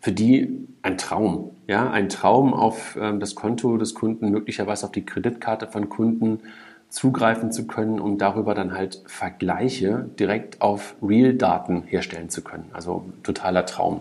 Für 0.00 0.10
die 0.10 0.66
ein 0.82 0.98
Traum, 0.98 1.52
ja, 1.66 1.88
ein 1.88 2.08
Traum 2.08 2.52
auf 2.52 2.98
ähm, 3.00 3.20
das 3.20 3.36
Konto 3.36 3.76
des 3.78 3.94
Kunden, 3.94 4.30
möglicherweise 4.30 4.84
auf 4.84 4.92
die 4.92 5.06
Kreditkarte 5.06 5.68
von 5.68 5.88
Kunden 5.88 6.40
zugreifen 6.88 7.52
zu 7.52 7.66
können, 7.66 8.00
um 8.00 8.18
darüber 8.18 8.54
dann 8.54 8.76
halt 8.76 9.02
Vergleiche 9.06 10.10
direkt 10.18 10.60
auf 10.60 10.96
Real-Daten 11.00 11.84
herstellen 11.84 12.28
zu 12.28 12.42
können. 12.42 12.66
Also 12.72 13.04
totaler 13.22 13.64
Traum. 13.64 14.00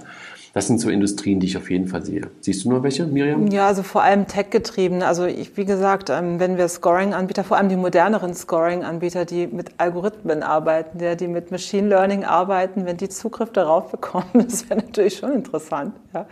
Das 0.53 0.67
sind 0.67 0.79
so 0.79 0.91
Industrien, 0.91 1.39
die 1.39 1.47
ich 1.47 1.57
auf 1.57 1.71
jeden 1.71 1.87
Fall 1.87 2.05
sehe. 2.05 2.29
Siehst 2.41 2.63
du 2.63 2.69
nur 2.69 2.83
welche, 2.83 3.07
Miriam? 3.07 3.47
Ja, 3.47 3.67
also 3.67 3.81
vor 3.81 4.03
allem 4.03 4.27
tech-getrieben. 4.27 5.01
Also 5.01 5.25
ich, 5.25 5.57
wie 5.57 5.65
gesagt, 5.65 6.11
ähm, 6.11 6.39
wenn 6.39 6.57
wir 6.57 6.67
Scoring-Anbieter, 6.67 7.43
vor 7.43 7.57
allem 7.57 7.69
die 7.69 7.75
moderneren 7.75 8.35
Scoring-Anbieter, 8.35 9.25
die 9.25 9.47
mit 9.47 9.71
Algorithmen 9.77 10.43
arbeiten, 10.43 10.99
die 11.17 11.27
mit 11.27 11.49
Machine 11.49 11.87
Learning 11.87 12.23
arbeiten, 12.23 12.85
wenn 12.85 12.97
die 12.97 13.09
Zugriff 13.09 13.51
darauf 13.51 13.89
bekommen, 13.89 14.29
das 14.33 14.69
wäre 14.69 14.81
natürlich 14.81 15.17
schon 15.17 15.33
interessant. 15.33 15.95
Ja 16.13 16.27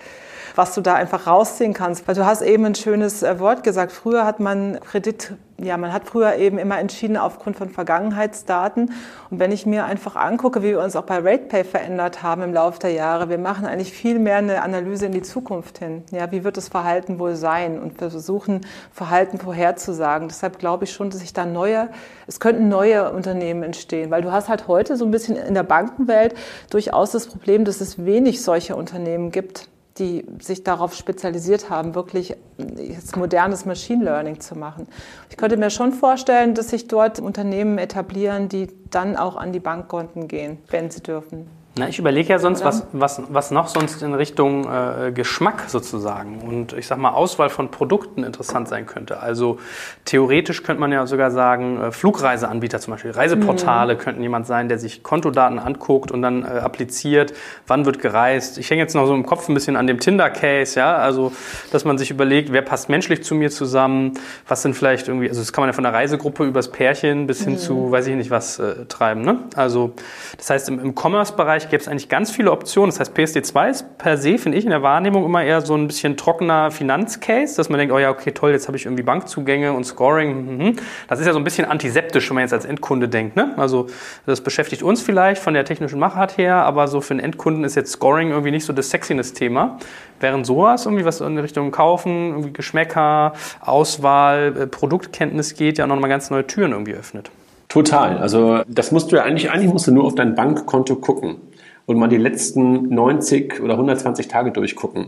was 0.55 0.75
du 0.75 0.81
da 0.81 0.95
einfach 0.95 1.27
rausziehen 1.27 1.73
kannst. 1.73 2.07
Weil 2.07 2.15
du 2.15 2.25
hast 2.25 2.41
eben 2.41 2.65
ein 2.65 2.75
schönes 2.75 3.23
äh, 3.23 3.39
Wort 3.39 3.63
gesagt. 3.63 3.91
Früher 3.91 4.25
hat 4.25 4.39
man 4.39 4.79
Kredit, 4.79 5.33
ja, 5.63 5.77
man 5.77 5.93
hat 5.93 6.05
früher 6.05 6.35
eben 6.35 6.57
immer 6.57 6.79
entschieden 6.79 7.17
aufgrund 7.17 7.55
von 7.55 7.69
Vergangenheitsdaten. 7.69 8.91
Und 9.29 9.39
wenn 9.39 9.51
ich 9.51 9.65
mir 9.65 9.85
einfach 9.85 10.15
angucke, 10.15 10.63
wie 10.63 10.69
wir 10.69 10.81
uns 10.81 10.95
auch 10.95 11.03
bei 11.03 11.17
RatePay 11.17 11.63
verändert 11.63 12.23
haben 12.23 12.41
im 12.41 12.53
Laufe 12.53 12.79
der 12.79 12.91
Jahre, 12.91 13.29
wir 13.29 13.37
machen 13.37 13.65
eigentlich 13.65 13.93
viel 13.93 14.19
mehr 14.19 14.37
eine 14.37 14.63
Analyse 14.63 15.05
in 15.05 15.11
die 15.11 15.21
Zukunft 15.21 15.77
hin. 15.77 16.03
Ja, 16.11 16.31
wie 16.31 16.43
wird 16.43 16.57
das 16.57 16.67
Verhalten 16.67 17.19
wohl 17.19 17.35
sein? 17.35 17.79
Und 17.79 17.99
wir 18.01 18.09
versuchen, 18.09 18.61
Verhalten 18.91 19.37
vorherzusagen. 19.37 20.27
Deshalb 20.27 20.57
glaube 20.59 20.85
ich 20.85 20.93
schon, 20.93 21.09
dass 21.09 21.19
sich 21.19 21.33
da 21.33 21.45
neue, 21.45 21.89
es 22.27 22.39
könnten 22.39 22.67
neue 22.67 23.11
Unternehmen 23.11 23.63
entstehen. 23.63 24.11
Weil 24.11 24.21
du 24.23 24.31
hast 24.31 24.49
halt 24.49 24.67
heute 24.67 24.97
so 24.97 25.05
ein 25.05 25.11
bisschen 25.11 25.35
in 25.35 25.53
der 25.53 25.63
Bankenwelt 25.63 26.33
durchaus 26.69 27.11
das 27.11 27.27
Problem, 27.27 27.65
dass 27.65 27.81
es 27.81 28.03
wenig 28.03 28.41
solcher 28.41 28.77
Unternehmen 28.77 29.31
gibt 29.31 29.70
die 29.97 30.25
sich 30.39 30.63
darauf 30.63 30.93
spezialisiert 30.93 31.69
haben, 31.69 31.95
wirklich 31.95 32.35
jetzt 32.77 33.17
modernes 33.17 33.65
Machine 33.65 34.03
Learning 34.05 34.39
zu 34.39 34.57
machen. 34.57 34.87
Ich 35.29 35.37
könnte 35.37 35.57
mir 35.57 35.69
schon 35.69 35.91
vorstellen, 35.91 36.53
dass 36.55 36.69
sich 36.69 36.87
dort 36.87 37.19
Unternehmen 37.19 37.77
etablieren, 37.77 38.47
die 38.47 38.67
dann 38.89 39.17
auch 39.17 39.35
an 39.35 39.51
die 39.51 39.59
Bankkonten 39.59 40.27
gehen, 40.27 40.59
wenn 40.69 40.89
sie 40.89 41.01
dürfen. 41.01 41.60
Na, 41.77 41.87
ich 41.87 41.97
überlege 41.99 42.27
ja 42.27 42.37
sonst, 42.37 42.65
was, 42.65 42.85
was, 42.91 43.21
was 43.29 43.49
noch 43.49 43.69
sonst 43.69 44.01
in 44.01 44.13
Richtung 44.13 44.65
äh, 44.65 45.13
Geschmack 45.13 45.63
sozusagen 45.67 46.41
und 46.41 46.73
ich 46.73 46.85
sag 46.85 46.97
mal 46.97 47.11
Auswahl 47.11 47.49
von 47.49 47.71
Produkten 47.71 48.25
interessant 48.25 48.67
sein 48.67 48.85
könnte. 48.85 49.21
Also 49.21 49.57
theoretisch 50.03 50.63
könnte 50.63 50.81
man 50.81 50.91
ja 50.91 51.07
sogar 51.07 51.31
sagen, 51.31 51.79
äh, 51.79 51.91
Flugreiseanbieter 51.93 52.81
zum 52.81 52.91
Beispiel, 52.91 53.11
Reiseportale 53.11 53.93
mhm. 53.93 53.99
könnten 53.99 54.21
jemand 54.21 54.47
sein, 54.47 54.67
der 54.67 54.79
sich 54.79 55.01
Kontodaten 55.01 55.59
anguckt 55.59 56.11
und 56.11 56.21
dann 56.21 56.43
äh, 56.43 56.47
appliziert, 56.47 57.33
wann 57.67 57.85
wird 57.85 57.99
gereist. 57.99 58.57
Ich 58.57 58.69
hänge 58.69 58.81
jetzt 58.81 58.93
noch 58.93 59.07
so 59.07 59.15
im 59.15 59.25
Kopf 59.25 59.47
ein 59.47 59.53
bisschen 59.53 59.77
an 59.77 59.87
dem 59.87 60.01
Tinder-Case, 60.01 60.77
ja, 60.77 60.97
also 60.97 61.31
dass 61.71 61.85
man 61.85 61.97
sich 61.97 62.11
überlegt, 62.11 62.51
wer 62.51 62.63
passt 62.63 62.89
menschlich 62.89 63.23
zu 63.23 63.33
mir 63.33 63.49
zusammen, 63.49 64.15
was 64.45 64.61
sind 64.61 64.75
vielleicht 64.75 65.07
irgendwie, 65.07 65.29
also 65.29 65.39
das 65.39 65.53
kann 65.53 65.61
man 65.61 65.69
ja 65.69 65.73
von 65.73 65.85
der 65.85 65.93
Reisegruppe 65.93 66.43
übers 66.43 66.69
Pärchen 66.69 67.27
bis 67.27 67.45
hin 67.45 67.53
mhm. 67.53 67.59
zu, 67.59 67.91
weiß 67.91 68.07
ich 68.07 68.15
nicht 68.17 68.29
was, 68.29 68.59
äh, 68.59 68.87
treiben. 68.89 69.21
Ne? 69.21 69.37
Also 69.55 69.93
das 70.35 70.49
heißt, 70.49 70.67
im, 70.67 70.77
im 70.77 70.95
Commerce-Bereich 70.95 71.60
Bereich 71.61 71.69
gäbe 71.69 71.81
es 71.81 71.87
eigentlich 71.87 72.09
ganz 72.09 72.31
viele 72.31 72.51
Optionen. 72.51 72.89
Das 72.89 72.99
heißt, 72.99 73.15
PSD2 73.15 73.69
ist 73.69 73.97
per 73.97 74.17
se, 74.17 74.37
finde 74.37 74.57
ich, 74.57 74.63
in 74.63 74.71
der 74.71 74.81
Wahrnehmung 74.81 75.25
immer 75.25 75.43
eher 75.43 75.61
so 75.61 75.75
ein 75.75 75.87
bisschen 75.87 76.17
trockener 76.17 76.71
Finanzcase, 76.71 77.57
dass 77.57 77.69
man 77.69 77.79
denkt, 77.79 77.93
oh 77.93 77.99
ja, 77.99 78.09
okay, 78.09 78.31
toll, 78.31 78.51
jetzt 78.51 78.67
habe 78.67 78.77
ich 78.77 78.85
irgendwie 78.85 79.03
Bankzugänge 79.03 79.73
und 79.73 79.83
Scoring. 79.83 80.57
Mhm. 80.57 80.75
Das 81.07 81.19
ist 81.19 81.25
ja 81.25 81.33
so 81.33 81.39
ein 81.39 81.43
bisschen 81.43 81.65
antiseptisch, 81.65 82.29
wenn 82.29 82.35
man 82.35 82.43
jetzt 82.43 82.53
als 82.53 82.65
Endkunde 82.65 83.07
denkt. 83.07 83.35
Ne? 83.35 83.53
Also 83.57 83.87
das 84.25 84.41
beschäftigt 84.41 84.83
uns 84.83 85.01
vielleicht 85.01 85.41
von 85.41 85.53
der 85.53 85.65
technischen 85.65 85.99
Machart 85.99 86.37
her, 86.37 86.55
aber 86.57 86.87
so 86.87 87.01
für 87.01 87.11
einen 87.11 87.19
Endkunden 87.19 87.63
ist 87.63 87.75
jetzt 87.75 87.91
Scoring 87.91 88.31
irgendwie 88.31 88.51
nicht 88.51 88.65
so 88.65 88.73
das 88.73 88.89
Sexiness-Thema. 88.89 89.77
Während 90.19 90.45
sowas 90.45 90.85
irgendwie 90.85 91.05
was 91.05 91.21
in 91.21 91.37
Richtung 91.37 91.71
Kaufen, 91.71 92.29
irgendwie 92.29 92.53
Geschmäcker, 92.53 93.33
Auswahl, 93.59 94.55
äh, 94.57 94.67
Produktkenntnis 94.67 95.55
geht, 95.55 95.77
ja 95.77 95.87
nochmal 95.87 96.09
ganz 96.09 96.29
neue 96.29 96.45
Türen 96.45 96.71
irgendwie 96.71 96.93
öffnet. 96.93 97.31
Total. 97.71 98.17
Also 98.17 98.63
das 98.67 98.91
musst 98.91 99.11
du 99.11 99.15
ja 99.15 99.23
eigentlich, 99.23 99.49
eigentlich 99.49 99.71
musst 99.71 99.87
du 99.87 99.93
nur 99.93 100.03
auf 100.03 100.13
dein 100.13 100.35
Bankkonto 100.35 100.97
gucken 100.97 101.37
und 101.85 101.97
mal 101.97 102.07
die 102.07 102.17
letzten 102.17 102.93
90 102.93 103.61
oder 103.61 103.73
120 103.73 104.27
Tage 104.27 104.51
durchgucken. 104.51 105.07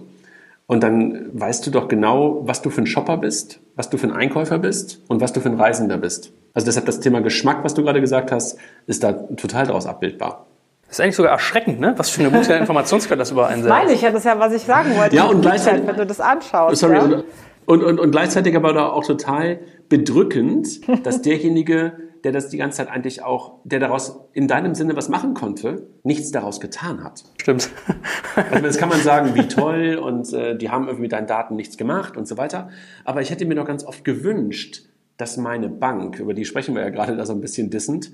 Und 0.65 0.81
dann 0.81 1.29
weißt 1.33 1.65
du 1.67 1.71
doch 1.71 1.87
genau, 1.87 2.41
was 2.43 2.61
du 2.61 2.69
für 2.69 2.81
ein 2.81 2.87
Shopper 2.87 3.17
bist, 3.17 3.59
was 3.75 3.89
du 3.89 3.97
für 3.97 4.07
ein 4.07 4.13
Einkäufer 4.13 4.59
bist 4.59 5.01
und 5.07 5.21
was 5.21 5.33
du 5.33 5.41
für 5.41 5.49
ein 5.49 5.59
Reisender 5.59 5.97
bist. 5.97 6.31
Also 6.53 6.65
deshalb 6.65 6.85
das 6.85 6.99
Thema 6.99 7.21
Geschmack, 7.21 7.63
was 7.63 7.73
du 7.73 7.83
gerade 7.83 7.99
gesagt 7.99 8.31
hast, 8.31 8.57
ist 8.87 9.03
da 9.03 9.13
total 9.13 9.67
daraus 9.67 9.85
abbildbar. 9.85 10.45
Das 10.87 10.99
ist 10.99 11.03
eigentlich 11.03 11.15
sogar 11.15 11.31
erschreckend, 11.31 11.79
ne? 11.79 11.93
was 11.97 12.11
für 12.11 12.21
eine 12.21 12.31
gute 12.31 12.53
Informationsquelle 12.53 13.17
das 13.17 13.31
überall 13.31 13.53
einsetzt. 13.53 13.69
Meine 13.69 13.93
ich, 13.93 14.01
ja, 14.01 14.11
das 14.11 14.19
ist 14.19 14.25
ja, 14.25 14.39
was 14.39 14.53
ich 14.53 14.61
sagen 14.61 14.95
wollte. 14.95 15.15
Ja, 15.15 15.25
und 15.25 15.41
gleichzeitig, 15.41 15.87
wenn 15.87 15.95
du 15.95 16.05
das 16.05 16.21
anschaust. 16.21 16.77
Sorry, 16.77 16.95
ja? 16.95 17.01
und, 17.01 17.23
und, 17.65 17.83
und, 17.83 17.99
und 17.99 18.11
gleichzeitig 18.11 18.55
aber 18.55 18.93
auch 18.93 19.03
total 19.03 19.59
bedrückend, 19.89 20.81
dass 21.05 21.21
derjenige, 21.21 21.93
der 22.23 22.31
das 22.31 22.49
die 22.49 22.57
ganze 22.57 22.77
Zeit 22.77 22.89
eigentlich 22.89 23.21
auch, 23.21 23.59
der 23.63 23.79
daraus 23.79 24.19
in 24.33 24.47
deinem 24.47 24.75
Sinne 24.75 24.95
was 24.95 25.09
machen 25.09 25.33
konnte, 25.33 25.87
nichts 26.03 26.31
daraus 26.31 26.59
getan 26.59 27.03
hat. 27.03 27.23
Stimmt. 27.41 27.69
Also 28.35 28.63
das 28.63 28.77
kann 28.77 28.89
man 28.89 28.99
sagen, 28.99 29.35
wie 29.35 29.47
toll 29.47 29.95
und 29.95 30.33
äh, 30.33 30.57
die 30.57 30.69
haben 30.69 30.85
irgendwie 30.85 31.03
mit 31.03 31.11
deinen 31.11 31.27
Daten 31.27 31.55
nichts 31.55 31.77
gemacht 31.77 32.17
und 32.17 32.27
so 32.27 32.37
weiter. 32.37 32.69
Aber 33.03 33.21
ich 33.21 33.29
hätte 33.29 33.45
mir 33.45 33.55
noch 33.55 33.67
ganz 33.67 33.83
oft 33.83 34.03
gewünscht, 34.03 34.83
dass 35.17 35.37
meine 35.37 35.69
Bank, 35.69 36.19
über 36.19 36.33
die 36.33 36.45
sprechen 36.45 36.75
wir 36.75 36.81
ja 36.81 36.89
gerade 36.89 37.15
da 37.15 37.25
so 37.25 37.33
ein 37.33 37.41
bisschen 37.41 37.69
dissend, 37.69 38.11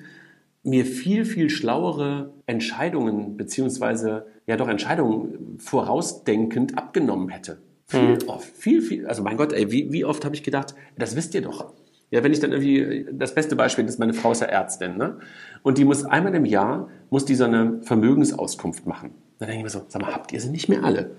mir 0.64 0.86
viel, 0.86 1.24
viel 1.24 1.50
schlauere 1.50 2.34
Entscheidungen 2.46 3.38
beziehungsweise 3.38 4.28
ja 4.46 4.58
doch 4.58 4.68
Entscheidungen 4.68 5.58
vorausdenkend 5.60 6.78
abgenommen 6.78 7.30
hätte. 7.30 7.62
Viel, 7.90 8.18
mhm. 8.18 8.18
oft, 8.28 8.48
viel, 8.56 8.84
viel. 8.84 9.08
Also 9.08 9.24
mein 9.24 9.36
Gott, 9.36 9.52
ey, 9.52 9.72
wie, 9.72 9.92
wie 9.92 10.06
oft 10.06 10.24
habe 10.24 10.36
ich 10.36 10.44
gedacht, 10.44 10.76
das 10.96 11.16
wisst 11.16 11.34
ihr 11.34 11.42
doch. 11.42 11.74
Ja, 12.12 12.24
wenn 12.24 12.32
ich 12.32 12.40
dann 12.40 12.52
irgendwie, 12.52 13.08
das 13.12 13.34
beste 13.34 13.56
Beispiel 13.56 13.86
ist, 13.86 13.98
meine 13.98 14.14
Frau 14.14 14.32
ist 14.32 14.42
ja 14.42 14.48
Ärztin, 14.48 14.96
ne? 14.96 15.18
Und 15.64 15.80
die 15.80 15.86
muss 15.86 16.06
einmal 16.06 16.36
im 16.36 16.46
Jahr, 16.46 16.88
muss 17.10 17.26
die 17.26 17.34
so 17.34 17.46
eine 17.46 17.80
Vermögensauskunft 17.82 18.86
machen. 18.86 19.10
Dann 19.40 19.48
denke 19.48 19.60
ich 19.60 19.64
mir 19.64 19.70
so, 19.72 19.86
sag 19.88 20.04
mal, 20.04 20.14
habt 20.14 20.32
ihr 20.32 20.40
sie 20.40 20.50
nicht 20.50 20.70
mehr 20.70 20.84
alle? 20.84 21.12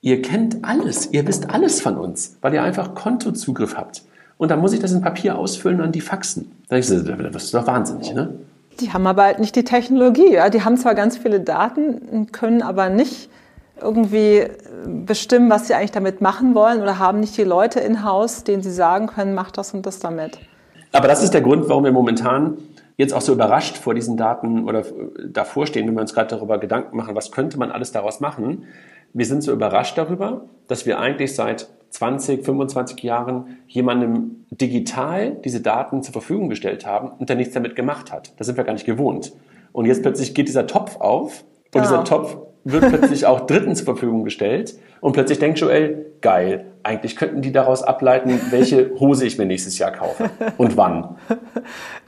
Ihr 0.00 0.20
kennt 0.20 0.64
alles, 0.64 1.12
ihr 1.12 1.26
wisst 1.28 1.48
alles 1.48 1.80
von 1.80 1.96
uns, 1.96 2.38
weil 2.40 2.54
ihr 2.54 2.62
einfach 2.62 2.96
Kontozugriff 2.96 3.76
habt. 3.76 4.02
Und 4.36 4.50
dann 4.50 4.58
muss 4.60 4.72
ich 4.72 4.80
das 4.80 4.90
in 4.90 5.02
Papier 5.02 5.38
ausfüllen 5.38 5.80
und 5.80 5.94
die 5.94 6.00
faxen. 6.00 6.50
Da 6.68 6.76
ich 6.76 6.88
so, 6.88 7.00
das 7.00 7.44
ist 7.44 7.54
doch 7.54 7.66
wahnsinnig, 7.68 8.12
ne? 8.12 8.34
Die 8.80 8.92
haben 8.92 9.06
aber 9.06 9.22
halt 9.22 9.38
nicht 9.38 9.54
die 9.54 9.64
Technologie. 9.64 10.34
Ja? 10.34 10.50
Die 10.50 10.62
haben 10.62 10.76
zwar 10.76 10.96
ganz 10.96 11.16
viele 11.16 11.40
Daten, 11.40 12.30
können 12.32 12.62
aber 12.62 12.90
nicht 12.90 13.30
irgendwie 13.80 14.46
bestimmen, 14.86 15.50
was 15.50 15.66
sie 15.66 15.74
eigentlich 15.74 15.92
damit 15.92 16.20
machen 16.20 16.54
wollen 16.54 16.80
oder 16.80 16.98
haben 16.98 17.20
nicht 17.20 17.36
die 17.36 17.44
Leute 17.44 17.80
in 17.80 18.04
Haus, 18.04 18.44
denen 18.44 18.62
sie 18.62 18.70
sagen 18.70 19.06
können, 19.06 19.34
mach 19.34 19.50
das 19.50 19.74
und 19.74 19.84
das 19.84 19.98
damit. 19.98 20.38
Aber 20.92 21.08
das 21.08 21.22
ist 21.22 21.34
der 21.34 21.42
Grund, 21.42 21.68
warum 21.68 21.84
wir 21.84 21.92
momentan 21.92 22.58
jetzt 22.96 23.12
auch 23.12 23.20
so 23.20 23.32
überrascht 23.32 23.76
vor 23.76 23.94
diesen 23.94 24.16
Daten 24.16 24.64
oder 24.64 24.84
davor 25.28 25.66
stehen, 25.66 25.86
wenn 25.86 25.94
wir 25.94 26.00
uns 26.00 26.14
gerade 26.14 26.34
darüber 26.34 26.58
Gedanken 26.58 26.96
machen, 26.96 27.14
was 27.14 27.30
könnte 27.30 27.58
man 27.58 27.70
alles 27.70 27.92
daraus 27.92 28.20
machen. 28.20 28.64
Wir 29.12 29.26
sind 29.26 29.42
so 29.42 29.52
überrascht 29.52 29.98
darüber, 29.98 30.46
dass 30.68 30.86
wir 30.86 30.98
eigentlich 30.98 31.34
seit 31.34 31.68
20, 31.90 32.44
25 32.44 33.02
Jahren 33.02 33.58
jemandem 33.68 34.46
digital 34.50 35.32
diese 35.44 35.60
Daten 35.60 36.02
zur 36.02 36.12
Verfügung 36.12 36.48
gestellt 36.48 36.86
haben 36.86 37.10
und 37.18 37.28
der 37.28 37.36
nichts 37.36 37.54
damit 37.54 37.76
gemacht 37.76 38.12
hat. 38.12 38.32
Das 38.38 38.46
sind 38.46 38.56
wir 38.56 38.64
gar 38.64 38.72
nicht 38.72 38.86
gewohnt. 38.86 39.32
Und 39.72 39.86
jetzt 39.86 40.02
plötzlich 40.02 40.34
geht 40.34 40.48
dieser 40.48 40.66
Topf 40.66 40.96
auf 40.96 41.44
und 41.74 41.76
ja. 41.76 41.80
dieser 41.82 42.04
Topf 42.04 42.36
wird 42.72 42.88
plötzlich 42.88 43.26
auch 43.26 43.46
Dritten 43.46 43.74
zur 43.74 43.84
Verfügung 43.84 44.24
gestellt 44.24 44.74
und 45.00 45.12
plötzlich 45.12 45.38
denkt 45.38 45.60
Joel, 45.60 46.06
geil, 46.20 46.66
eigentlich 46.82 47.16
könnten 47.16 47.42
die 47.42 47.52
daraus 47.52 47.82
ableiten, 47.82 48.40
welche 48.50 48.90
Hose 48.98 49.26
ich 49.26 49.38
mir 49.38 49.46
nächstes 49.46 49.78
Jahr 49.78 49.92
kaufe 49.92 50.30
und 50.56 50.76
wann. 50.76 51.16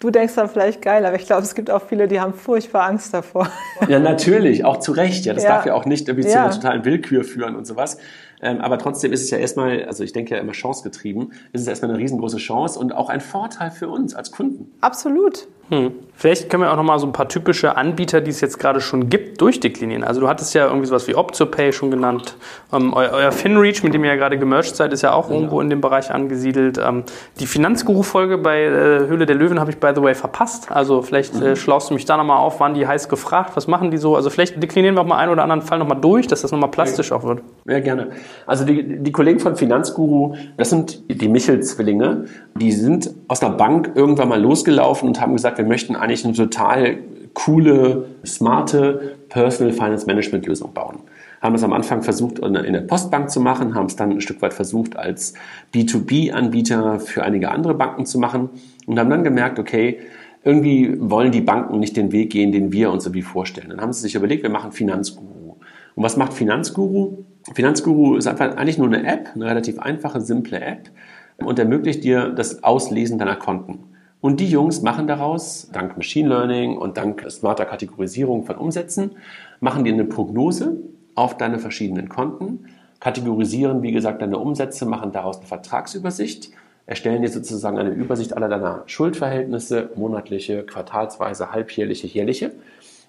Du 0.01 0.11
denkst 0.11 0.35
dann 0.35 0.49
vielleicht 0.49 0.83
geil, 0.83 1.05
aber 1.05 1.17
ich 1.17 1.27
glaube, 1.27 1.43
es 1.43 1.55
gibt 1.55 1.71
auch 1.71 1.83
viele, 1.83 2.09
die 2.09 2.21
haben 2.21 2.33
furchtbar 2.33 2.85
Angst 2.85 3.13
davor. 3.15 3.49
Ja, 3.89 3.99
natürlich, 3.99 4.65
auch 4.65 4.79
zu 4.79 4.93
Recht. 4.93 5.25
Ja, 5.25 5.35
das 5.35 5.45
ja. 5.45 5.51
darf 5.51 5.67
ja 5.67 5.75
auch 5.75 5.85
nicht 5.85 6.09
irgendwie 6.09 6.29
ja. 6.29 6.35
zu 6.35 6.39
einer 6.39 6.51
totalen 6.51 6.85
Willkür 6.85 7.25
führen 7.25 7.57
und 7.57 7.67
sowas. 7.67 7.99
Ähm, 8.41 8.61
aber 8.61 8.79
trotzdem 8.79 9.13
ist 9.13 9.23
es 9.23 9.31
ja 9.31 9.39
erstmal, 9.39 9.85
also 9.85 10.05
ich 10.05 10.13
denke 10.13 10.35
ja 10.35 10.41
immer 10.41 10.55
chancegetrieben, 10.55 11.33
ist 11.53 11.63
es 11.63 11.67
erstmal 11.67 11.91
eine 11.91 11.99
riesengroße 11.99 12.39
Chance 12.39 12.79
und 12.79 12.95
auch 12.95 13.09
ein 13.09 13.21
Vorteil 13.21 13.71
für 13.71 13.89
uns 13.89 14.15
als 14.15 14.31
Kunden. 14.31 14.73
Absolut. 14.81 15.49
Hm. 15.71 15.93
Vielleicht 16.19 16.51
können 16.51 16.65
wir 16.65 16.73
auch 16.73 16.77
noch 16.77 16.83
mal 16.83 16.99
so 16.99 17.07
ein 17.07 17.13
paar 17.13 17.29
typische 17.29 17.77
Anbieter, 17.77 18.21
die 18.21 18.33
es 18.33 18.41
jetzt 18.41 18.59
gerade 18.59 18.81
schon 18.81 19.09
gibt, 19.09 19.41
durchdeklinieren. 19.41 20.03
Also 20.03 20.21
du 20.21 20.27
hattest 20.27 20.53
ja 20.53 20.67
irgendwie 20.67 20.87
sowas 20.87 21.07
wie 21.07 21.15
OptoPay 21.15 21.73
schon 21.73 21.93
genannt. 21.93 22.37
Ähm, 22.73 22.93
euer, 22.93 23.13
euer 23.13 23.31
FinReach, 23.31 23.85
mit 23.85 23.95
dem 23.95 24.03
ihr 24.03 24.11
ja 24.11 24.17
gerade 24.17 24.37
gemerged 24.37 24.75
seid, 24.75 24.93
ist 24.93 25.03
ja 25.03 25.13
auch 25.13 25.31
ja. 25.31 25.37
irgendwo 25.37 25.61
in 25.61 25.71
dem 25.71 25.81
Bereich 25.81 26.11
angesiedelt. 26.11 26.77
Ähm, 26.85 27.05
die 27.39 27.47
Finanzguru-Folge 27.47 28.37
bei 28.39 28.65
äh, 28.65 29.07
Höhle 29.07 29.27
der 29.27 29.37
Löwen 29.37 29.61
habe 29.61 29.71
ich, 29.71 29.79
by 29.79 29.93
the 29.95 30.03
way, 30.03 30.13
verpasst. 30.17 30.73
Also 30.73 31.03
vielleicht 31.03 31.41
äh, 31.41 31.51
mhm. 31.51 31.57
schlaust 31.57 31.91
du 31.91 31.95
mich 31.95 32.05
da 32.05 32.17
noch 32.17 32.25
mal 32.25 32.39
auf, 32.39 32.59
waren 32.59 32.75
die 32.75 32.85
heiß 32.85 33.09
gefragt, 33.09 33.53
was 33.55 33.69
machen 33.69 33.93
die 33.93 33.99
so? 33.99 34.17
Also 34.17 34.29
vielleicht 34.29 34.61
deklinieren 34.61 34.97
wir 34.97 35.03
auch 35.03 35.07
mal 35.07 35.19
einen 35.19 35.31
oder 35.31 35.45
anderen 35.45 35.63
Fall 35.63 35.79
noch 35.79 35.87
mal 35.87 35.95
durch, 35.95 36.27
dass 36.27 36.43
das 36.43 36.51
noch 36.51 36.59
mal 36.59 36.67
plastisch 36.67 37.11
ja. 37.11 37.17
auch 37.17 37.23
wird. 37.23 37.43
Ja, 37.69 37.79
gerne. 37.79 38.09
Also 38.45 38.65
die, 38.65 39.05
die 39.05 39.13
Kollegen 39.13 39.39
von 39.39 39.55
Finanzguru, 39.55 40.35
das 40.57 40.71
sind 40.71 41.01
die 41.09 41.29
Michel-Zwillinge, 41.29 42.25
die 42.57 42.73
sind 42.73 43.15
aus 43.29 43.39
der 43.39 43.51
Bank 43.51 43.93
irgendwann 43.95 44.29
mal 44.29 44.43
losgelaufen 44.43 45.07
und 45.07 45.21
haben 45.21 45.35
gesagt, 45.35 45.58
wir 45.59 45.65
möchten 45.65 45.97
eigentlich 45.97 46.25
eine 46.25 46.35
total 46.35 46.99
coole, 47.35 48.07
smarte 48.25 49.17
Personal 49.29 49.73
Finance 49.73 50.07
Management 50.07 50.47
Lösung 50.47 50.73
bauen. 50.73 51.01
Haben 51.41 51.55
es 51.55 51.63
am 51.63 51.73
Anfang 51.73 52.03
versucht 52.03 52.39
in 52.39 52.55
der 52.55 52.81
Postbank 52.81 53.31
zu 53.31 53.41
machen, 53.41 53.75
haben 53.75 53.87
es 53.87 53.97
dann 53.97 54.11
ein 54.11 54.21
Stück 54.21 54.43
weit 54.43 54.55
versucht 54.55 54.97
als 54.97 55.35
B2B-Anbieter 55.75 56.99
für 56.99 57.23
einige 57.23 57.51
andere 57.51 57.75
Banken 57.75 58.07
zu 58.07 58.19
machen 58.19 58.51
und 58.87 58.99
haben 58.99 59.11
dann 59.11 59.23
gemerkt, 59.23 59.59
okay, 59.59 59.99
irgendwie 60.45 60.97
wollen 60.99 61.31
die 61.31 61.41
Banken 61.41 61.79
nicht 61.79 61.97
den 61.97 62.11
Weg 62.13 62.31
gehen, 62.31 62.53
den 62.53 62.73
wir 62.73 62.91
uns 62.91 63.05
irgendwie 63.05 63.23
vorstellen. 63.23 63.71
Dann 63.71 63.81
haben 63.81 63.93
sie 63.93 64.03
sich 64.03 64.15
überlegt, 64.15 64.43
wir 64.43 64.51
machen 64.51 64.73
Finanzguru. 64.73 65.57
Und 65.95 66.03
was 66.03 66.17
macht 66.17 66.33
Finanzguru? 66.33 67.25
Finanzguru 67.53 68.17
ist 68.17 68.27
einfach 68.27 68.57
eigentlich 68.57 68.79
nur 68.79 68.87
eine 68.87 69.07
App, 69.07 69.31
eine 69.35 69.47
relativ 69.47 69.79
einfache, 69.79 70.21
simple 70.21 70.61
App 70.61 70.91
und 71.39 71.59
ermöglicht 71.59 72.05
dir 72.05 72.31
das 72.31 72.63
Auslesen 72.65 73.19
deiner 73.19 73.37
Konten. 73.37 73.81
Und 74.21 74.41
die 74.41 74.49
Jungs 74.49 74.83
machen 74.83 75.07
daraus, 75.07 75.69
dank 75.73 75.97
Machine 75.97 76.29
Learning 76.29 76.77
und 76.77 76.97
dank 76.97 77.31
smarter 77.31 77.65
Kategorisierung 77.65 78.45
von 78.45 78.57
Umsätzen, 78.57 79.13
machen 79.61 79.85
dir 79.85 79.93
eine 79.93 80.05
Prognose 80.05 80.77
auf 81.15 81.37
deine 81.37 81.59
verschiedenen 81.59 82.09
Konten, 82.09 82.67
kategorisieren, 83.01 83.83
wie 83.83 83.93
gesagt, 83.93 84.21
deine 84.21 84.39
Umsätze, 84.39 84.87
machen 84.87 85.13
daraus 85.13 85.39
eine 85.39 85.47
Vertragsübersicht, 85.47 86.51
erstellen 86.87 87.23
dir 87.23 87.29
sozusagen 87.29 87.79
eine 87.79 87.91
Übersicht 87.91 88.37
aller 88.37 88.49
deiner 88.49 88.83
Schuldverhältnisse, 88.87 89.91
monatliche, 89.95 90.65
quartalsweise, 90.65 91.53
halbjährliche, 91.53 92.09
jährliche 92.09 92.53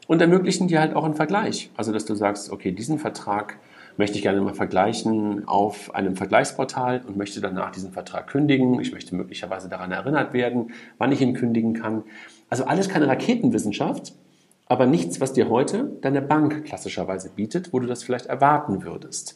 und 0.08 0.22
ermöglichen 0.22 0.68
dir 0.68 0.80
halt 0.80 0.96
auch 0.96 1.06
einen 1.06 1.16
Vergleich. 1.16 1.72
Also, 1.76 1.92
dass 1.92 2.06
du 2.06 2.14
sagst, 2.14 2.52
okay, 2.52 2.72
diesen 2.72 3.00
Vertrag 3.00 3.58
möchte 4.00 4.16
ich 4.16 4.24
gerne 4.24 4.40
mal 4.40 4.54
vergleichen 4.54 5.46
auf 5.46 5.94
einem 5.94 6.16
Vergleichsportal 6.16 7.02
und 7.06 7.18
möchte 7.18 7.42
danach 7.42 7.70
diesen 7.70 7.92
Vertrag 7.92 8.28
kündigen. 8.28 8.80
Ich 8.80 8.94
möchte 8.94 9.14
möglicherweise 9.14 9.68
daran 9.68 9.92
erinnert 9.92 10.32
werden, 10.32 10.72
wann 10.98 11.12
ich 11.12 11.20
ihn 11.20 11.34
kündigen 11.34 11.74
kann. 11.74 12.04
Also 12.50 12.64
alles 12.64 12.88
keine 12.88 13.10
Raketenwissenschaft, 13.10 14.14
aber 14.68 14.86
nichts, 14.86 15.20
was 15.20 15.34
dir 15.34 15.50
heute 15.50 15.92
deine 16.02 16.22
Bank 16.22 16.64
klassischerweise 16.64 17.30
bietet, 17.30 17.74
wo 17.74 17.80
du 17.80 17.88
das 17.88 18.02
vielleicht 18.02 18.28
erwarten 18.28 18.86
würdest. 18.86 19.36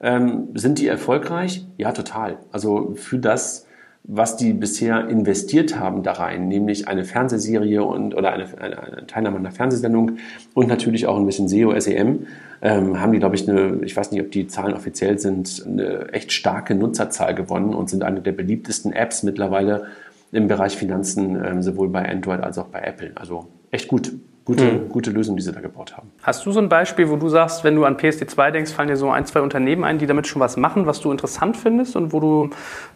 Ähm, 0.00 0.50
sind 0.54 0.78
die 0.78 0.86
erfolgreich? 0.86 1.66
Ja, 1.76 1.90
total. 1.90 2.38
Also 2.52 2.94
für 2.94 3.18
das, 3.18 3.66
was 4.06 4.36
die 4.36 4.52
bisher 4.52 5.08
investiert 5.08 5.78
haben 5.78 6.02
da 6.02 6.12
rein, 6.12 6.46
nämlich 6.46 6.88
eine 6.88 7.04
Fernsehserie 7.04 7.82
und 7.82 8.14
oder 8.14 8.32
eine, 8.32 8.46
eine, 8.60 8.82
eine 8.82 9.06
Teilnahme 9.06 9.36
an 9.36 9.46
einer 9.46 9.54
Fernsehsendung 9.54 10.18
und 10.52 10.68
natürlich 10.68 11.06
auch 11.06 11.16
ein 11.18 11.24
bisschen 11.24 11.48
SEO, 11.48 11.78
SEM, 11.80 12.26
ähm, 12.60 13.00
haben 13.00 13.12
die, 13.12 13.18
glaube 13.18 13.34
ich, 13.34 13.48
eine, 13.48 13.80
ich 13.82 13.96
weiß 13.96 14.12
nicht, 14.12 14.20
ob 14.20 14.30
die 14.30 14.46
Zahlen 14.46 14.74
offiziell 14.74 15.18
sind, 15.18 15.64
eine 15.66 16.12
echt 16.12 16.32
starke 16.32 16.74
Nutzerzahl 16.74 17.34
gewonnen 17.34 17.74
und 17.74 17.88
sind 17.88 18.02
eine 18.02 18.20
der 18.20 18.32
beliebtesten 18.32 18.92
Apps 18.92 19.22
mittlerweile 19.22 19.86
im 20.32 20.48
Bereich 20.48 20.76
Finanzen, 20.76 21.42
ähm, 21.42 21.62
sowohl 21.62 21.88
bei 21.88 22.06
Android 22.06 22.40
als 22.40 22.58
auch 22.58 22.66
bei 22.66 22.80
Apple. 22.80 23.12
Also 23.14 23.46
echt 23.70 23.88
gut. 23.88 24.12
Gute, 24.44 24.64
mhm. 24.64 24.88
gute 24.90 25.10
Lösung, 25.10 25.36
die 25.36 25.42
sie 25.42 25.52
da 25.52 25.60
gebaut 25.60 25.96
haben. 25.96 26.10
Hast 26.22 26.44
du 26.44 26.52
so 26.52 26.60
ein 26.60 26.68
Beispiel, 26.68 27.08
wo 27.08 27.16
du 27.16 27.30
sagst, 27.30 27.64
wenn 27.64 27.74
du 27.74 27.84
an 27.84 27.96
PSD2 27.96 28.50
denkst, 28.50 28.72
fallen 28.72 28.88
dir 28.88 28.96
so 28.96 29.10
ein, 29.10 29.24
zwei 29.24 29.40
Unternehmen 29.40 29.84
ein, 29.84 29.98
die 29.98 30.06
damit 30.06 30.26
schon 30.26 30.40
was 30.40 30.58
machen, 30.58 30.86
was 30.86 31.00
du 31.00 31.10
interessant 31.10 31.56
findest 31.56 31.96
und 31.96 32.12
wo 32.12 32.20
du 32.20 32.50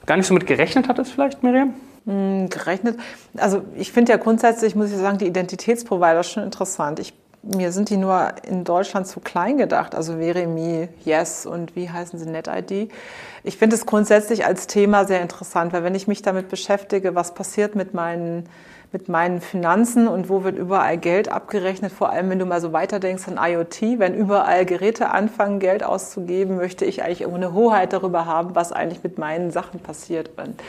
gar 0.04 0.16
nicht 0.18 0.26
so 0.26 0.34
mit 0.34 0.46
gerechnet 0.46 0.88
hattest 0.88 1.12
vielleicht, 1.12 1.42
Miriam? 1.42 1.72
Hm, 2.04 2.50
gerechnet? 2.50 2.98
Also 3.38 3.62
ich 3.76 3.92
finde 3.92 4.12
ja 4.12 4.18
grundsätzlich, 4.18 4.74
muss 4.74 4.90
ich 4.90 4.98
sagen, 4.98 5.16
die 5.16 5.26
Identitätsprovider 5.26 6.22
schon 6.22 6.42
interessant. 6.42 7.00
Ich 7.00 7.14
mir 7.42 7.72
sind 7.72 7.88
die 7.88 7.96
nur 7.96 8.32
in 8.46 8.64
Deutschland 8.64 9.06
zu 9.06 9.20
klein 9.20 9.58
gedacht, 9.58 9.94
also 9.94 10.18
Veremi, 10.18 10.88
Yes 11.04 11.46
und 11.46 11.76
wie 11.76 11.88
heißen 11.88 12.18
sie, 12.18 12.28
NetID. 12.28 12.90
Ich 13.44 13.56
finde 13.56 13.76
es 13.76 13.86
grundsätzlich 13.86 14.44
als 14.44 14.66
Thema 14.66 15.04
sehr 15.04 15.22
interessant, 15.22 15.72
weil 15.72 15.84
wenn 15.84 15.94
ich 15.94 16.08
mich 16.08 16.22
damit 16.22 16.48
beschäftige, 16.48 17.14
was 17.14 17.34
passiert 17.34 17.74
mit 17.74 17.94
meinen, 17.94 18.48
mit 18.90 19.08
meinen 19.08 19.40
Finanzen 19.42 20.08
und 20.08 20.30
wo 20.30 20.44
wird 20.44 20.56
überall 20.56 20.96
Geld 20.96 21.30
abgerechnet, 21.30 21.92
vor 21.92 22.10
allem 22.10 22.30
wenn 22.30 22.38
du 22.38 22.46
mal 22.46 22.60
so 22.60 22.72
weiterdenkst 22.72 23.28
an 23.28 23.38
IoT, 23.38 23.98
wenn 23.98 24.14
überall 24.14 24.64
Geräte 24.64 25.10
anfangen, 25.10 25.58
Geld 25.60 25.84
auszugeben, 25.84 26.56
möchte 26.56 26.86
ich 26.86 27.02
eigentlich 27.02 27.20
irgendwo 27.20 27.36
eine 27.36 27.52
Hoheit 27.52 27.92
darüber 27.92 28.24
haben, 28.24 28.54
was 28.54 28.72
eigentlich 28.72 29.02
mit 29.02 29.18
meinen 29.18 29.50
Sachen 29.50 29.80
passiert. 29.80 30.30
Und 30.38 30.62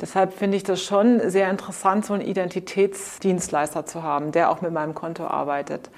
deshalb 0.00 0.34
finde 0.34 0.58
ich 0.58 0.62
das 0.62 0.82
schon 0.82 1.30
sehr 1.30 1.48
interessant, 1.48 2.04
so 2.04 2.12
einen 2.12 2.22
Identitätsdienstleister 2.22 3.86
zu 3.86 4.02
haben, 4.02 4.30
der 4.32 4.50
auch 4.50 4.60
mit 4.60 4.72
meinem 4.72 4.94
Konto 4.94 5.26
arbeitet. 5.26 5.88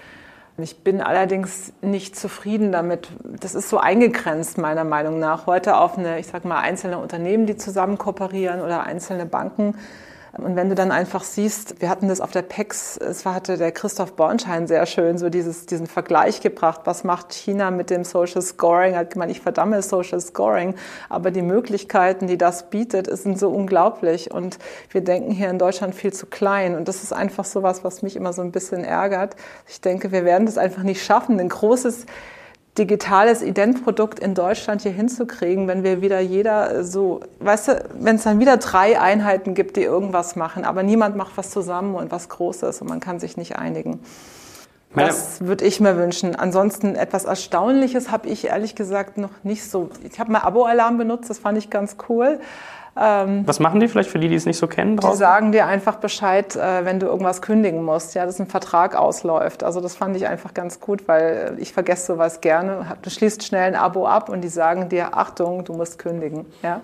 Ich 0.59 0.79
bin 0.79 1.03
allerdings 1.03 1.73
nicht 1.83 2.17
zufrieden 2.17 2.73
damit. 2.73 3.09
Das 3.41 3.55
ist 3.55 3.69
so 3.69 3.79
eingegrenzt 3.79 4.57
meiner 4.57 4.85
Meinung 4.85 5.19
nach 5.19 5.47
heute 5.47 5.77
auf 5.77 5.99
eine, 5.99 6.19
ich 6.19 6.29
sag 6.29 6.45
mal, 6.47 6.61
einzelne 6.61 6.99
Unternehmen, 6.99 7.45
die 7.45 7.57
zusammen 7.57 7.99
kooperieren 7.99 8.63
oder 8.63 8.85
einzelne 8.85 9.27
Banken. 9.27 9.75
Und 10.39 10.55
wenn 10.55 10.69
du 10.69 10.75
dann 10.75 10.93
einfach 10.93 11.25
siehst, 11.25 11.81
wir 11.81 11.89
hatten 11.89 12.09
das 12.09 12.21
auf 12.21 12.31
der 12.31 12.43
PEX, 12.43 12.99
es 12.99 13.25
hatte 13.25 13.57
der 13.57 13.73
Christoph 13.73 14.13
Bornschein 14.13 14.67
sehr 14.67 14.85
schön 14.85 15.17
so 15.17 15.31
dieses, 15.31 15.65
diesen 15.65 15.87
Vergleich 15.87 16.43
gebracht. 16.43 16.83
Was 16.85 17.05
macht 17.05 17.33
China 17.33 17.71
mit 17.71 17.89
dem 17.89 18.05
Social 18.05 18.43
Scoring? 18.43 18.97
Hat 18.97 19.11
gemeint, 19.11 19.31
ich 19.31 19.41
verdamme 19.41 19.81
Social 19.81 20.21
Scoring. 20.21 20.75
Aber 21.09 21.31
die 21.31 21.41
Möglichkeiten, 21.41 22.27
die 22.27 22.37
das 22.37 22.69
bietet, 22.69 23.07
sind 23.17 23.39
so 23.39 23.51
unglaublich. 23.51 24.31
Und 24.31 24.59
wir 24.91 25.01
denken 25.01 25.31
hier 25.31 25.49
in 25.49 25.59
Deutschland 25.59 25.95
viel 25.95 26.13
zu 26.13 26.27
klein. 26.27 26.75
Und 26.75 26.87
das 26.87 27.03
ist 27.03 27.15
einfach 27.15 27.47
so 27.47 27.63
was, 27.63 27.83
was 27.83 28.03
mich 28.03 28.15
immer 28.15 28.35
so 28.35 28.43
ein 28.43 28.53
bisschen 28.53 28.85
ärgert. 28.85 29.37
Ich 29.67 29.81
denke, 29.81 30.13
wir 30.13 30.27
werden 30.27 30.45
das 30.45 30.59
einfach 30.59 30.83
nicht 30.83 31.03
schaffen, 31.03 31.41
ein 31.41 31.49
großes 31.49 32.05
digitales 32.79 33.43
Identprodukt 33.43 34.19
in 34.19 34.35
Deutschland 34.35 34.83
hier 34.83 34.93
hinzukriegen, 34.93 35.69
wenn 35.69 35.83
wir 35.83 36.03
wieder 36.03 36.21
jeder 36.21 36.85
so, 36.85 37.21
weißt 37.41 37.69
du, 37.69 37.85
wenn 37.99 38.17
es 38.17 38.25
dann 38.25 38.39
wieder 38.39 38.57
drei 38.59 39.01
Einheiten 39.01 39.55
gibt, 39.55 39.77
die 39.77 39.83
irgendwas 39.83 40.37
machen, 40.37 40.65
aber 40.65 40.83
niemand 40.83 41.17
macht 41.17 41.37
was 41.37 41.51
zusammen 41.51 41.95
und 41.95 42.11
was 42.11 42.29
Großes 42.29 42.81
und 42.83 42.89
man 42.89 43.01
kann 43.01 43.21
sich 43.21 43.37
nicht 43.37 43.57
einigen. 43.57 44.01
Das 44.95 45.45
würde 45.45 45.67
ich 45.67 45.79
mir 45.79 45.97
wünschen. 45.97 46.37
Ansonsten 46.37 46.95
etwas 46.95 47.25
Erstaunliches 47.25 48.11
habe 48.11 48.29
ich 48.29 48.47
ehrlich 48.47 48.75
gesagt 48.75 49.19
noch 49.19 49.31
nicht 49.43 49.69
so. 49.69 49.91
Ich 50.11 50.19
habe 50.19 50.33
mal 50.33 50.41
Abo-Alarm 50.41 50.97
benutzt, 50.97 51.29
das 51.29 51.39
fand 51.39 51.59
ich 51.59 51.69
ganz 51.69 51.97
cool. 52.09 52.41
Ähm, 52.99 53.43
Was 53.47 53.61
machen 53.61 53.81
die 53.81 53.89
vielleicht 53.89 54.11
für 54.11 54.19
die, 54.19 54.29
die 54.29 54.35
es 54.35 54.47
nicht 54.47 54.57
so 54.57 54.67
kennen? 54.67 54.97
Draußen? 54.97 55.13
Die 55.13 55.19
sagen 55.19 55.53
dir 55.53 55.67
einfach 55.67 55.97
Bescheid, 55.97 56.57
äh, 56.57 56.85
wenn 56.85 56.99
du 56.99 57.07
irgendwas 57.07 57.43
kündigen 57.43 57.83
musst, 57.85 58.15
ja, 58.15 58.25
dass 58.25 58.41
ein 58.41 58.47
Vertrag 58.47 58.97
ausläuft. 58.97 59.63
Also 59.63 59.81
das 59.81 59.95
fand 59.95 60.17
ich 60.17 60.27
einfach 60.27 60.55
ganz 60.55 60.81
gut, 60.81 61.07
weil 61.07 61.57
ich 61.59 61.73
vergesse 61.73 62.15
sowas 62.15 62.41
gerne. 62.41 62.97
Du 63.03 63.11
schließt 63.11 63.45
schnell 63.45 63.65
ein 63.65 63.77
Abo 63.77 64.07
ab 64.07 64.29
und 64.31 64.41
die 64.41 64.49
sagen 64.49 64.89
dir, 64.89 65.17
Achtung, 65.17 65.65
du 65.65 65.75
musst 65.75 65.99
kündigen, 65.99 66.47
ja. 66.63 66.81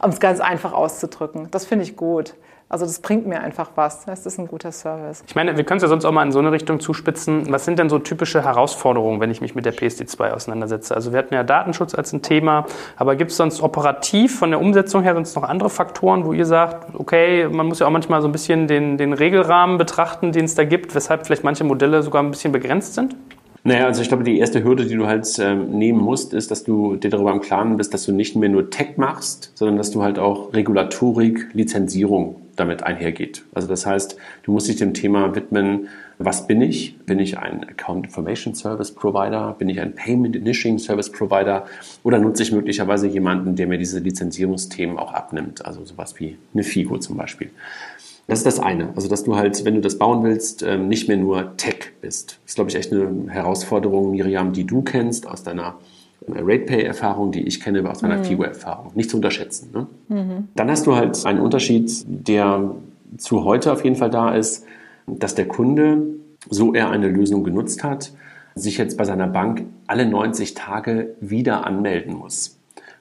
Um 0.00 0.10
es 0.10 0.20
ganz 0.20 0.40
einfach 0.40 0.72
auszudrücken. 0.72 1.48
Das 1.50 1.64
finde 1.64 1.84
ich 1.84 1.96
gut. 1.96 2.34
Also 2.72 2.86
das 2.86 3.00
bringt 3.00 3.26
mir 3.26 3.38
einfach 3.42 3.72
was. 3.74 4.06
Das 4.06 4.24
ist 4.24 4.38
ein 4.38 4.48
guter 4.48 4.72
Service. 4.72 5.22
Ich 5.26 5.34
meine, 5.34 5.58
wir 5.58 5.64
können 5.64 5.76
es 5.76 5.82
ja 5.82 5.90
sonst 5.90 6.06
auch 6.06 6.10
mal 6.10 6.22
in 6.22 6.32
so 6.32 6.38
eine 6.38 6.52
Richtung 6.52 6.80
zuspitzen. 6.80 7.52
Was 7.52 7.66
sind 7.66 7.78
denn 7.78 7.90
so 7.90 7.98
typische 7.98 8.42
Herausforderungen, 8.42 9.20
wenn 9.20 9.30
ich 9.30 9.42
mich 9.42 9.54
mit 9.54 9.66
der 9.66 9.74
PSD2 9.74 10.30
auseinandersetze? 10.30 10.94
Also 10.94 11.12
wir 11.12 11.18
hatten 11.18 11.34
ja 11.34 11.44
Datenschutz 11.44 11.94
als 11.94 12.14
ein 12.14 12.22
Thema, 12.22 12.64
aber 12.96 13.14
gibt 13.14 13.30
es 13.30 13.36
sonst 13.36 13.60
operativ 13.60 14.38
von 14.38 14.52
der 14.52 14.58
Umsetzung 14.58 15.02
her 15.02 15.12
sonst 15.12 15.36
noch 15.36 15.42
andere 15.42 15.68
Faktoren, 15.68 16.24
wo 16.24 16.32
ihr 16.32 16.46
sagt, 16.46 16.98
okay, 16.98 17.46
man 17.46 17.66
muss 17.66 17.80
ja 17.80 17.86
auch 17.86 17.90
manchmal 17.90 18.22
so 18.22 18.28
ein 18.28 18.32
bisschen 18.32 18.68
den, 18.68 18.96
den 18.96 19.12
Regelrahmen 19.12 19.76
betrachten, 19.76 20.32
den 20.32 20.46
es 20.46 20.54
da 20.54 20.64
gibt, 20.64 20.94
weshalb 20.94 21.26
vielleicht 21.26 21.44
manche 21.44 21.64
Modelle 21.64 22.02
sogar 22.02 22.22
ein 22.22 22.30
bisschen 22.30 22.52
begrenzt 22.52 22.94
sind? 22.94 23.14
Naja, 23.64 23.84
also 23.84 24.00
ich 24.00 24.08
glaube, 24.08 24.24
die 24.24 24.38
erste 24.38 24.64
Hürde, 24.64 24.86
die 24.86 24.96
du 24.96 25.06
halt 25.06 25.28
ähm, 25.38 25.78
nehmen 25.78 26.00
musst, 26.00 26.32
ist, 26.32 26.50
dass 26.50 26.64
du 26.64 26.96
dir 26.96 27.10
darüber 27.10 27.32
im 27.32 27.40
Klaren 27.42 27.76
bist, 27.76 27.92
dass 27.92 28.06
du 28.06 28.12
nicht 28.12 28.34
mehr 28.34 28.48
nur 28.48 28.70
Tech 28.70 28.96
machst, 28.96 29.52
sondern 29.54 29.76
dass 29.76 29.90
du 29.90 30.02
halt 30.02 30.18
auch 30.18 30.54
Regulatorik, 30.54 31.48
Lizenzierung 31.52 32.41
damit 32.56 32.82
einhergeht. 32.82 33.44
Also 33.54 33.68
das 33.68 33.86
heißt, 33.86 34.16
du 34.42 34.52
musst 34.52 34.68
dich 34.68 34.76
dem 34.76 34.94
Thema 34.94 35.34
widmen, 35.34 35.88
was 36.18 36.46
bin 36.46 36.60
ich? 36.60 36.98
Bin 36.98 37.18
ich 37.18 37.38
ein 37.38 37.64
Account 37.64 38.06
Information 38.06 38.54
Service 38.54 38.92
Provider? 38.92 39.56
Bin 39.58 39.68
ich 39.68 39.80
ein 39.80 39.94
Payment 39.94 40.36
Initiating 40.36 40.78
Service 40.78 41.10
Provider? 41.10 41.66
Oder 42.04 42.18
nutze 42.18 42.42
ich 42.42 42.52
möglicherweise 42.52 43.08
jemanden, 43.08 43.56
der 43.56 43.66
mir 43.66 43.78
diese 43.78 43.98
Lizenzierungsthemen 43.98 44.98
auch 44.98 45.12
abnimmt? 45.12 45.64
Also 45.66 45.84
sowas 45.84 46.18
wie 46.20 46.38
eine 46.54 46.62
FIGO 46.62 46.98
zum 46.98 47.16
Beispiel. 47.16 47.50
Das 48.28 48.38
ist 48.38 48.46
das 48.46 48.60
eine. 48.60 48.90
Also, 48.94 49.08
dass 49.08 49.24
du 49.24 49.36
halt, 49.36 49.64
wenn 49.64 49.74
du 49.74 49.80
das 49.80 49.98
bauen 49.98 50.22
willst, 50.22 50.62
ähm, 50.62 50.88
nicht 50.88 51.08
mehr 51.08 51.16
nur 51.16 51.56
Tech 51.56 51.90
bist. 52.00 52.38
Das 52.44 52.52
ist, 52.52 52.54
glaube 52.54 52.70
ich, 52.70 52.76
echt 52.76 52.92
eine 52.92 53.28
Herausforderung, 53.28 54.12
Miriam, 54.12 54.52
die 54.52 54.64
du 54.64 54.82
kennst 54.82 55.26
aus 55.26 55.42
deiner 55.42 55.74
RatePay-Erfahrung, 56.28 57.32
die 57.32 57.42
ich 57.42 57.60
kenne 57.60 57.88
aus 57.88 58.02
meiner 58.02 58.18
mhm. 58.18 58.24
FIGO-Erfahrung. 58.24 58.92
Nicht 58.94 59.10
zu 59.10 59.16
unterschätzen. 59.16 59.70
Ne? 59.72 59.86
Mhm. 60.08 60.48
Dann 60.54 60.70
hast 60.70 60.86
du 60.86 60.94
halt 60.94 61.24
einen 61.26 61.40
Unterschied, 61.40 61.90
der 62.06 62.74
zu 63.18 63.44
heute 63.44 63.72
auf 63.72 63.84
jeden 63.84 63.96
Fall 63.96 64.10
da 64.10 64.34
ist, 64.34 64.64
dass 65.06 65.34
der 65.34 65.48
Kunde, 65.48 66.02
so 66.48 66.74
er 66.74 66.90
eine 66.90 67.08
Lösung 67.08 67.44
genutzt 67.44 67.84
hat, 67.84 68.12
sich 68.54 68.78
jetzt 68.78 68.96
bei 68.98 69.04
seiner 69.04 69.26
Bank 69.26 69.64
alle 69.86 70.06
90 70.06 70.54
Tage 70.54 71.14
wieder 71.20 71.66
anmelden 71.66 72.14
muss. 72.14 72.58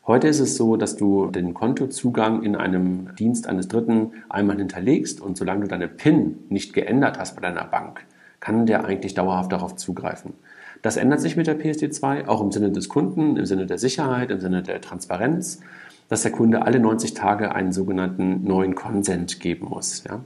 Heute 0.07 0.28
ist 0.28 0.39
es 0.39 0.57
so, 0.57 0.78
dass 0.78 0.95
du 0.95 1.28
den 1.28 1.53
Kontozugang 1.53 2.41
in 2.43 2.55
einem 2.55 3.15
Dienst 3.15 3.47
eines 3.47 3.67
Dritten 3.67 4.13
einmal 4.30 4.57
hinterlegst 4.57 5.22
und 5.22 5.38
solange 5.38 5.61
du 5.61 5.67
deine 5.67 5.88
PIN 5.88 6.39
nicht 6.49 6.74
geändert 6.74 7.19
hast 7.19 7.36
bei 7.36 7.41
deiner 7.41 7.65
Bank, 7.65 8.03
kann 8.39 8.65
der 8.65 8.86
eigentlich 8.86 9.13
dauerhaft 9.13 9.51
darauf 9.51 9.76
zugreifen. 9.76 10.34
Das 10.82 10.98
ändert 10.98 11.22
sich 11.22 11.36
mit 11.36 11.48
der 11.48 11.60
PSD2, 11.60 12.28
auch 12.28 12.42
im 12.42 12.52
Sinne 12.52 12.72
des 12.72 12.90
Kunden, 12.90 13.38
im 13.38 13.46
Sinne 13.46 13.66
der 13.66 13.78
Sicherheit, 13.78 14.32
im 14.32 14.40
Sinne 14.40 14.64
der 14.64 14.82
Transparenz, 14.82 15.60
dass 16.10 16.24
der 16.24 16.32
Kunde 16.32 16.64
alle 16.64 16.80
90 16.80 17.14
Tage 17.14 17.54
einen 17.54 17.72
sogenannten 17.72 18.44
neuen 18.44 18.76
Consent 18.76 19.40
geben 19.40 19.68
muss. 19.70 20.04
Ja? 20.08 20.22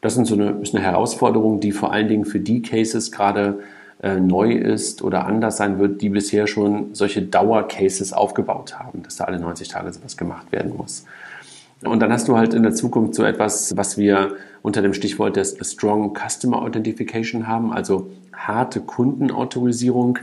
Das 0.00 0.14
so 0.14 0.34
eine, 0.34 0.58
ist 0.62 0.74
eine 0.74 0.84
Herausforderung, 0.84 1.60
die 1.60 1.72
vor 1.72 1.92
allen 1.92 2.08
Dingen 2.08 2.24
für 2.24 2.40
die 2.40 2.60
Cases 2.60 3.12
gerade 3.12 3.60
äh, 4.02 4.18
neu 4.18 4.52
ist 4.52 5.02
oder 5.02 5.26
anders 5.26 5.56
sein 5.56 5.78
wird, 5.78 6.02
die 6.02 6.08
bisher 6.08 6.48
schon 6.48 6.92
solche 6.92 7.22
Dauercases 7.22 8.12
aufgebaut 8.12 8.78
haben, 8.80 9.04
dass 9.04 9.16
da 9.16 9.24
alle 9.24 9.38
90 9.38 9.68
Tage 9.68 9.92
sowas 9.92 10.16
gemacht 10.16 10.50
werden 10.50 10.76
muss. 10.76 11.06
Und 11.84 12.00
dann 12.00 12.12
hast 12.12 12.28
du 12.28 12.36
halt 12.36 12.54
in 12.54 12.62
der 12.62 12.74
Zukunft 12.74 13.14
so 13.14 13.24
etwas, 13.24 13.76
was 13.76 13.98
wir 13.98 14.36
unter 14.62 14.82
dem 14.82 14.94
Stichwort 14.94 15.36
des 15.36 15.56
Strong 15.60 16.16
Customer 16.16 16.62
Authentication 16.62 17.48
haben, 17.48 17.72
also 17.72 18.10
harte 18.32 18.80
Kundenautorisierung, 18.80 20.18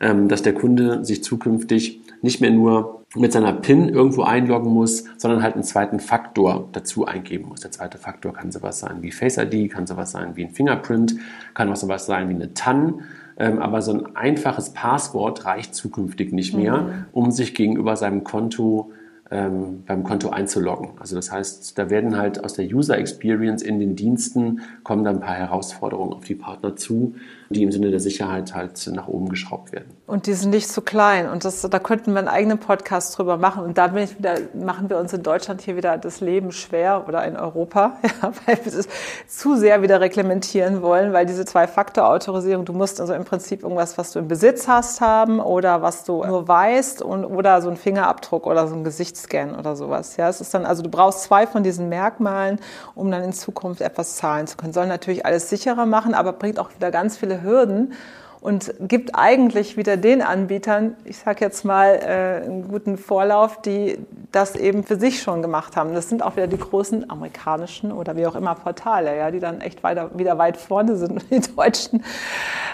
ähm, 0.00 0.28
dass 0.28 0.42
der 0.42 0.54
Kunde 0.54 1.04
sich 1.04 1.22
zukünftig 1.22 2.00
nicht 2.22 2.40
mehr 2.40 2.50
nur 2.50 3.02
mit 3.14 3.32
seiner 3.32 3.52
PIN 3.52 3.88
irgendwo 3.88 4.22
einloggen 4.22 4.72
muss, 4.72 5.04
sondern 5.18 5.42
halt 5.42 5.54
einen 5.54 5.62
zweiten 5.62 6.00
Faktor 6.00 6.68
dazu 6.72 7.06
eingeben 7.06 7.48
muss. 7.48 7.60
Der 7.60 7.70
zweite 7.70 7.98
Faktor 7.98 8.32
kann 8.32 8.50
sowas 8.50 8.80
sein 8.80 9.02
wie 9.02 9.12
Face 9.12 9.36
ID, 9.36 9.70
kann 9.70 9.86
sowas 9.86 10.10
sein 10.10 10.34
wie 10.34 10.44
ein 10.44 10.50
Fingerprint, 10.50 11.16
kann 11.54 11.70
auch 11.70 11.76
sowas 11.76 12.06
sein 12.06 12.28
wie 12.28 12.34
eine 12.34 12.54
TAN. 12.54 13.02
Ähm, 13.36 13.58
aber 13.60 13.82
so 13.82 13.92
ein 13.92 14.16
einfaches 14.16 14.70
Passwort 14.70 15.44
reicht 15.44 15.74
zukünftig 15.74 16.32
nicht 16.32 16.54
mehr, 16.54 16.82
mhm. 16.82 17.04
um 17.12 17.30
sich 17.30 17.54
gegenüber 17.54 17.96
seinem 17.96 18.24
Konto 18.24 18.92
ähm, 19.34 19.82
beim 19.84 20.04
Konto 20.04 20.30
einzuloggen. 20.30 20.90
Also 21.00 21.16
das 21.16 21.32
heißt, 21.32 21.76
da 21.76 21.90
werden 21.90 22.16
halt 22.16 22.44
aus 22.44 22.54
der 22.54 22.66
User 22.66 22.96
Experience 22.96 23.62
in 23.62 23.80
den 23.80 23.96
Diensten 23.96 24.60
kommen 24.84 25.02
da 25.02 25.10
ein 25.10 25.18
paar 25.18 25.34
Herausforderungen 25.34 26.12
auf 26.12 26.24
die 26.24 26.36
Partner 26.36 26.76
zu, 26.76 27.16
die 27.54 27.62
im 27.62 27.72
Sinne 27.72 27.90
der 27.90 28.00
Sicherheit 28.00 28.54
halt 28.54 28.86
nach 28.92 29.08
oben 29.08 29.28
geschraubt 29.28 29.72
werden. 29.72 29.86
Und 30.06 30.26
die 30.26 30.34
sind 30.34 30.50
nicht 30.50 30.68
zu 30.68 30.82
klein. 30.82 31.30
Und 31.30 31.44
das, 31.44 31.62
da 31.62 31.78
könnten 31.78 32.12
wir 32.12 32.18
einen 32.18 32.28
eigenen 32.28 32.58
Podcast 32.58 33.16
drüber 33.16 33.38
machen. 33.38 33.64
Und 33.64 33.78
da 33.78 33.94
wieder, 33.94 34.34
machen 34.52 34.90
wir 34.90 34.98
uns 34.98 35.12
in 35.12 35.22
Deutschland 35.22 35.62
hier 35.62 35.76
wieder 35.76 35.96
das 35.96 36.20
Leben 36.20 36.52
schwer 36.52 37.04
oder 37.08 37.24
in 37.24 37.36
Europa, 37.36 37.96
ja, 38.22 38.32
weil 38.44 38.58
wir 38.64 38.78
es 38.78 38.88
zu 39.26 39.56
sehr 39.56 39.82
wieder 39.82 40.00
reglementieren 40.00 40.82
wollen, 40.82 41.12
weil 41.12 41.24
diese 41.24 41.44
Zwei-Faktor-Autorisierung, 41.44 42.64
du 42.64 42.72
musst 42.72 43.00
also 43.00 43.14
im 43.14 43.24
Prinzip 43.24 43.62
irgendwas, 43.62 43.96
was 43.96 44.12
du 44.12 44.18
im 44.18 44.28
Besitz 44.28 44.68
hast, 44.68 45.00
haben 45.00 45.40
oder 45.40 45.80
was 45.80 46.04
du 46.04 46.24
nur 46.24 46.46
weißt 46.48 47.00
und, 47.00 47.24
oder 47.24 47.62
so 47.62 47.70
ein 47.70 47.76
Fingerabdruck 47.76 48.46
oder 48.46 48.68
so 48.68 48.74
ein 48.74 48.84
Gesichtsscan 48.84 49.54
oder 49.54 49.76
sowas. 49.76 50.16
Ja, 50.16 50.28
es 50.28 50.40
ist 50.40 50.52
dann, 50.52 50.66
also 50.66 50.82
du 50.82 50.90
brauchst 50.90 51.22
zwei 51.22 51.46
von 51.46 51.62
diesen 51.62 51.88
Merkmalen, 51.88 52.58
um 52.94 53.10
dann 53.10 53.22
in 53.22 53.32
Zukunft 53.32 53.80
etwas 53.80 54.16
zahlen 54.16 54.46
zu 54.46 54.56
können. 54.56 54.72
Soll 54.72 54.86
natürlich 54.86 55.24
alles 55.24 55.48
sicherer 55.48 55.86
machen, 55.86 56.14
aber 56.14 56.32
bringt 56.32 56.58
auch 56.58 56.74
wieder 56.74 56.90
ganz 56.90 57.16
viele 57.16 57.42
Hürden 57.44 57.94
und 58.44 58.74
gibt 58.78 59.14
eigentlich 59.14 59.78
wieder 59.78 59.96
den 59.96 60.20
Anbietern, 60.20 60.96
ich 61.04 61.16
sage 61.16 61.42
jetzt 61.42 61.64
mal, 61.64 61.94
äh, 61.94 62.44
einen 62.44 62.68
guten 62.68 62.98
Vorlauf, 62.98 63.62
die 63.62 63.96
das 64.32 64.54
eben 64.54 64.84
für 64.84 65.00
sich 65.00 65.22
schon 65.22 65.40
gemacht 65.40 65.76
haben. 65.76 65.94
Das 65.94 66.10
sind 66.10 66.22
auch 66.22 66.36
wieder 66.36 66.46
die 66.46 66.58
großen 66.58 67.08
amerikanischen 67.08 67.90
oder 67.90 68.16
wie 68.16 68.26
auch 68.26 68.34
immer 68.34 68.54
Portale, 68.54 69.16
ja, 69.16 69.30
die 69.30 69.40
dann 69.40 69.62
echt 69.62 69.82
weiter, 69.82 70.10
wieder 70.14 70.36
weit 70.36 70.58
vorne 70.58 70.96
sind. 70.96 71.24
Die 71.30 71.40
deutschen 71.40 72.04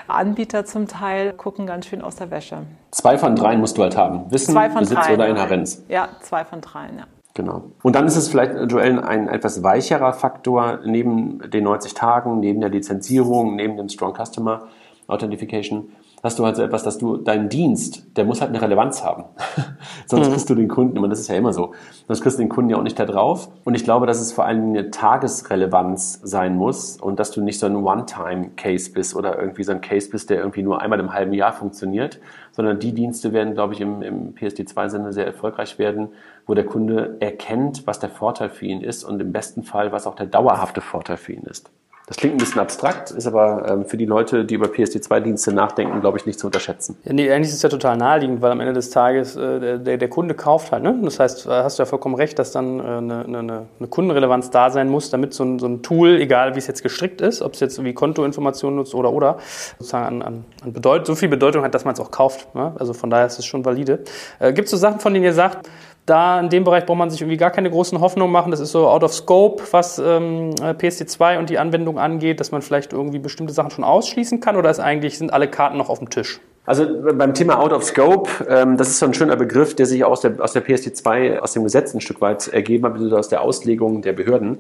Anbieter 0.09 0.65
zum 0.65 0.89
Teil 0.89 1.35
gucken 1.35 1.69
ganz 1.69 1.87
schön 1.87 2.03
aus 2.03 2.17
der 2.17 2.33
Wäsche. 2.33 2.65
Zwei 2.91 3.17
von 3.17 3.37
dreien 3.37 3.61
musst 3.61 3.79
du 3.79 3.83
halt 3.83 3.97
haben. 3.97 4.25
Wissen, 4.31 4.53
Besitz 4.77 4.99
dreien, 4.99 5.15
oder 5.15 5.29
Inhärenz. 5.29 5.85
Ja, 5.89 6.09
zwei 6.21 6.45
von 6.45 6.61
dreien, 6.61 6.99
ja. 6.99 7.05
Genau. 7.35 7.71
Und 7.83 7.95
dann 7.95 8.07
ist 8.07 8.17
es 8.17 8.29
vielleicht, 8.29 8.71
Joel, 8.71 9.01
ein 9.01 9.29
etwas 9.29 9.63
weicherer 9.63 10.13
Faktor 10.13 10.81
neben 10.85 11.39
den 11.51 11.65
90 11.65 11.95
Tagen, 11.95 12.41
neben 12.41 12.61
der 12.61 12.71
Lizenzierung, 12.71 13.55
neben 13.55 13.77
dem 13.77 13.89
Strong 13.89 14.15
Customer 14.15 14.69
Authentification, 15.07 15.93
hast 16.23 16.39
du 16.39 16.45
halt 16.45 16.57
so 16.57 16.63
etwas, 16.63 16.83
dass 16.83 16.99
du 16.99 17.17
deinen 17.17 17.49
Dienst, 17.49 18.17
der 18.17 18.25
muss 18.25 18.41
halt 18.41 18.51
eine 18.51 18.61
Relevanz 18.61 19.03
haben. 19.03 19.25
Sonst 20.07 20.29
mhm. 20.29 20.33
kriegst 20.33 20.51
du 20.51 20.55
den 20.55 20.69
Kunden, 20.69 20.99
und 20.99 21.11
das 21.11 21.21
ist 21.21 21.29
ja 21.29 21.37
immer 21.37 21.53
so, 21.53 21.73
sonst 22.07 22.21
kriegst 22.21 22.39
du 22.39 22.43
den 22.43 22.49
Kunden 22.49 22.71
ja 22.71 22.77
auch 22.77 22.83
nicht 22.83 22.99
da 22.99 23.07
drauf. 23.07 23.49
Und 23.65 23.75
ich 23.75 23.85
glaube, 23.85 24.07
dass 24.07 24.21
es 24.21 24.33
vor 24.33 24.45
allem 24.45 24.71
eine 24.71 24.91
Tagesrelevanz 24.91 26.21
sein 26.23 26.57
muss 26.57 26.97
und 26.97 27.19
dass 27.19 27.31
du 27.31 27.43
nicht 27.43 27.59
so 27.59 27.67
ein 27.67 27.77
One-Time-Case 27.77 28.93
bist 28.93 29.17
oder 29.17 29.39
irgendwie 29.39 29.63
so 29.63 29.73
ein 29.73 29.81
Case 29.81 30.11
bist, 30.11 30.31
der 30.31 30.39
irgendwie 30.39 30.63
nur 30.63 30.81
einmal 30.83 31.01
im 31.01 31.13
halben 31.13 31.33
Jahr 31.33 31.53
funktioniert, 31.53 32.21
sondern 32.53 32.79
die 32.79 32.93
Dienste 32.93 33.33
werden, 33.33 33.55
glaube 33.55 33.75
ich, 33.75 33.81
im, 33.81 34.03
im 34.03 34.35
PSD2-Sinne 34.35 35.13
sehr 35.13 35.27
erfolgreich 35.27 35.79
werden, 35.79 36.09
wo 36.47 36.55
der 36.55 36.67
Kunde 36.67 37.17
erkennt, 37.21 37.87
was 37.87 37.99
der 37.99 38.11
Vorteil 38.11 38.51
für 38.51 38.67
ihn 38.67 38.83
ist 38.83 39.05
und 39.05 39.21
im 39.21 39.33
besten 39.33 39.63
Fall, 39.63 39.93
was 39.93 40.07
auch 40.07 40.15
der 40.15 40.27
dauerhafte 40.27 40.81
Vorteil 40.81 41.17
für 41.17 41.33
ihn 41.33 41.45
ist. 41.45 41.71
Das 42.11 42.17
klingt 42.17 42.35
ein 42.35 42.39
bisschen 42.39 42.61
abstrakt, 42.61 43.13
ist 43.13 43.29
aber 43.29 43.71
ähm, 43.71 43.85
für 43.85 43.97
die 43.97 44.05
Leute, 44.05 44.45
die 44.45 44.55
über 44.55 44.67
PSD2-Dienste 44.67 45.53
nachdenken, 45.53 46.01
glaube 46.01 46.19
ich, 46.19 46.27
nicht 46.27 46.41
zu 46.41 46.47
unterschätzen. 46.47 46.99
Ja, 47.05 47.13
nee, 47.13 47.31
eigentlich 47.31 47.51
ist 47.51 47.55
es 47.55 47.63
ja 47.63 47.69
total 47.69 47.97
naheliegend, 47.97 48.43
weil 48.43 48.51
am 48.51 48.59
Ende 48.59 48.73
des 48.73 48.91
Tages 48.91 49.37
äh, 49.37 49.79
der, 49.79 49.97
der 49.97 50.09
Kunde 50.09 50.35
kauft 50.35 50.73
halt. 50.73 50.83
Ne? 50.83 50.99
Das 51.05 51.21
heißt, 51.21 51.47
äh, 51.47 51.51
hast 51.51 51.79
du 51.79 51.85
ja 51.85 51.87
vollkommen 51.87 52.17
recht, 52.17 52.37
dass 52.41 52.51
dann 52.51 52.81
äh, 52.81 52.83
eine, 52.83 53.25
eine, 53.27 53.39
eine 53.79 53.89
Kundenrelevanz 53.89 54.51
da 54.51 54.71
sein 54.71 54.89
muss, 54.89 55.11
damit 55.11 55.35
so 55.35 55.45
ein, 55.45 55.61
so 55.61 55.69
ein 55.69 55.83
Tool, 55.83 56.21
egal 56.21 56.57
wie 56.57 56.59
es 56.59 56.67
jetzt 56.67 56.83
gestrickt 56.83 57.21
ist, 57.21 57.43
ob 57.43 57.55
es 57.55 57.61
jetzt 57.61 57.81
wie 57.85 57.95
Kontoinformationen 57.95 58.75
nutzt 58.75 58.93
oder 58.97 59.13
oder, 59.13 59.39
sozusagen 59.79 60.07
an, 60.07 60.23
an, 60.23 60.45
an 60.65 60.73
Bedeut 60.73 61.07
so 61.07 61.15
viel 61.15 61.29
Bedeutung 61.29 61.63
hat, 61.63 61.77
dass 61.77 61.85
man 61.85 61.95
es 61.95 62.01
auch 62.01 62.11
kauft. 62.11 62.53
Ne? 62.57 62.73
Also 62.77 62.93
von 62.93 63.11
daher 63.11 63.27
ist 63.27 63.39
es 63.39 63.47
schon 63.47 63.65
valide. 63.65 64.01
Äh, 64.41 64.53
Gibt 64.53 64.67
es 64.67 64.73
so 64.73 64.77
Sachen, 64.77 64.99
von 64.99 65.15
denen 65.15 65.27
ihr 65.27 65.33
sagt, 65.33 65.71
da 66.07 66.41
in 66.41 66.49
dem 66.49 66.65
Bereich 66.65 66.87
braucht 66.87 66.99
man 66.99 67.11
sich 67.11 67.21
irgendwie 67.21 67.37
gar 67.37 67.51
keine 67.51 67.71
großen 67.71 68.01
Hoffnungen 68.01 68.33
machen. 68.33 68.51
Das 68.51 68.61
ist 68.61 68.73
so 68.73 68.89
out 68.89 69.05
of 69.05 69.13
scope, 69.13 69.63
was 69.71 69.99
ähm, 69.99 70.55
PSD2 70.55 71.39
und 71.39 71.51
die 71.51 71.59
Anwendung 71.59 71.99
angeht, 71.99 72.41
dass 72.41 72.51
man 72.51 72.63
vielleicht 72.63 72.93
irgendwie 72.93 73.19
bestimmte 73.19 73.53
Sachen 73.53 73.71
schon 73.71 73.85
ausschließen 73.85 74.41
kann 74.41 74.57
oder 74.57 74.71
ist 74.71 74.81
eigentlich, 74.81 75.19
sind 75.19 75.33
alle 75.33 75.49
Karten 75.49 75.79
noch 75.79 75.89
auf 75.89 75.99
dem 75.99 76.11
Tisch? 76.11 76.41
Also 76.67 76.87
beim 77.15 77.35
Thema 77.35 77.59
Out 77.59 77.73
of 77.73 77.83
Scope, 77.85 78.31
ähm, 78.49 78.77
das 78.77 78.89
ist 78.89 78.99
so 78.99 79.07
ein 79.07 79.15
schöner 79.15 79.37
Begriff, 79.37 79.75
der 79.75 79.87
sich 79.87 80.05
aus 80.05 80.21
der, 80.21 80.41
aus 80.41 80.53
der 80.53 80.65
PSD2, 80.65 81.39
aus 81.39 81.53
dem 81.55 81.65
Gesetz 81.65 81.95
ein 81.95 82.01
Stück 82.01 82.21
weit 82.21 82.49
ergeben 82.49 82.85
hat, 82.85 83.13
aus 83.13 83.29
der 83.29 83.43
Auslegung 83.43 84.03
der 84.03 84.13
Behörden. 84.13 84.59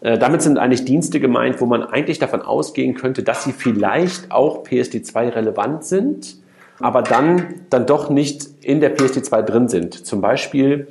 Äh, 0.00 0.18
damit 0.18 0.42
sind 0.42 0.58
eigentlich 0.58 0.84
Dienste 0.84 1.20
gemeint, 1.20 1.60
wo 1.60 1.66
man 1.66 1.82
eigentlich 1.82 2.18
davon 2.18 2.42
ausgehen 2.42 2.94
könnte, 2.94 3.22
dass 3.22 3.44
sie 3.44 3.52
vielleicht 3.52 4.30
auch 4.32 4.64
PSD2 4.64 5.34
relevant 5.34 5.84
sind, 5.84 6.36
aber 6.80 7.02
dann, 7.02 7.62
dann 7.70 7.86
doch 7.86 8.10
nicht 8.10 8.48
in 8.62 8.80
der 8.80 8.96
PSD2 8.96 9.42
drin 9.42 9.68
sind. 9.68 10.06
Zum 10.06 10.20
Beispiel 10.20 10.88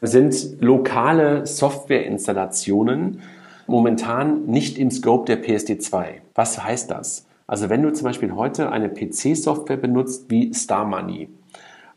sind 0.00 0.60
lokale 0.60 1.46
Softwareinstallationen 1.46 3.22
momentan 3.66 4.46
nicht 4.46 4.78
im 4.78 4.90
Scope 4.90 5.26
der 5.26 5.42
PSD2. 5.42 6.06
Was 6.34 6.62
heißt 6.62 6.90
das? 6.90 7.26
Also 7.46 7.68
wenn 7.68 7.82
du 7.82 7.92
zum 7.92 8.04
Beispiel 8.04 8.34
heute 8.34 8.70
eine 8.70 8.88
PC-Software 8.88 9.76
benutzt 9.76 10.26
wie 10.28 10.52
Star 10.54 10.84
Money 10.84 11.28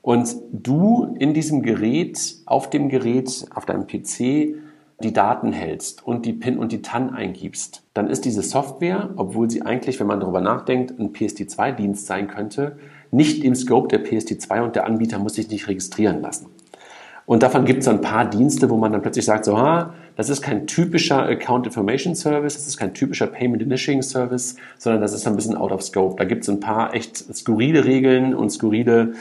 und 0.01 0.35
du 0.51 1.15
in 1.19 1.33
diesem 1.33 1.61
Gerät, 1.61 2.37
auf 2.45 2.69
dem 2.69 2.89
Gerät, 2.89 3.45
auf 3.53 3.65
deinem 3.65 3.87
PC 3.87 4.55
die 4.99 5.13
Daten 5.13 5.53
hältst 5.53 6.05
und 6.05 6.25
die 6.25 6.33
PIN 6.33 6.57
und 6.57 6.71
die 6.71 6.81
TAN 6.81 7.11
eingibst, 7.11 7.83
dann 7.93 8.09
ist 8.09 8.25
diese 8.25 8.41
Software, 8.41 9.11
obwohl 9.15 9.49
sie 9.49 9.61
eigentlich, 9.61 9.99
wenn 9.99 10.07
man 10.07 10.19
darüber 10.19 10.41
nachdenkt, 10.41 10.99
ein 10.99 11.13
PSD2-Dienst 11.13 12.07
sein 12.07 12.27
könnte, 12.27 12.77
nicht 13.11 13.43
im 13.43 13.55
Scope 13.55 13.87
der 13.87 14.05
PSD2 14.05 14.61
und 14.61 14.75
der 14.75 14.85
Anbieter 14.85 15.19
muss 15.19 15.35
sich 15.35 15.49
nicht 15.49 15.67
registrieren 15.67 16.21
lassen. 16.21 16.47
Und 17.27 17.43
davon 17.43 17.65
gibt 17.65 17.81
es 17.81 17.89
ein 17.89 17.99
paar 17.99 18.29
Dienste, 18.29 18.69
wo 18.69 18.77
man 18.77 18.93
dann 18.93 19.01
plötzlich 19.01 19.25
sagt, 19.25 19.43
so, 19.43 19.57
ha, 19.57 19.93
das 20.15 20.29
ist 20.29 20.41
kein 20.41 20.65
typischer 20.65 21.23
Account 21.23 21.65
Information 21.65 22.15
Service, 22.15 22.55
das 22.55 22.67
ist 22.67 22.77
kein 22.77 22.93
typischer 22.93 23.27
Payment 23.27 23.61
Initiating 23.61 24.01
Service, 24.01 24.55
sondern 24.77 25.01
das 25.01 25.11
ist 25.11 25.27
ein 25.27 25.35
bisschen 25.35 25.57
out 25.57 25.73
of 25.73 25.83
scope. 25.83 26.15
Da 26.17 26.23
gibt 26.23 26.43
es 26.43 26.49
ein 26.49 26.61
paar 26.61 26.93
echt 26.93 27.17
skurrile 27.35 27.83
Regeln 27.83 28.33
und 28.33 28.49
skurrile, 28.49 29.13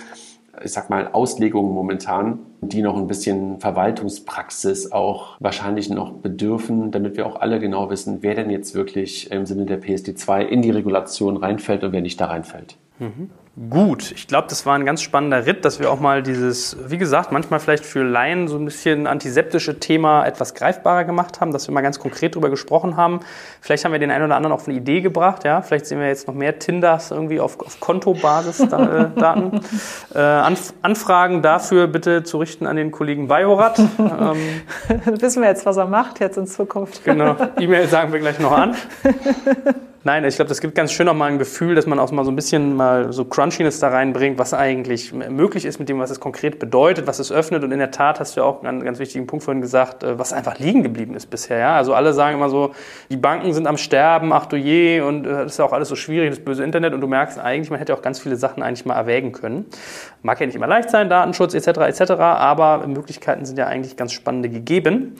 ich 0.64 0.70
sag 0.70 0.88
mal, 0.88 1.08
Auslegungen 1.12 1.74
momentan, 1.74 2.38
die 2.60 2.80
noch 2.80 2.96
ein 2.96 3.08
bisschen 3.08 3.58
Verwaltungspraxis 3.58 4.92
auch 4.92 5.36
wahrscheinlich 5.40 5.90
noch 5.90 6.12
bedürfen, 6.12 6.92
damit 6.92 7.16
wir 7.16 7.26
auch 7.26 7.40
alle 7.40 7.58
genau 7.58 7.90
wissen, 7.90 8.18
wer 8.20 8.36
denn 8.36 8.50
jetzt 8.50 8.76
wirklich 8.76 9.32
im 9.32 9.46
Sinne 9.46 9.66
der 9.66 9.82
PSD2 9.82 10.42
in 10.42 10.62
die 10.62 10.70
Regulation 10.70 11.36
reinfällt 11.36 11.82
und 11.82 11.90
wer 11.90 12.02
nicht 12.02 12.20
da 12.20 12.26
reinfällt. 12.26 12.76
Mhm. 13.00 13.30
Gut, 13.70 14.12
ich 14.12 14.28
glaube, 14.28 14.48
das 14.50 14.66
war 14.66 14.74
ein 14.74 14.84
ganz 14.84 15.00
spannender 15.00 15.46
Ritt, 15.46 15.64
dass 15.64 15.80
wir 15.80 15.90
auch 15.90 15.98
mal 15.98 16.22
dieses, 16.22 16.76
wie 16.90 16.98
gesagt, 16.98 17.32
manchmal 17.32 17.58
vielleicht 17.58 17.86
für 17.86 18.02
Laien 18.02 18.48
so 18.48 18.58
ein 18.58 18.66
bisschen 18.66 19.06
antiseptische 19.06 19.80
Thema 19.80 20.26
etwas 20.26 20.52
greifbarer 20.52 21.04
gemacht 21.04 21.40
haben, 21.40 21.52
dass 21.52 21.66
wir 21.66 21.72
mal 21.72 21.80
ganz 21.80 21.98
konkret 21.98 22.34
darüber 22.34 22.50
gesprochen 22.50 22.98
haben. 22.98 23.20
Vielleicht 23.62 23.86
haben 23.86 23.92
wir 23.92 23.98
den 23.98 24.10
einen 24.10 24.26
oder 24.26 24.36
anderen 24.36 24.52
auf 24.52 24.68
eine 24.68 24.76
Idee 24.76 25.00
gebracht, 25.00 25.44
ja. 25.44 25.62
Vielleicht 25.62 25.86
sehen 25.86 26.00
wir 26.00 26.06
jetzt 26.06 26.26
noch 26.26 26.34
mehr 26.34 26.58
Tinders 26.58 27.10
irgendwie 27.10 27.40
auf, 27.40 27.58
auf 27.58 27.80
Kontobasis 27.80 28.60
äh, 28.60 28.66
Daten. 29.16 29.62
äh, 30.14 30.18
Anf 30.18 30.74
Anfragen 30.82 31.40
dafür 31.40 31.86
bitte 31.86 32.24
zu 32.24 32.36
richten 32.36 32.66
an 32.66 32.76
den 32.76 32.90
Kollegen 32.90 33.26
Bajorat. 33.26 33.78
Ähm, 33.78 34.36
Wissen 35.18 35.40
wir 35.40 35.48
jetzt, 35.48 35.64
was 35.64 35.78
er 35.78 35.86
macht 35.86 36.20
jetzt 36.20 36.36
in 36.36 36.46
Zukunft. 36.46 37.04
Genau. 37.04 37.36
E-Mail 37.58 37.88
sagen 37.88 38.12
wir 38.12 38.20
gleich 38.20 38.38
noch 38.38 38.52
an. 38.52 38.76
Nein, 40.06 40.24
ich 40.24 40.36
glaube, 40.36 40.48
das 40.48 40.60
gibt 40.60 40.76
ganz 40.76 40.92
schön 40.92 41.06
nochmal 41.06 41.32
ein 41.32 41.38
Gefühl, 41.40 41.74
dass 41.74 41.84
man 41.84 41.98
auch 41.98 42.12
mal 42.12 42.24
so 42.24 42.30
ein 42.30 42.36
bisschen 42.36 42.76
mal 42.76 43.12
so 43.12 43.24
Crunchiness 43.24 43.80
da 43.80 43.88
reinbringt, 43.88 44.38
was 44.38 44.54
eigentlich 44.54 45.12
möglich 45.12 45.64
ist 45.64 45.80
mit 45.80 45.88
dem, 45.88 45.98
was 45.98 46.10
es 46.10 46.20
konkret 46.20 46.60
bedeutet, 46.60 47.08
was 47.08 47.18
es 47.18 47.32
öffnet. 47.32 47.64
Und 47.64 47.72
in 47.72 47.80
der 47.80 47.90
Tat 47.90 48.20
hast 48.20 48.36
du 48.36 48.40
ja 48.40 48.46
auch 48.46 48.62
einen 48.62 48.84
ganz 48.84 49.00
wichtigen 49.00 49.26
Punkt 49.26 49.44
vorhin 49.44 49.60
gesagt, 49.60 50.04
äh, 50.04 50.16
was 50.16 50.32
einfach 50.32 50.60
liegen 50.60 50.84
geblieben 50.84 51.16
ist 51.16 51.26
bisher. 51.26 51.58
Ja? 51.58 51.74
Also 51.74 51.92
alle 51.92 52.12
sagen 52.12 52.36
immer 52.36 52.48
so, 52.50 52.70
die 53.10 53.16
Banken 53.16 53.52
sind 53.52 53.66
am 53.66 53.76
Sterben, 53.76 54.32
ach 54.32 54.46
du 54.46 54.54
je, 54.54 55.00
und 55.00 55.26
äh, 55.26 55.30
das 55.30 55.54
ist 55.54 55.58
ja 55.58 55.64
auch 55.64 55.72
alles 55.72 55.88
so 55.88 55.96
schwierig, 55.96 56.30
das 56.30 56.38
böse 56.38 56.62
Internet. 56.62 56.94
Und 56.94 57.00
du 57.00 57.08
merkst 57.08 57.40
eigentlich, 57.40 57.70
man 57.70 57.80
hätte 57.80 57.92
auch 57.92 58.02
ganz 58.02 58.20
viele 58.20 58.36
Sachen 58.36 58.62
eigentlich 58.62 58.86
mal 58.86 58.94
erwägen 58.94 59.32
können. 59.32 59.66
Mag 60.22 60.38
ja 60.38 60.46
nicht 60.46 60.54
immer 60.54 60.68
leicht 60.68 60.88
sein, 60.88 61.08
Datenschutz 61.08 61.52
etc. 61.52 61.80
etc. 61.80 62.12
Aber 62.12 62.86
Möglichkeiten 62.86 63.44
sind 63.44 63.58
ja 63.58 63.66
eigentlich 63.66 63.96
ganz 63.96 64.12
spannende 64.12 64.50
gegeben. 64.50 65.16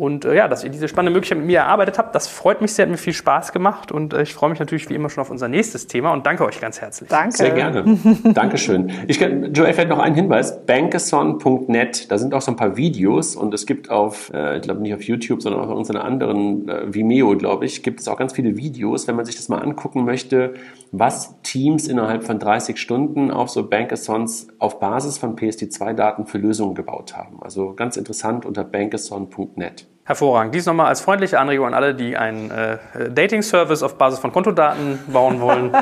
Und 0.00 0.24
äh, 0.24 0.34
ja, 0.34 0.48
dass 0.48 0.64
ihr 0.64 0.70
diese 0.70 0.88
spannende 0.88 1.12
Möglichkeit 1.12 1.36
mit 1.36 1.46
mir 1.46 1.58
erarbeitet 1.58 1.98
habt, 1.98 2.14
das 2.14 2.26
freut 2.26 2.62
mich 2.62 2.72
sehr, 2.72 2.86
hat 2.86 2.90
mir 2.90 2.96
viel 2.96 3.12
Spaß 3.12 3.52
gemacht 3.52 3.92
und 3.92 4.14
äh, 4.14 4.22
ich 4.22 4.32
freue 4.32 4.48
mich 4.48 4.58
natürlich 4.58 4.88
wie 4.88 4.94
immer 4.94 5.10
schon 5.10 5.20
auf 5.20 5.30
unser 5.30 5.46
nächstes 5.46 5.88
Thema 5.88 6.14
und 6.14 6.24
danke 6.24 6.46
euch 6.46 6.58
ganz 6.58 6.80
herzlich. 6.80 7.10
Danke. 7.10 7.36
Sehr 7.36 7.50
gerne. 7.50 7.98
Dankeschön. 8.32 8.90
Ich 9.08 9.20
kann, 9.20 9.52
Joel, 9.52 9.74
vielleicht 9.74 9.90
noch 9.90 9.98
einen 9.98 10.14
Hinweis. 10.14 10.64
Bankathon.net, 10.64 12.10
da 12.10 12.16
sind 12.16 12.32
auch 12.32 12.40
so 12.40 12.50
ein 12.50 12.56
paar 12.56 12.78
Videos 12.78 13.36
und 13.36 13.52
es 13.52 13.66
gibt 13.66 13.90
auf, 13.90 14.32
äh, 14.32 14.56
ich 14.56 14.62
glaube 14.62 14.80
nicht 14.80 14.94
auf 14.94 15.02
YouTube, 15.02 15.42
sondern 15.42 15.60
auf 15.60 15.68
unseren 15.68 15.98
anderen 15.98 16.66
äh, 16.66 16.94
Vimeo, 16.94 17.36
glaube 17.36 17.66
ich, 17.66 17.82
gibt 17.82 18.00
es 18.00 18.08
auch 18.08 18.16
ganz 18.16 18.32
viele 18.32 18.56
Videos, 18.56 19.06
wenn 19.06 19.16
man 19.16 19.26
sich 19.26 19.36
das 19.36 19.50
mal 19.50 19.58
angucken 19.58 20.06
möchte, 20.06 20.54
was 20.92 21.39
Teams 21.50 21.88
innerhalb 21.88 22.22
von 22.22 22.38
30 22.38 22.78
Stunden 22.78 23.32
auf 23.32 23.50
so 23.50 23.68
Bankathons 23.68 24.46
auf 24.60 24.78
Basis 24.78 25.18
von 25.18 25.34
PSD2-Daten 25.34 26.26
für 26.26 26.38
Lösungen 26.38 26.76
gebaut 26.76 27.16
haben. 27.16 27.42
Also 27.42 27.74
ganz 27.74 27.96
interessant 27.96 28.46
unter 28.46 28.62
bankathon.net. 28.62 29.88
Hervorragend. 30.04 30.54
Dies 30.54 30.66
nochmal 30.66 30.86
als 30.86 31.02
freundliche 31.02 31.38
Anregung 31.38 31.68
an 31.68 31.74
alle, 31.74 31.94
die 31.94 32.16
einen 32.16 32.50
äh, 32.50 32.78
Dating-Service 33.10 33.82
auf 33.82 33.96
Basis 33.96 34.18
von 34.18 34.32
Kontodaten 34.32 34.98
bauen 35.06 35.40
wollen. 35.40 35.72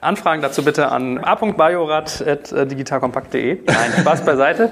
Anfragen 0.00 0.40
dazu 0.40 0.64
bitte 0.64 0.90
an 0.90 1.22
a.bajorat.digitalkompakt.de. 1.22 3.58
Nein, 3.66 3.92
Spaß 4.00 4.24
beiseite. 4.24 4.70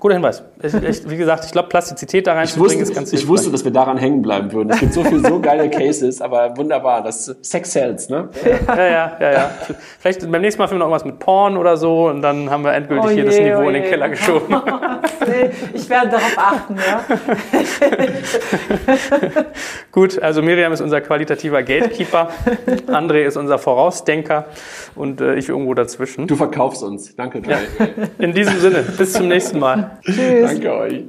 Guter 0.00 0.14
Hinweis. 0.14 0.42
Ich, 0.62 0.72
ich, 0.72 1.10
wie 1.10 1.18
gesagt, 1.18 1.44
ich 1.44 1.52
glaube, 1.52 1.68
Plastizität 1.68 2.26
da 2.26 2.32
reinzubringen 2.32 2.80
ist 2.80 2.94
ganz 2.94 3.12
Ich 3.12 3.28
wusste, 3.28 3.50
dass 3.50 3.64
wir 3.64 3.72
daran 3.72 3.98
hängen 3.98 4.22
bleiben 4.22 4.50
würden. 4.50 4.70
Es 4.70 4.80
gibt 4.80 4.94
so 4.94 5.04
viele 5.04 5.20
so 5.20 5.38
geile 5.40 5.68
Cases, 5.68 6.22
aber 6.22 6.56
wunderbar. 6.56 7.02
Das 7.02 7.26
Sex 7.42 7.72
sells, 7.72 8.08
ne? 8.08 8.30
Ja, 8.66 8.76
ja, 8.76 9.12
ja, 9.20 9.32
ja. 9.32 9.50
Vielleicht 9.98 10.22
beim 10.32 10.40
nächsten 10.40 10.62
Mal 10.62 10.68
finden 10.68 10.80
wir 10.80 10.86
noch 10.86 10.92
was 10.92 11.04
mit 11.04 11.18
Porn 11.18 11.58
oder 11.58 11.76
so 11.76 12.08
und 12.08 12.22
dann 12.22 12.48
haben 12.48 12.64
wir 12.64 12.72
endgültig 12.72 13.04
oh 13.04 13.10
je, 13.10 13.16
hier 13.16 13.26
das 13.26 13.38
Niveau 13.38 13.58
oh 13.58 13.68
in 13.68 13.74
den 13.74 13.84
Keller 13.84 14.08
geschoben. 14.08 14.56
ich 15.74 15.90
werde 15.90 16.08
darauf 16.08 16.38
achten, 16.38 16.76
ja. 16.76 17.04
Gut, 19.92 20.20
also 20.20 20.42
Miriam 20.42 20.72
ist 20.72 20.80
unser 20.80 21.00
qualitativer 21.00 21.62
Gatekeeper, 21.62 22.30
André 22.88 23.24
ist 23.24 23.36
unser 23.36 23.58
Vorausdenker 23.58 24.46
und 24.94 25.20
äh, 25.20 25.34
ich 25.34 25.48
irgendwo 25.48 25.74
dazwischen. 25.74 26.26
Du 26.26 26.36
verkaufst 26.36 26.82
uns. 26.82 27.14
Danke, 27.16 27.42
Jai. 27.46 27.60
Ja. 27.78 27.86
In 28.18 28.32
diesem 28.32 28.58
Sinne, 28.58 28.82
bis 28.82 29.12
zum 29.12 29.28
nächsten 29.28 29.58
Mal. 29.58 29.98
Tschüss. 30.04 30.50
Danke 30.50 30.72
euch. 30.74 31.04